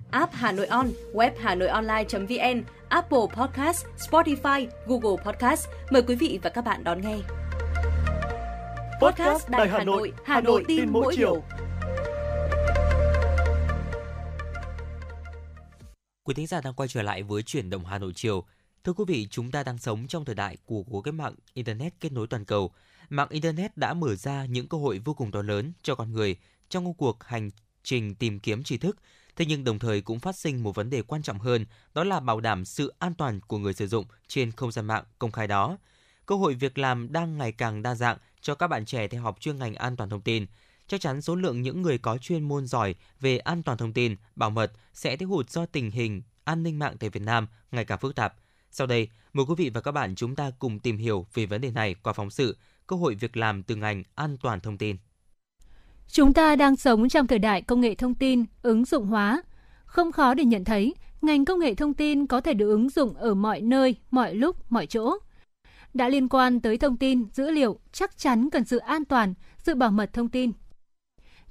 [0.11, 5.67] app Hà Nội On, web Hà Nội Online.vn, Apple Podcast, Spotify, Google Podcast.
[5.91, 7.17] Mời quý vị và các bạn đón nghe.
[9.01, 11.43] Podcast Đài Hà Nội, Hà Nội tin mỗi chiều.
[16.23, 18.45] Quý thính giả đang quay trở lại với chuyển động Hà Nội chiều.
[18.83, 21.93] Thưa quý vị, chúng ta đang sống trong thời đại của cuộc cách mạng Internet
[21.99, 22.71] kết nối toàn cầu.
[23.09, 26.35] Mạng Internet đã mở ra những cơ hội vô cùng to lớn cho con người
[26.69, 27.49] trong công cuộc hành
[27.83, 28.97] trình tìm kiếm tri thức,
[29.35, 32.19] thế nhưng đồng thời cũng phát sinh một vấn đề quan trọng hơn, đó là
[32.19, 35.47] bảo đảm sự an toàn của người sử dụng trên không gian mạng công khai
[35.47, 35.77] đó.
[36.25, 39.37] Cơ hội việc làm đang ngày càng đa dạng cho các bạn trẻ theo học
[39.39, 40.45] chuyên ngành an toàn thông tin.
[40.87, 44.15] Chắc chắn số lượng những người có chuyên môn giỏi về an toàn thông tin,
[44.35, 47.85] bảo mật sẽ thiếu hụt do tình hình an ninh mạng tại Việt Nam ngày
[47.85, 48.35] càng phức tạp.
[48.71, 51.61] Sau đây, mời quý vị và các bạn chúng ta cùng tìm hiểu về vấn
[51.61, 54.97] đề này qua phóng sự Cơ hội việc làm từ ngành an toàn thông tin.
[56.13, 59.41] Chúng ta đang sống trong thời đại công nghệ thông tin, ứng dụng hóa.
[59.85, 63.13] Không khó để nhận thấy, ngành công nghệ thông tin có thể được ứng dụng
[63.13, 65.17] ở mọi nơi, mọi lúc, mọi chỗ.
[65.93, 69.75] Đã liên quan tới thông tin, dữ liệu, chắc chắn cần sự an toàn, sự
[69.75, 70.51] bảo mật thông tin.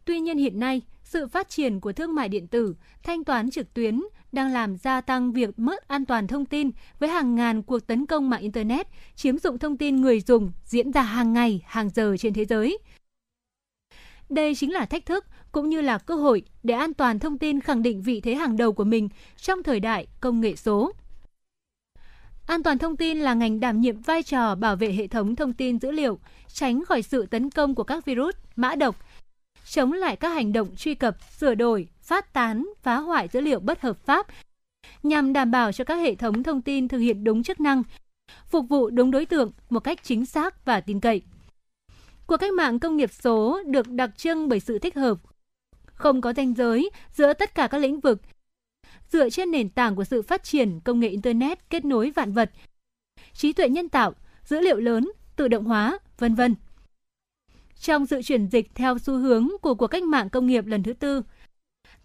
[0.05, 3.75] Tuy nhiên hiện nay, sự phát triển của thương mại điện tử, thanh toán trực
[3.75, 4.01] tuyến
[4.33, 8.07] đang làm gia tăng việc mất an toàn thông tin với hàng ngàn cuộc tấn
[8.07, 12.17] công mạng Internet, chiếm dụng thông tin người dùng diễn ra hàng ngày, hàng giờ
[12.19, 12.79] trên thế giới.
[14.31, 17.61] Đây chính là thách thức cũng như là cơ hội để an toàn thông tin
[17.61, 20.93] khẳng định vị thế hàng đầu của mình trong thời đại công nghệ số.
[22.47, 25.53] An toàn thông tin là ngành đảm nhiệm vai trò bảo vệ hệ thống thông
[25.53, 28.97] tin dữ liệu, tránh khỏi sự tấn công của các virus, mã độc,
[29.65, 33.61] chống lại các hành động truy cập, sửa đổi, phát tán, phá hoại dữ liệu
[33.61, 34.27] bất hợp pháp,
[35.03, 37.83] nhằm đảm bảo cho các hệ thống thông tin thực hiện đúng chức năng,
[38.47, 41.23] phục vụ đúng đối tượng một cách chính xác và tin cậy.
[42.31, 45.19] Cuộc cách mạng công nghiệp số được đặc trưng bởi sự thích hợp,
[45.85, 48.21] không có ranh giới giữa tất cả các lĩnh vực,
[49.13, 52.51] dựa trên nền tảng của sự phát triển công nghệ Internet kết nối vạn vật,
[53.33, 56.55] trí tuệ nhân tạo, dữ liệu lớn, tự động hóa, vân vân.
[57.81, 60.93] Trong sự chuyển dịch theo xu hướng của cuộc cách mạng công nghiệp lần thứ
[60.93, 61.23] tư,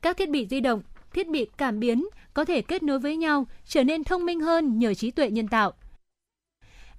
[0.02, 0.82] các thiết bị di động,
[1.14, 4.80] thiết bị cảm biến có thể kết nối với nhau, trở nên thông minh hơn
[4.80, 5.74] nhờ trí tuệ nhân tạo–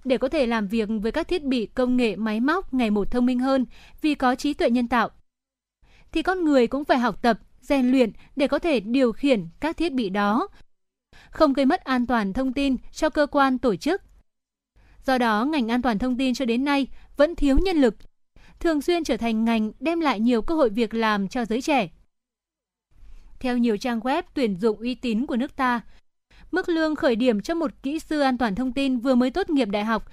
[0.07, 3.11] để có thể làm việc với các thiết bị công nghệ máy móc ngày một
[3.11, 3.65] thông minh hơn
[4.01, 5.09] vì có trí tuệ nhân tạo.
[6.11, 9.77] Thì con người cũng phải học tập, rèn luyện để có thể điều khiển các
[9.77, 10.47] thiết bị đó,
[11.29, 14.01] không gây mất an toàn thông tin cho cơ quan tổ chức.
[15.05, 17.95] Do đó, ngành an toàn thông tin cho đến nay vẫn thiếu nhân lực,
[18.59, 21.89] thường xuyên trở thành ngành đem lại nhiều cơ hội việc làm cho giới trẻ.
[23.39, 25.81] Theo nhiều trang web tuyển dụng uy tín của nước ta,
[26.51, 29.49] mức lương khởi điểm cho một kỹ sư an toàn thông tin vừa mới tốt
[29.49, 30.05] nghiệp đại học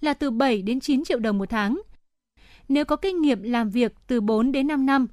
[0.00, 1.80] là từ 7 đến 9 triệu đồng một tháng.
[2.68, 5.06] Nếu có kinh nghiệm làm việc từ 4 đến 5 năm,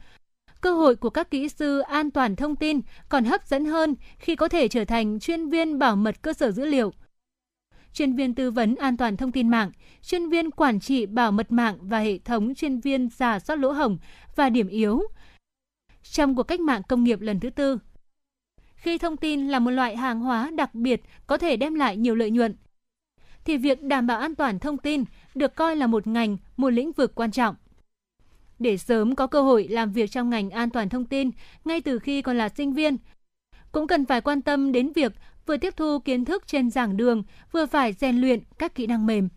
[0.61, 2.79] cơ hội của các kỹ sư an toàn thông tin
[3.09, 6.51] còn hấp dẫn hơn khi có thể trở thành chuyên viên bảo mật cơ sở
[6.51, 6.93] dữ liệu,
[7.93, 9.71] chuyên viên tư vấn an toàn thông tin mạng,
[10.01, 13.71] chuyên viên quản trị bảo mật mạng và hệ thống chuyên viên giả soát lỗ
[13.71, 13.97] hổng
[14.35, 15.03] và điểm yếu.
[16.03, 17.77] Trong cuộc cách mạng công nghiệp lần thứ tư,
[18.83, 22.15] khi thông tin là một loại hàng hóa đặc biệt có thể đem lại nhiều
[22.15, 22.55] lợi nhuận,
[23.45, 25.03] thì việc đảm bảo an toàn thông tin
[25.35, 27.55] được coi là một ngành, một lĩnh vực quan trọng.
[28.59, 31.31] Để sớm có cơ hội làm việc trong ngành an toàn thông tin
[31.65, 32.97] ngay từ khi còn là sinh viên,
[33.71, 35.11] cũng cần phải quan tâm đến việc
[35.45, 39.05] vừa tiếp thu kiến thức trên giảng đường, vừa phải rèn luyện các kỹ năng
[39.05, 39.29] mềm.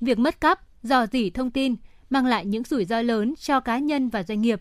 [0.00, 1.74] Việc mất cắp, dò dỉ thông tin
[2.10, 4.60] mang lại những rủi ro lớn cho cá nhân và doanh nghiệp.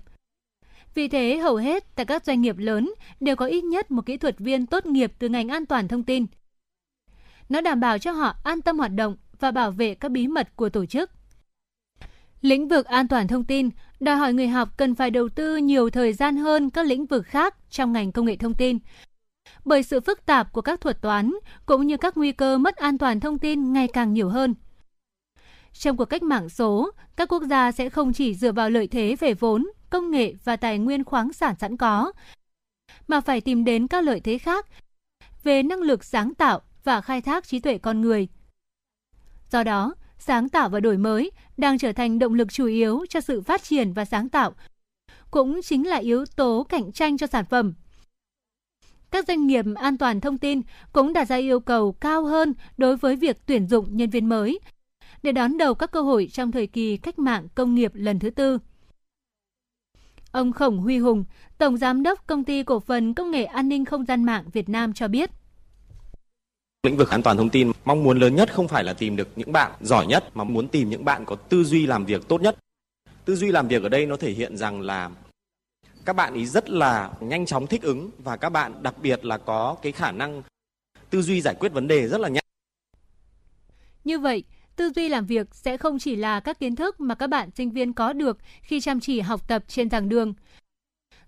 [0.95, 4.17] Vì thế, hầu hết tại các doanh nghiệp lớn đều có ít nhất một kỹ
[4.17, 6.25] thuật viên tốt nghiệp từ ngành an toàn thông tin.
[7.49, 10.55] Nó đảm bảo cho họ an tâm hoạt động và bảo vệ các bí mật
[10.55, 11.11] của tổ chức.
[12.41, 15.89] Lĩnh vực an toàn thông tin đòi hỏi người học cần phải đầu tư nhiều
[15.89, 18.77] thời gian hơn các lĩnh vực khác trong ngành công nghệ thông tin.
[19.65, 21.33] Bởi sự phức tạp của các thuật toán
[21.65, 24.55] cũng như các nguy cơ mất an toàn thông tin ngày càng nhiều hơn.
[25.73, 29.15] Trong cuộc cách mạng số, các quốc gia sẽ không chỉ dựa vào lợi thế
[29.19, 32.11] về vốn công nghệ và tài nguyên khoáng sản sẵn có,
[33.07, 34.65] mà phải tìm đến các lợi thế khác
[35.43, 38.27] về năng lực sáng tạo và khai thác trí tuệ con người.
[39.51, 43.21] Do đó, sáng tạo và đổi mới đang trở thành động lực chủ yếu cho
[43.21, 44.53] sự phát triển và sáng tạo,
[45.31, 47.73] cũng chính là yếu tố cạnh tranh cho sản phẩm.
[49.11, 50.61] các doanh nghiệp an toàn thông tin
[50.93, 54.59] cũng đặt ra yêu cầu cao hơn đối với việc tuyển dụng nhân viên mới
[55.23, 58.29] để đón đầu các cơ hội trong thời kỳ cách mạng công nghiệp lần thứ
[58.29, 58.59] tư.
[60.31, 61.25] Ông Khổng Huy Hùng,
[61.57, 64.69] Tổng Giám đốc Công ty Cổ phần Công nghệ An ninh Không gian mạng Việt
[64.69, 65.29] Nam cho biết.
[66.83, 69.27] Lĩnh vực an toàn thông tin, mong muốn lớn nhất không phải là tìm được
[69.35, 72.41] những bạn giỏi nhất mà muốn tìm những bạn có tư duy làm việc tốt
[72.41, 72.57] nhất.
[73.25, 75.09] Tư duy làm việc ở đây nó thể hiện rằng là
[76.05, 79.37] các bạn ý rất là nhanh chóng thích ứng và các bạn đặc biệt là
[79.37, 80.43] có cái khả năng
[81.09, 82.43] tư duy giải quyết vấn đề rất là nhanh.
[84.03, 84.43] Như vậy,
[84.79, 87.71] tư duy làm việc sẽ không chỉ là các kiến thức mà các bạn sinh
[87.71, 90.33] viên có được khi chăm chỉ học tập trên giảng đường.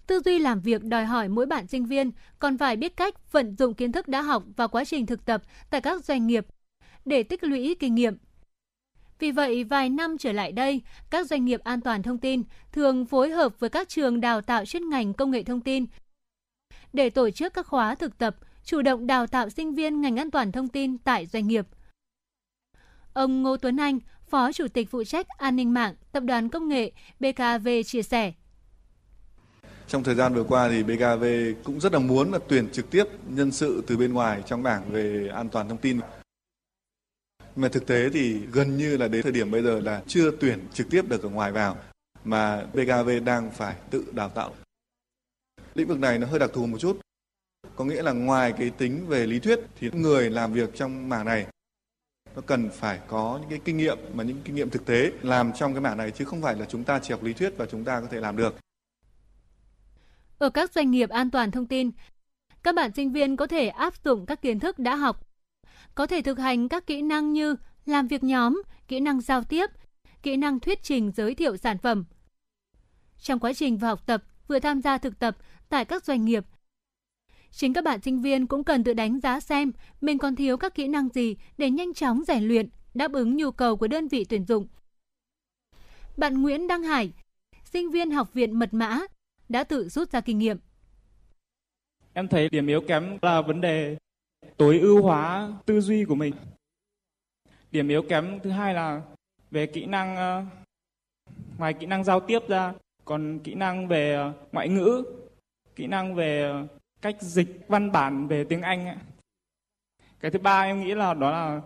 [0.07, 3.56] Tư duy làm việc đòi hỏi mỗi bạn sinh viên còn phải biết cách vận
[3.56, 6.45] dụng kiến thức đã học vào quá trình thực tập tại các doanh nghiệp
[7.06, 8.18] để tích lũy kinh nghiệm.
[9.19, 13.06] Vì vậy, vài năm trở lại đây, các doanh nghiệp an toàn thông tin thường
[13.06, 15.86] phối hợp với các trường đào tạo chuyên ngành công nghệ thông tin
[16.94, 20.32] để tổ chức các khóa thực tập, chủ động đào tạo sinh viên ngành an
[20.32, 21.68] toàn thông tin tại doanh nghiệp–
[23.13, 26.67] Ông Ngô Tuấn Anh, Phó Chủ tịch phụ trách an ninh mạng Tập đoàn Công
[26.67, 28.33] nghệ BKV chia sẻ.
[29.88, 31.25] Trong thời gian vừa qua thì BKV
[31.63, 34.91] cũng rất là muốn là tuyển trực tiếp nhân sự từ bên ngoài trong bảng
[34.91, 35.99] về an toàn thông tin.
[37.55, 40.67] Mà thực tế thì gần như là đến thời điểm bây giờ là chưa tuyển
[40.73, 41.77] trực tiếp được ở ngoài vào
[42.23, 44.53] mà BKV đang phải tự đào tạo.
[45.73, 46.99] Lĩnh vực này nó hơi đặc thù một chút.
[47.75, 51.25] Có nghĩa là ngoài cái tính về lý thuyết thì người làm việc trong mảng
[51.25, 51.47] này
[52.36, 55.53] nó cần phải có những cái kinh nghiệm mà những kinh nghiệm thực tế làm
[55.53, 57.66] trong cái mảng này chứ không phải là chúng ta chỉ học lý thuyết và
[57.66, 58.56] chúng ta có thể làm được.
[60.38, 61.91] Ở các doanh nghiệp an toàn thông tin,
[62.64, 65.28] các bạn sinh viên có thể áp dụng các kiến thức đã học,
[65.95, 67.56] có thể thực hành các kỹ năng như
[67.86, 69.70] làm việc nhóm, kỹ năng giao tiếp,
[70.24, 72.06] kỹ năng thuyết trình giới thiệu sản phẩm.
[73.18, 75.38] Trong quá trình vừa học tập, vừa tham gia thực tập
[75.70, 76.45] tại các doanh nghiệp
[77.52, 79.72] Chính các bạn sinh viên cũng cần tự đánh giá xem
[80.02, 83.52] mình còn thiếu các kỹ năng gì để nhanh chóng rèn luyện, đáp ứng nhu
[83.52, 84.68] cầu của đơn vị tuyển dụng.
[86.18, 87.11] Bạn Nguyễn Đăng Hải,
[87.64, 88.99] sinh viên học viện Mật Mã,
[89.49, 90.57] đã tự rút ra kinh nghiệm.
[92.14, 93.98] Em thấy điểm yếu kém là vấn đề
[94.57, 96.34] tối ưu hóa tư duy của mình.
[97.72, 99.02] Điểm yếu kém thứ hai là
[99.52, 100.44] về kỹ năng ờ,
[101.57, 102.73] ngoài kỹ năng giao tiếp ra
[103.06, 105.03] còn kỹ năng về ngoại ngữ,
[105.76, 106.52] kỹ năng về
[107.02, 108.95] cách dịch văn bản về tiếng Anh ấy.
[110.19, 111.61] Cái thứ ba em nghĩ là đó là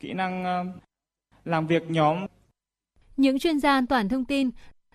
[0.00, 0.64] kỹ năng ờ,
[1.44, 2.26] làm việc nhóm.
[3.16, 4.50] Những chuyên gia an toàn thông tin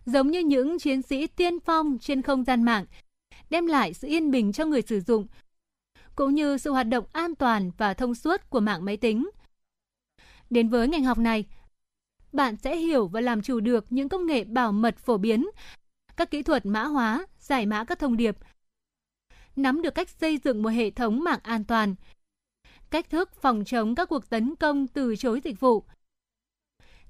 [0.05, 2.85] giống như những chiến sĩ tiên phong trên không gian mạng,
[3.49, 5.27] đem lại sự yên bình cho người sử dụng,
[6.15, 9.30] cũng như sự hoạt động an toàn và thông suốt của mạng máy tính.
[10.49, 11.45] Đến với ngành học này,
[12.34, 15.47] bạn sẽ hiểu và làm chủ được những công nghệ bảo mật phổ biến,
[16.18, 18.38] các kỹ thuật mã hóa, giải mã các thông điệp,
[19.55, 21.95] nắm được cách xây dựng một hệ thống mạng an toàn,
[22.89, 25.84] cách thức phòng chống các cuộc tấn công từ chối dịch vụ,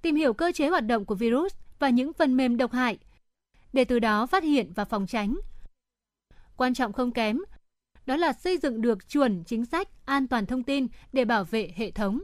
[0.01, 2.97] tìm hiểu cơ chế hoạt động của virus và những phần mềm độc hại,
[3.73, 5.35] để từ đó phát hiện và phòng tránh.
[6.55, 7.39] Quan trọng không kém,
[8.05, 11.71] đó là xây dựng được chuẩn chính sách an toàn thông tin để bảo vệ
[11.75, 12.19] hệ thống.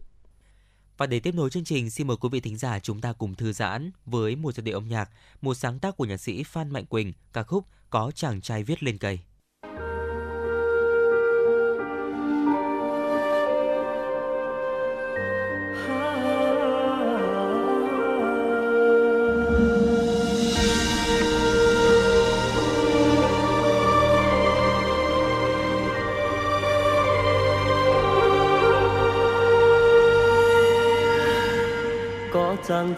[0.98, 3.36] Và để tiếp nối chương trình, xin mời quý vị thính giả chúng ta cùng
[3.36, 5.10] thư giãn với một giai điệu âm nhạc,
[5.42, 8.84] một sáng tác của nhạc sĩ Phan Mạnh Quỳnh, ca khúc Có chàng trai viết
[8.84, 9.20] lên cây.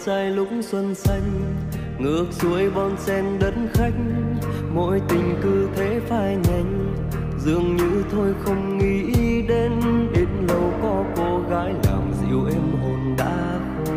[0.05, 1.55] Trai lúc xuân xanh,
[1.99, 3.93] ngược xuôi bon sen đất khách.
[4.73, 6.93] Mỗi tình cứ thế phai nhanh
[7.39, 9.71] dường như thôi không nghĩ đến
[10.13, 13.93] ít lâu có cô gái làm dịu em hồn đã khô.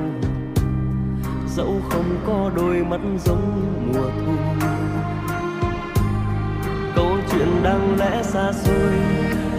[1.56, 3.62] Dẫu không có đôi mắt giống
[3.94, 4.32] mùa thu.
[6.97, 8.93] Câu chuyện đang lẽ xa xôi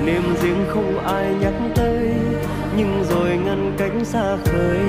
[0.06, 2.10] niềm riêng không ai nhắc tới,
[2.78, 4.80] nhưng rồi ngăn cánh xa khơi.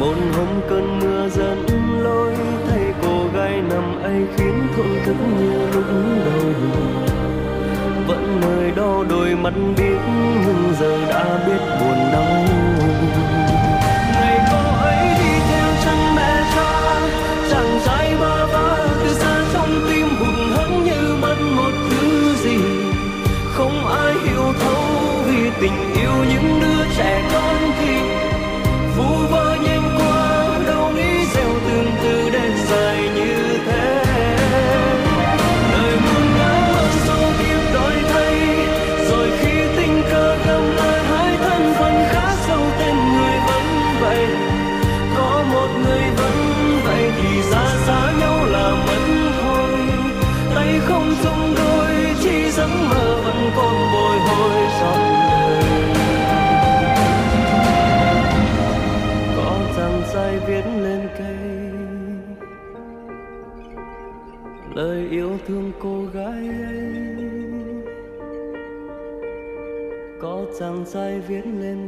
[0.00, 1.66] Một hôm cơn mưa dẫn
[2.02, 2.32] lối,
[2.68, 5.84] thấy cô gái nằm ấy khiến thổn thức như lúc
[6.24, 6.52] đầu.
[8.08, 9.98] Vẫn nơi đó đôi mắt biết,
[10.46, 12.44] nhưng giờ đã biết buồn đau.
[65.82, 67.16] cô gái ấy.
[70.20, 71.87] Có chàng trai viết lên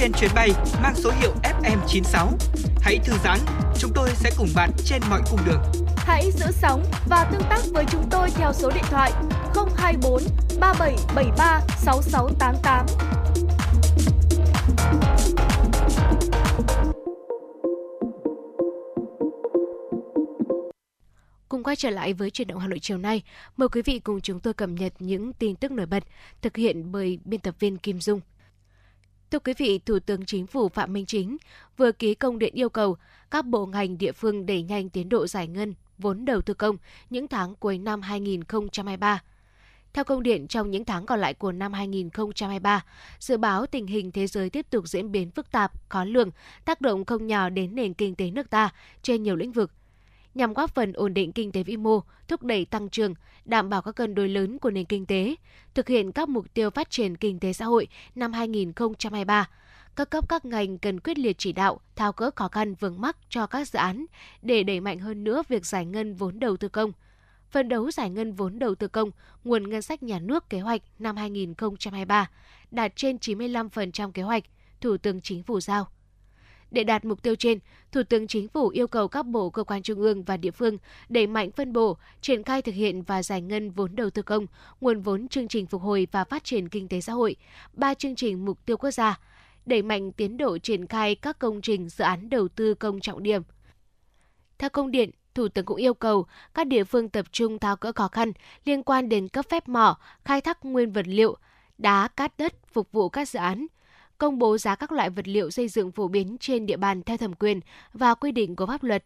[0.00, 0.50] Trên chuyến bay
[0.82, 2.28] mang số hiệu FM96.
[2.80, 3.38] Hãy thư giãn,
[3.78, 5.62] chúng tôi sẽ cùng bạn trên mọi cung đường.
[5.96, 9.12] Hãy giữ sóng và tương tác với chúng tôi theo số điện thoại
[9.76, 10.22] 024
[10.60, 12.86] 3773 6688.
[21.48, 23.22] Cùng quay trở lại với chuyển động Hà Nội chiều nay,
[23.56, 26.02] mời quý vị cùng chúng tôi cập nhật những tin tức nổi bật
[26.42, 28.20] thực hiện bởi biên tập viên Kim Dung.
[29.30, 31.36] Thưa quý vị, Thủ tướng Chính phủ Phạm Minh Chính
[31.76, 32.96] vừa ký công điện yêu cầu
[33.30, 36.76] các bộ ngành địa phương đẩy nhanh tiến độ giải ngân vốn đầu tư công
[37.10, 39.22] những tháng cuối năm 2023.
[39.92, 42.84] Theo công điện, trong những tháng còn lại của năm 2023,
[43.18, 46.30] dự báo tình hình thế giới tiếp tục diễn biến phức tạp, khó lường,
[46.64, 48.70] tác động không nhỏ đến nền kinh tế nước ta
[49.02, 49.72] trên nhiều lĩnh vực.
[50.34, 53.82] Nhằm góp phần ổn định kinh tế vĩ mô, thúc đẩy tăng trưởng, đảm bảo
[53.82, 55.34] các cân đối lớn của nền kinh tế,
[55.74, 59.48] thực hiện các mục tiêu phát triển kinh tế xã hội năm 2023,
[59.96, 63.16] các cấp các ngành cần quyết liệt chỉ đạo, thao gỡ khó khăn vướng mắc
[63.28, 64.06] cho các dự án
[64.42, 66.92] để đẩy mạnh hơn nữa việc giải ngân vốn đầu tư công.
[67.50, 69.10] Phần đấu giải ngân vốn đầu tư công,
[69.44, 72.30] nguồn ngân sách nhà nước kế hoạch năm 2023
[72.70, 74.44] đạt trên 95% kế hoạch,
[74.80, 75.88] Thủ tướng Chính phủ giao.
[76.70, 77.58] Để đạt mục tiêu trên,
[77.92, 80.78] Thủ tướng Chính phủ yêu cầu các bộ cơ quan trung ương và địa phương
[81.08, 84.46] đẩy mạnh phân bổ, triển khai thực hiện và giải ngân vốn đầu tư công,
[84.80, 87.36] nguồn vốn chương trình phục hồi và phát triển kinh tế xã hội,
[87.72, 89.20] ba chương trình mục tiêu quốc gia,
[89.66, 93.22] đẩy mạnh tiến độ triển khai các công trình dự án đầu tư công trọng
[93.22, 93.42] điểm.
[94.58, 97.92] Theo công điện, Thủ tướng cũng yêu cầu các địa phương tập trung tháo gỡ
[97.92, 98.32] khó khăn
[98.64, 101.36] liên quan đến cấp phép mỏ, khai thác nguyên vật liệu,
[101.78, 103.66] đá, cát đất phục vụ các dự án,
[104.20, 107.16] công bố giá các loại vật liệu xây dựng phổ biến trên địa bàn theo
[107.16, 107.60] thẩm quyền
[107.92, 109.04] và quy định của pháp luật.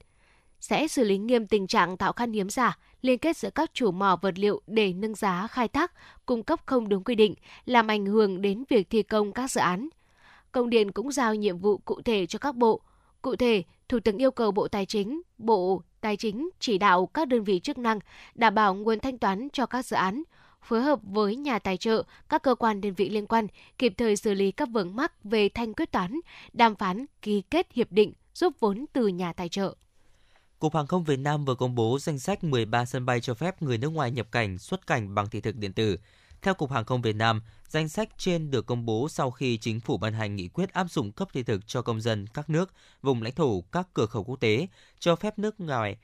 [0.60, 3.90] Sẽ xử lý nghiêm tình trạng tạo khan hiếm giả, liên kết giữa các chủ
[3.90, 5.92] mỏ vật liệu để nâng giá khai thác,
[6.26, 7.34] cung cấp không đúng quy định,
[7.64, 9.88] làm ảnh hưởng đến việc thi công các dự án.
[10.52, 12.80] Công điện cũng giao nhiệm vụ cụ thể cho các bộ.
[13.22, 17.28] Cụ thể, Thủ tướng yêu cầu Bộ Tài chính, Bộ Tài chính chỉ đạo các
[17.28, 17.98] đơn vị chức năng
[18.34, 20.22] đảm bảo nguồn thanh toán cho các dự án,
[20.64, 23.46] phối hợp với nhà tài trợ, các cơ quan đơn vị liên quan
[23.78, 26.20] kịp thời xử lý các vướng mắc về thanh quyết toán,
[26.52, 29.74] đàm phán, ký kết hiệp định giúp vốn từ nhà tài trợ.
[30.58, 33.62] Cục Hàng không Việt Nam vừa công bố danh sách 13 sân bay cho phép
[33.62, 35.98] người nước ngoài nhập cảnh, xuất cảnh bằng thị thực điện tử.
[36.42, 39.80] Theo Cục Hàng không Việt Nam, Danh sách trên được công bố sau khi chính
[39.80, 42.72] phủ ban hành nghị quyết áp dụng cấp thị thực cho công dân các nước,
[43.02, 44.66] vùng lãnh thổ, các cửa khẩu quốc tế,
[44.98, 45.96] cho phép nước ngoài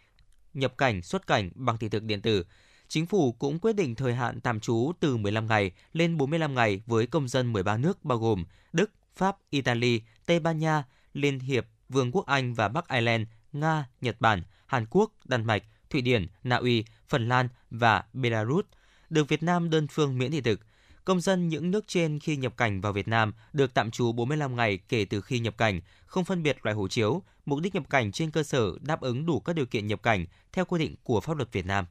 [0.54, 2.44] nhập cảnh, xuất cảnh bằng thị thực điện tử.
[2.90, 6.82] Chính phủ cũng quyết định thời hạn tạm trú từ 15 ngày lên 45 ngày
[6.86, 10.84] với công dân 13 nước bao gồm Đức, Pháp, Italy, Tây Ban Nha,
[11.14, 15.62] Liên hiệp, Vương quốc Anh và Bắc Ireland, Nga, Nhật Bản, Hàn Quốc, Đan Mạch,
[15.90, 18.64] Thụy Điển, Na Uy, Phần Lan và Belarus
[19.10, 20.60] được Việt Nam đơn phương miễn thị thực.
[21.04, 24.56] Công dân những nước trên khi nhập cảnh vào Việt Nam được tạm trú 45
[24.56, 27.90] ngày kể từ khi nhập cảnh, không phân biệt loại hộ chiếu, mục đích nhập
[27.90, 30.94] cảnh trên cơ sở đáp ứng đủ các điều kiện nhập cảnh theo quy định
[31.02, 31.86] của pháp luật Việt Nam.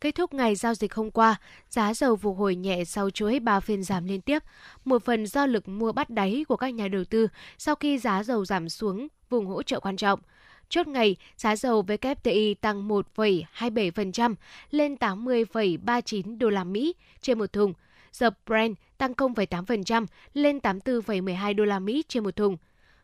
[0.00, 1.36] Kết thúc ngày giao dịch hôm qua,
[1.68, 4.42] giá dầu phục hồi nhẹ sau chuỗi 3 phiên giảm liên tiếp,
[4.84, 8.22] một phần do lực mua bắt đáy của các nhà đầu tư sau khi giá
[8.22, 10.20] dầu giảm xuống vùng hỗ trợ quan trọng.
[10.68, 14.34] Chốt ngày, giá dầu WTI tăng 1,27%
[14.70, 17.72] lên 80,39 đô la Mỹ trên một thùng.
[18.12, 22.56] Dầu Brent tăng 0,8% lên 84,12 đô la Mỹ trên một thùng.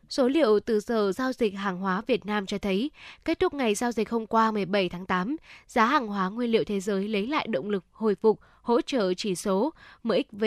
[0.09, 2.91] Số liệu từ Sở Giao dịch Hàng hóa Việt Nam cho thấy,
[3.25, 5.35] kết thúc ngày giao dịch hôm qua 17 tháng 8,
[5.67, 9.13] giá hàng hóa nguyên liệu thế giới lấy lại động lực hồi phục, hỗ trợ
[9.13, 9.73] chỉ số
[10.03, 10.43] MXV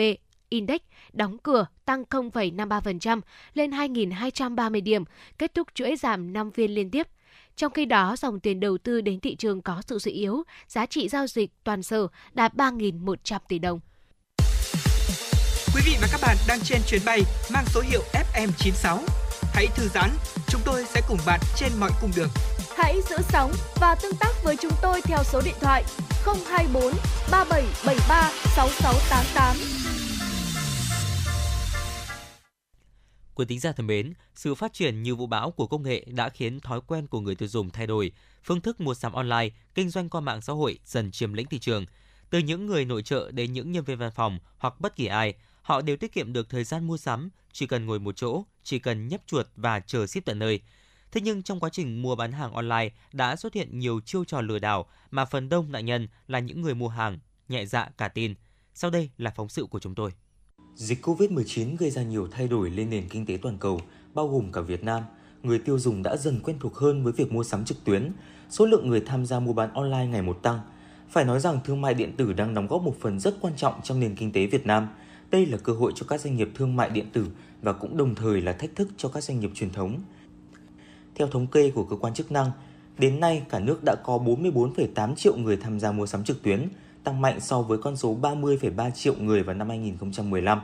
[0.49, 0.81] Index
[1.13, 3.21] đóng cửa tăng 0,53%
[3.53, 5.03] lên 2.230 điểm,
[5.37, 7.07] kết thúc chuỗi giảm 5 phiên liên tiếp.
[7.55, 10.85] Trong khi đó, dòng tiền đầu tư đến thị trường có sự suy yếu, giá
[10.85, 13.79] trị giao dịch toàn sở đạt 3.100 tỷ đồng.
[15.75, 17.21] Quý vị và các bạn đang trên chuyến bay
[17.53, 18.01] mang số hiệu
[18.33, 19.18] FM96.
[19.53, 20.09] Hãy thư giãn,
[20.47, 22.29] chúng tôi sẽ cùng bạn trên mọi cung đường.
[22.77, 25.83] Hãy giữ sóng và tương tác với chúng tôi theo số điện thoại
[26.25, 26.93] 024
[27.31, 29.55] 3773 6688.
[33.35, 36.29] Quý tính giả thân mến, sự phát triển như vũ bão của công nghệ đã
[36.29, 38.11] khiến thói quen của người tiêu dùng thay đổi.
[38.43, 41.59] Phương thức mua sắm online, kinh doanh qua mạng xã hội dần chiếm lĩnh thị
[41.59, 41.85] trường.
[42.29, 45.33] Từ những người nội trợ đến những nhân viên văn phòng hoặc bất kỳ ai,
[45.61, 48.79] họ đều tiết kiệm được thời gian mua sắm, chỉ cần ngồi một chỗ, chỉ
[48.79, 50.61] cần nhấp chuột và chờ ship tận nơi.
[51.11, 54.41] Thế nhưng trong quá trình mua bán hàng online đã xuất hiện nhiều chiêu trò
[54.41, 57.19] lừa đảo mà phần đông nạn nhân là những người mua hàng
[57.49, 58.33] nhẹ dạ cả tin.
[58.73, 60.11] Sau đây là phóng sự của chúng tôi.
[60.75, 63.81] Dịch COVID-19 gây ra nhiều thay đổi lên nền kinh tế toàn cầu,
[64.13, 65.03] bao gồm cả Việt Nam.
[65.43, 68.11] Người tiêu dùng đã dần quen thuộc hơn với việc mua sắm trực tuyến.
[68.49, 70.59] Số lượng người tham gia mua bán online ngày một tăng.
[71.09, 73.81] Phải nói rằng thương mại điện tử đang đóng góp một phần rất quan trọng
[73.83, 74.87] trong nền kinh tế Việt Nam.
[75.31, 77.27] Đây là cơ hội cho các doanh nghiệp thương mại điện tử
[77.61, 79.99] và cũng đồng thời là thách thức cho các doanh nghiệp truyền thống.
[81.15, 82.51] Theo thống kê của cơ quan chức năng,
[82.97, 86.67] đến nay cả nước đã có 44,8 triệu người tham gia mua sắm trực tuyến,
[87.03, 90.61] tăng mạnh so với con số 30,3 triệu người vào năm 2015.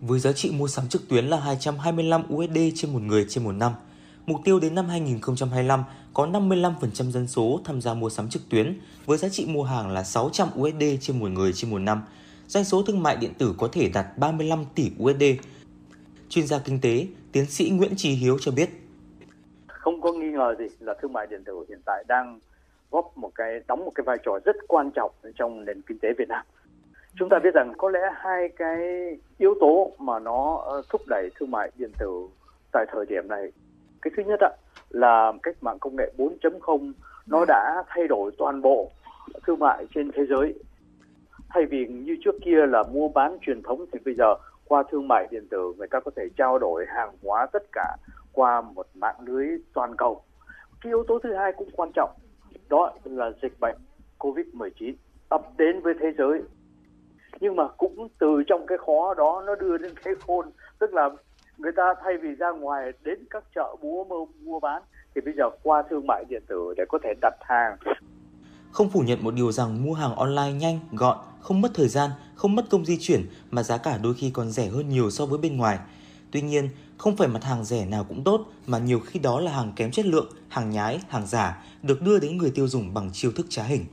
[0.00, 3.52] Với giá trị mua sắm trực tuyến là 225 USD trên một người trên một
[3.52, 3.72] năm.
[4.26, 5.82] Mục tiêu đến năm 2025
[6.14, 9.88] có 55% dân số tham gia mua sắm trực tuyến với giá trị mua hàng
[9.88, 12.02] là 600 USD trên một người trên một năm.
[12.48, 15.24] Doanh số thương mại điện tử có thể đạt 35 tỷ USD.
[16.28, 18.68] Chuyên gia kinh tế, tiến sĩ Nguyễn Trí Hiếu cho biết.
[19.66, 22.40] Không có nghi ngờ gì là thương mại điện tử hiện tại đang
[22.90, 26.08] góp một cái đóng một cái vai trò rất quan trọng trong nền kinh tế
[26.18, 26.46] Việt Nam.
[27.18, 28.78] Chúng ta biết rằng có lẽ hai cái
[29.38, 32.28] yếu tố mà nó ờ, thúc đẩy thương mại điện tử
[32.72, 33.52] tại thời điểm này.
[34.02, 34.50] Cái thứ nhất ạ
[34.90, 36.92] là cách mạng công nghệ 4.0
[37.26, 38.90] nó đã thay đổi toàn bộ
[39.46, 40.54] thương mại trên thế giới.
[41.56, 44.34] Thay vì như trước kia là mua bán truyền thống thì bây giờ
[44.64, 47.96] qua thương mại điện tử người ta có thể trao đổi hàng hóa tất cả
[48.32, 50.22] qua một mạng lưới toàn cầu.
[50.80, 52.10] Cái yếu tố thứ hai cũng quan trọng
[52.68, 53.76] đó là dịch bệnh
[54.18, 54.94] COVID-19
[55.28, 56.42] ập đến với thế giới.
[57.40, 60.46] Nhưng mà cũng từ trong cái khó đó nó đưa đến cái khôn,
[60.78, 61.10] tức là
[61.58, 64.82] người ta thay vì ra ngoài đến các chợ búa mua, mua bán
[65.14, 67.76] thì bây giờ qua thương mại điện tử để có thể đặt hàng.
[68.76, 72.10] Không phủ nhận một điều rằng mua hàng online nhanh, gọn, không mất thời gian,
[72.34, 75.26] không mất công di chuyển mà giá cả đôi khi còn rẻ hơn nhiều so
[75.26, 75.78] với bên ngoài.
[76.30, 79.52] Tuy nhiên, không phải mặt hàng rẻ nào cũng tốt mà nhiều khi đó là
[79.52, 83.10] hàng kém chất lượng, hàng nhái, hàng giả được đưa đến người tiêu dùng bằng
[83.12, 83.84] chiêu thức trá hình.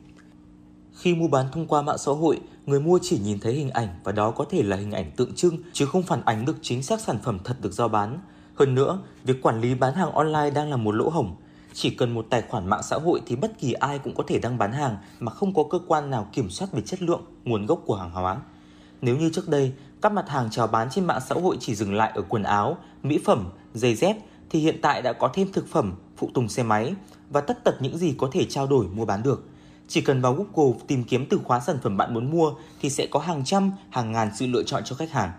[0.93, 3.87] Khi mua bán thông qua mạng xã hội, người mua chỉ nhìn thấy hình ảnh
[4.03, 6.83] và đó có thể là hình ảnh tượng trưng chứ không phản ánh được chính
[6.83, 8.19] xác sản phẩm thật được giao bán.
[8.55, 11.35] Hơn nữa, việc quản lý bán hàng online đang là một lỗ hổng.
[11.73, 14.39] Chỉ cần một tài khoản mạng xã hội thì bất kỳ ai cũng có thể
[14.39, 17.65] đăng bán hàng mà không có cơ quan nào kiểm soát về chất lượng, nguồn
[17.65, 18.37] gốc của hàng hóa.
[19.01, 21.93] Nếu như trước đây, các mặt hàng chào bán trên mạng xã hội chỉ dừng
[21.93, 24.17] lại ở quần áo, mỹ phẩm, giày dép
[24.49, 26.93] thì hiện tại đã có thêm thực phẩm, phụ tùng xe máy
[27.29, 29.45] và tất tật những gì có thể trao đổi mua bán được.
[29.87, 33.07] Chỉ cần vào Google tìm kiếm từ khóa sản phẩm bạn muốn mua thì sẽ
[33.07, 35.31] có hàng trăm, hàng ngàn sự lựa chọn cho khách hàng.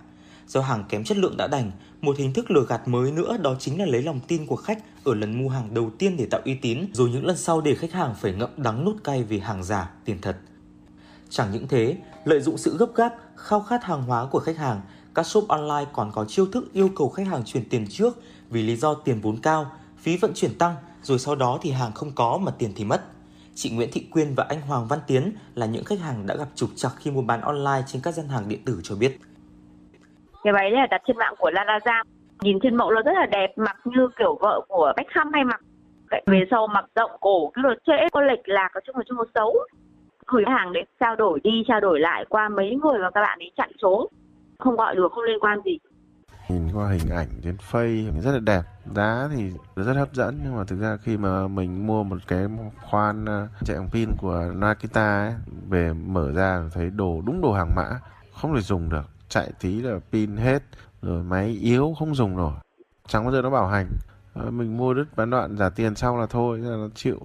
[0.47, 1.71] Do hàng kém chất lượng đã đành,
[2.05, 4.79] một hình thức lừa gạt mới nữa đó chính là lấy lòng tin của khách
[5.05, 7.75] ở lần mua hàng đầu tiên để tạo uy tín, rồi những lần sau để
[7.75, 10.37] khách hàng phải ngậm đắng nút cay vì hàng giả, tiền thật.
[11.31, 14.81] Chẳng những thế, lợi dụng sự gấp gáp, khao khát hàng hóa của khách hàng,
[15.15, 18.63] các shop online còn có chiêu thức yêu cầu khách hàng chuyển tiền trước vì
[18.63, 22.13] lý do tiền vốn cao, phí vận chuyển tăng, rồi sau đó thì hàng không
[22.15, 23.05] có mà tiền thì mất.
[23.55, 26.49] Chị Nguyễn Thị Quyên và anh Hoàng Văn Tiến là những khách hàng đã gặp
[26.55, 29.21] trục trặc khi mua bán online trên các gian hàng điện tử cho biết.
[30.45, 32.03] Cái váy này là đặt trên mạng của Lazada.
[32.41, 35.61] Nhìn trên mẫu nó rất là đẹp, mặc như kiểu vợ của Beckham hay mặc.
[36.27, 39.19] Về sau mặc rộng cổ, cái lượt trễ, có lệch lạc, ở chung là chung
[39.35, 39.55] xấu.
[40.27, 43.39] Gửi hàng để trao đổi đi, trao đổi lại qua mấy người và các bạn
[43.39, 44.11] ấy chặn số.
[44.59, 45.79] Không gọi được, không liên quan gì.
[46.49, 48.63] Nhìn qua hình ảnh trên Face rất là đẹp,
[48.95, 52.47] giá thì rất hấp dẫn nhưng mà thực ra khi mà mình mua một cái
[52.91, 55.35] khoan ờ, chạy bằng pin của Nakita ấy,
[55.69, 57.89] về mở ra thấy đồ đúng đồ hàng mã,
[58.33, 60.63] không thể dùng được, chạy tí là pin hết,
[61.03, 62.53] rồi máy yếu không dùng nổi,
[63.09, 63.89] chẳng bao giờ nó bảo hành.
[64.35, 67.19] Ờ, mình mua đứt bán đoạn giả tiền xong là thôi, là nó chịu.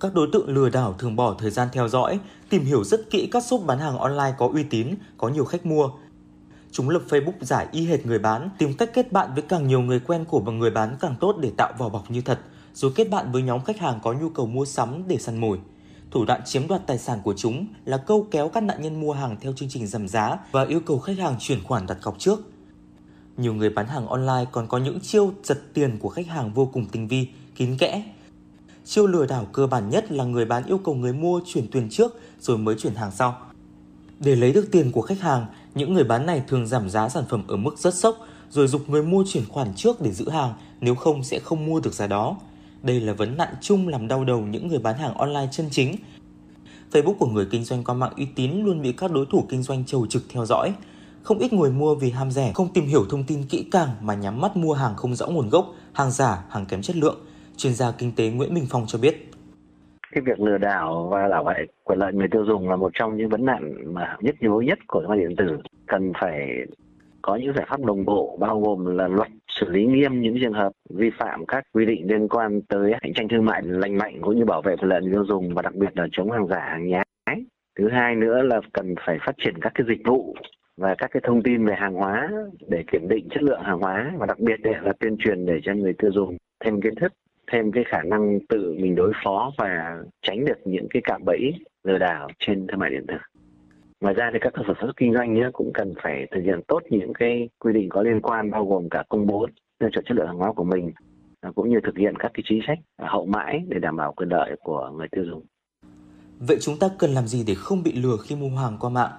[0.00, 3.28] Các đối tượng lừa đảo thường bỏ thời gian theo dõi, tìm hiểu rất kỹ
[3.32, 5.90] các shop bán hàng online có uy tín, có nhiều khách mua.
[6.70, 9.80] Chúng lập Facebook giả y hệt người bán, tìm cách kết bạn với càng nhiều
[9.80, 12.40] người quen của người bán càng tốt để tạo vỏ bọc như thật,
[12.74, 15.58] rồi kết bạn với nhóm khách hàng có nhu cầu mua sắm để săn mồi.
[16.16, 19.12] Thủ đoạn chiếm đoạt tài sản của chúng là câu kéo các nạn nhân mua
[19.12, 22.18] hàng theo chương trình giảm giá và yêu cầu khách hàng chuyển khoản đặt cọc
[22.18, 22.40] trước.
[23.36, 26.70] Nhiều người bán hàng online còn có những chiêu giật tiền của khách hàng vô
[26.72, 28.02] cùng tinh vi, kín kẽ.
[28.84, 31.88] Chiêu lừa đảo cơ bản nhất là người bán yêu cầu người mua chuyển tiền
[31.90, 33.38] trước rồi mới chuyển hàng sau.
[34.20, 37.24] Để lấy được tiền của khách hàng, những người bán này thường giảm giá sản
[37.28, 38.16] phẩm ở mức rất sốc
[38.50, 41.80] rồi dục người mua chuyển khoản trước để giữ hàng, nếu không sẽ không mua
[41.80, 42.36] được giá đó.
[42.82, 45.96] Đây là vấn nạn chung làm đau đầu những người bán hàng online chân chính.
[46.92, 49.62] Facebook của người kinh doanh qua mạng uy tín luôn bị các đối thủ kinh
[49.62, 50.74] doanh trầu trực theo dõi.
[51.22, 54.14] Không ít người mua vì ham rẻ, không tìm hiểu thông tin kỹ càng mà
[54.14, 57.16] nhắm mắt mua hàng không rõ nguồn gốc, hàng giả, hàng kém chất lượng.
[57.56, 59.26] Chuyên gia kinh tế Nguyễn Minh Phong cho biết
[60.16, 63.16] cái việc lừa đảo và đảo vệ quyền lợi người tiêu dùng là một trong
[63.16, 66.48] những vấn nạn mà nhất nhối nhất của thương mại điện tử cần phải
[67.22, 69.28] có những giải pháp đồng bộ bao gồm là luật
[69.60, 73.12] xử lý nghiêm những trường hợp vi phạm các quy định liên quan tới cạnh
[73.14, 75.62] tranh thương mại lành mạnh cũng như bảo vệ quyền lợi người tiêu dùng và
[75.62, 77.06] đặc biệt là chống hàng giả, hàng nhái
[77.78, 80.34] thứ hai nữa là cần phải phát triển các cái dịch vụ
[80.76, 82.30] và các cái thông tin về hàng hóa
[82.68, 85.74] để kiểm định chất lượng hàng hóa và đặc biệt là tuyên truyền để cho
[85.74, 87.12] người tiêu dùng thêm kiến thức,
[87.52, 91.54] thêm cái khả năng tự mình đối phó và tránh được những cái cạm bẫy
[91.84, 93.14] lừa đảo trên thương mại điện tử.
[94.00, 96.60] Ngoài ra thì các cơ sở sản xuất kinh doanh cũng cần phải thực hiện
[96.68, 99.46] tốt những cái quy định có liên quan bao gồm cả công bố
[99.78, 100.92] tiêu chuẩn chất lượng hàng hóa của mình
[101.40, 104.28] à, cũng như thực hiện các cái chính sách hậu mãi để đảm bảo quyền
[104.28, 105.46] lợi của người tiêu dùng.
[106.38, 109.10] Vậy chúng ta cần làm gì để không bị lừa khi mua hàng qua mạng?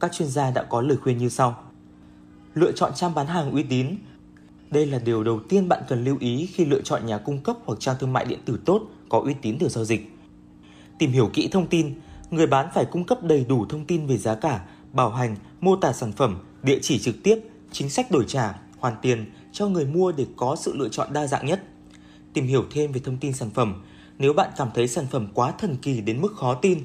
[0.00, 1.54] Các chuyên gia đã có lời khuyên như sau.
[2.54, 3.86] Lựa chọn trang bán hàng uy tín,
[4.70, 7.56] đây là điều đầu tiên bạn cần lưu ý khi lựa chọn nhà cung cấp
[7.64, 10.00] hoặc trang thương mại điện tử tốt có uy tín để giao dịch.
[10.98, 11.94] Tìm hiểu kỹ thông tin,
[12.32, 15.76] người bán phải cung cấp đầy đủ thông tin về giá cả, bảo hành, mô
[15.76, 17.38] tả sản phẩm, địa chỉ trực tiếp,
[17.72, 21.26] chính sách đổi trả, hoàn tiền cho người mua để có sự lựa chọn đa
[21.26, 21.62] dạng nhất.
[22.32, 23.82] Tìm hiểu thêm về thông tin sản phẩm.
[24.18, 26.78] Nếu bạn cảm thấy sản phẩm quá thần kỳ đến mức khó tin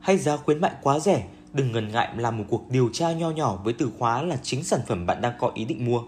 [0.00, 3.30] hay giá khuyến mại quá rẻ, đừng ngần ngại làm một cuộc điều tra nho
[3.30, 6.02] nhỏ với từ khóa là chính sản phẩm bạn đang có ý định mua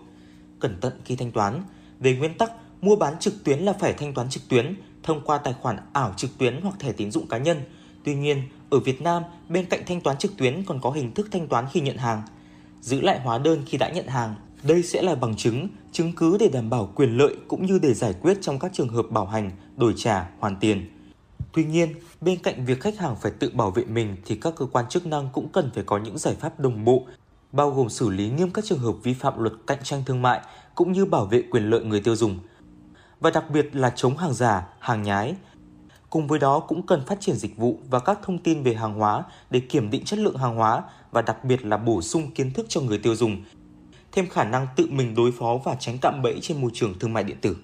[0.61, 1.63] cẩn thận khi thanh toán.
[2.01, 5.39] Về nguyên tắc, mua bán trực tuyến là phải thanh toán trực tuyến thông qua
[5.39, 7.61] tài khoản ảo trực tuyến hoặc thẻ tín dụng cá nhân.
[8.05, 11.29] Tuy nhiên, ở Việt Nam, bên cạnh thanh toán trực tuyến còn có hình thức
[11.33, 12.23] thanh toán khi nhận hàng.
[12.81, 16.37] Giữ lại hóa đơn khi đã nhận hàng, đây sẽ là bằng chứng, chứng cứ
[16.41, 19.27] để đảm bảo quyền lợi cũng như để giải quyết trong các trường hợp bảo
[19.27, 20.91] hành, đổi trả, hoàn tiền.
[21.53, 24.67] Tuy nhiên, bên cạnh việc khách hàng phải tự bảo vệ mình thì các cơ
[24.67, 27.07] quan chức năng cũng cần phải có những giải pháp đồng bộ
[27.53, 30.41] bao gồm xử lý nghiêm các trường hợp vi phạm luật cạnh tranh thương mại
[30.75, 32.39] cũng như bảo vệ quyền lợi người tiêu dùng.
[33.21, 35.35] Và đặc biệt là chống hàng giả, hàng nhái.
[36.13, 38.95] Cùng với đó cũng cần phát triển dịch vụ và các thông tin về hàng
[38.95, 42.53] hóa để kiểm định chất lượng hàng hóa và đặc biệt là bổ sung kiến
[42.53, 43.45] thức cho người tiêu dùng,
[44.13, 47.13] thêm khả năng tự mình đối phó và tránh cạm bẫy trên môi trường thương
[47.13, 47.57] mại điện tử.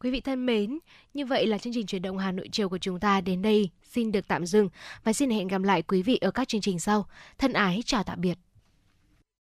[0.00, 0.78] Quý vị thân mến,
[1.14, 3.70] như vậy là chương trình chuyển động Hà Nội chiều của chúng ta đến đây
[3.82, 4.68] xin được tạm dừng
[5.04, 7.06] và xin hẹn gặp lại quý vị ở các chương trình sau.
[7.38, 8.38] Thân ái chào tạm biệt.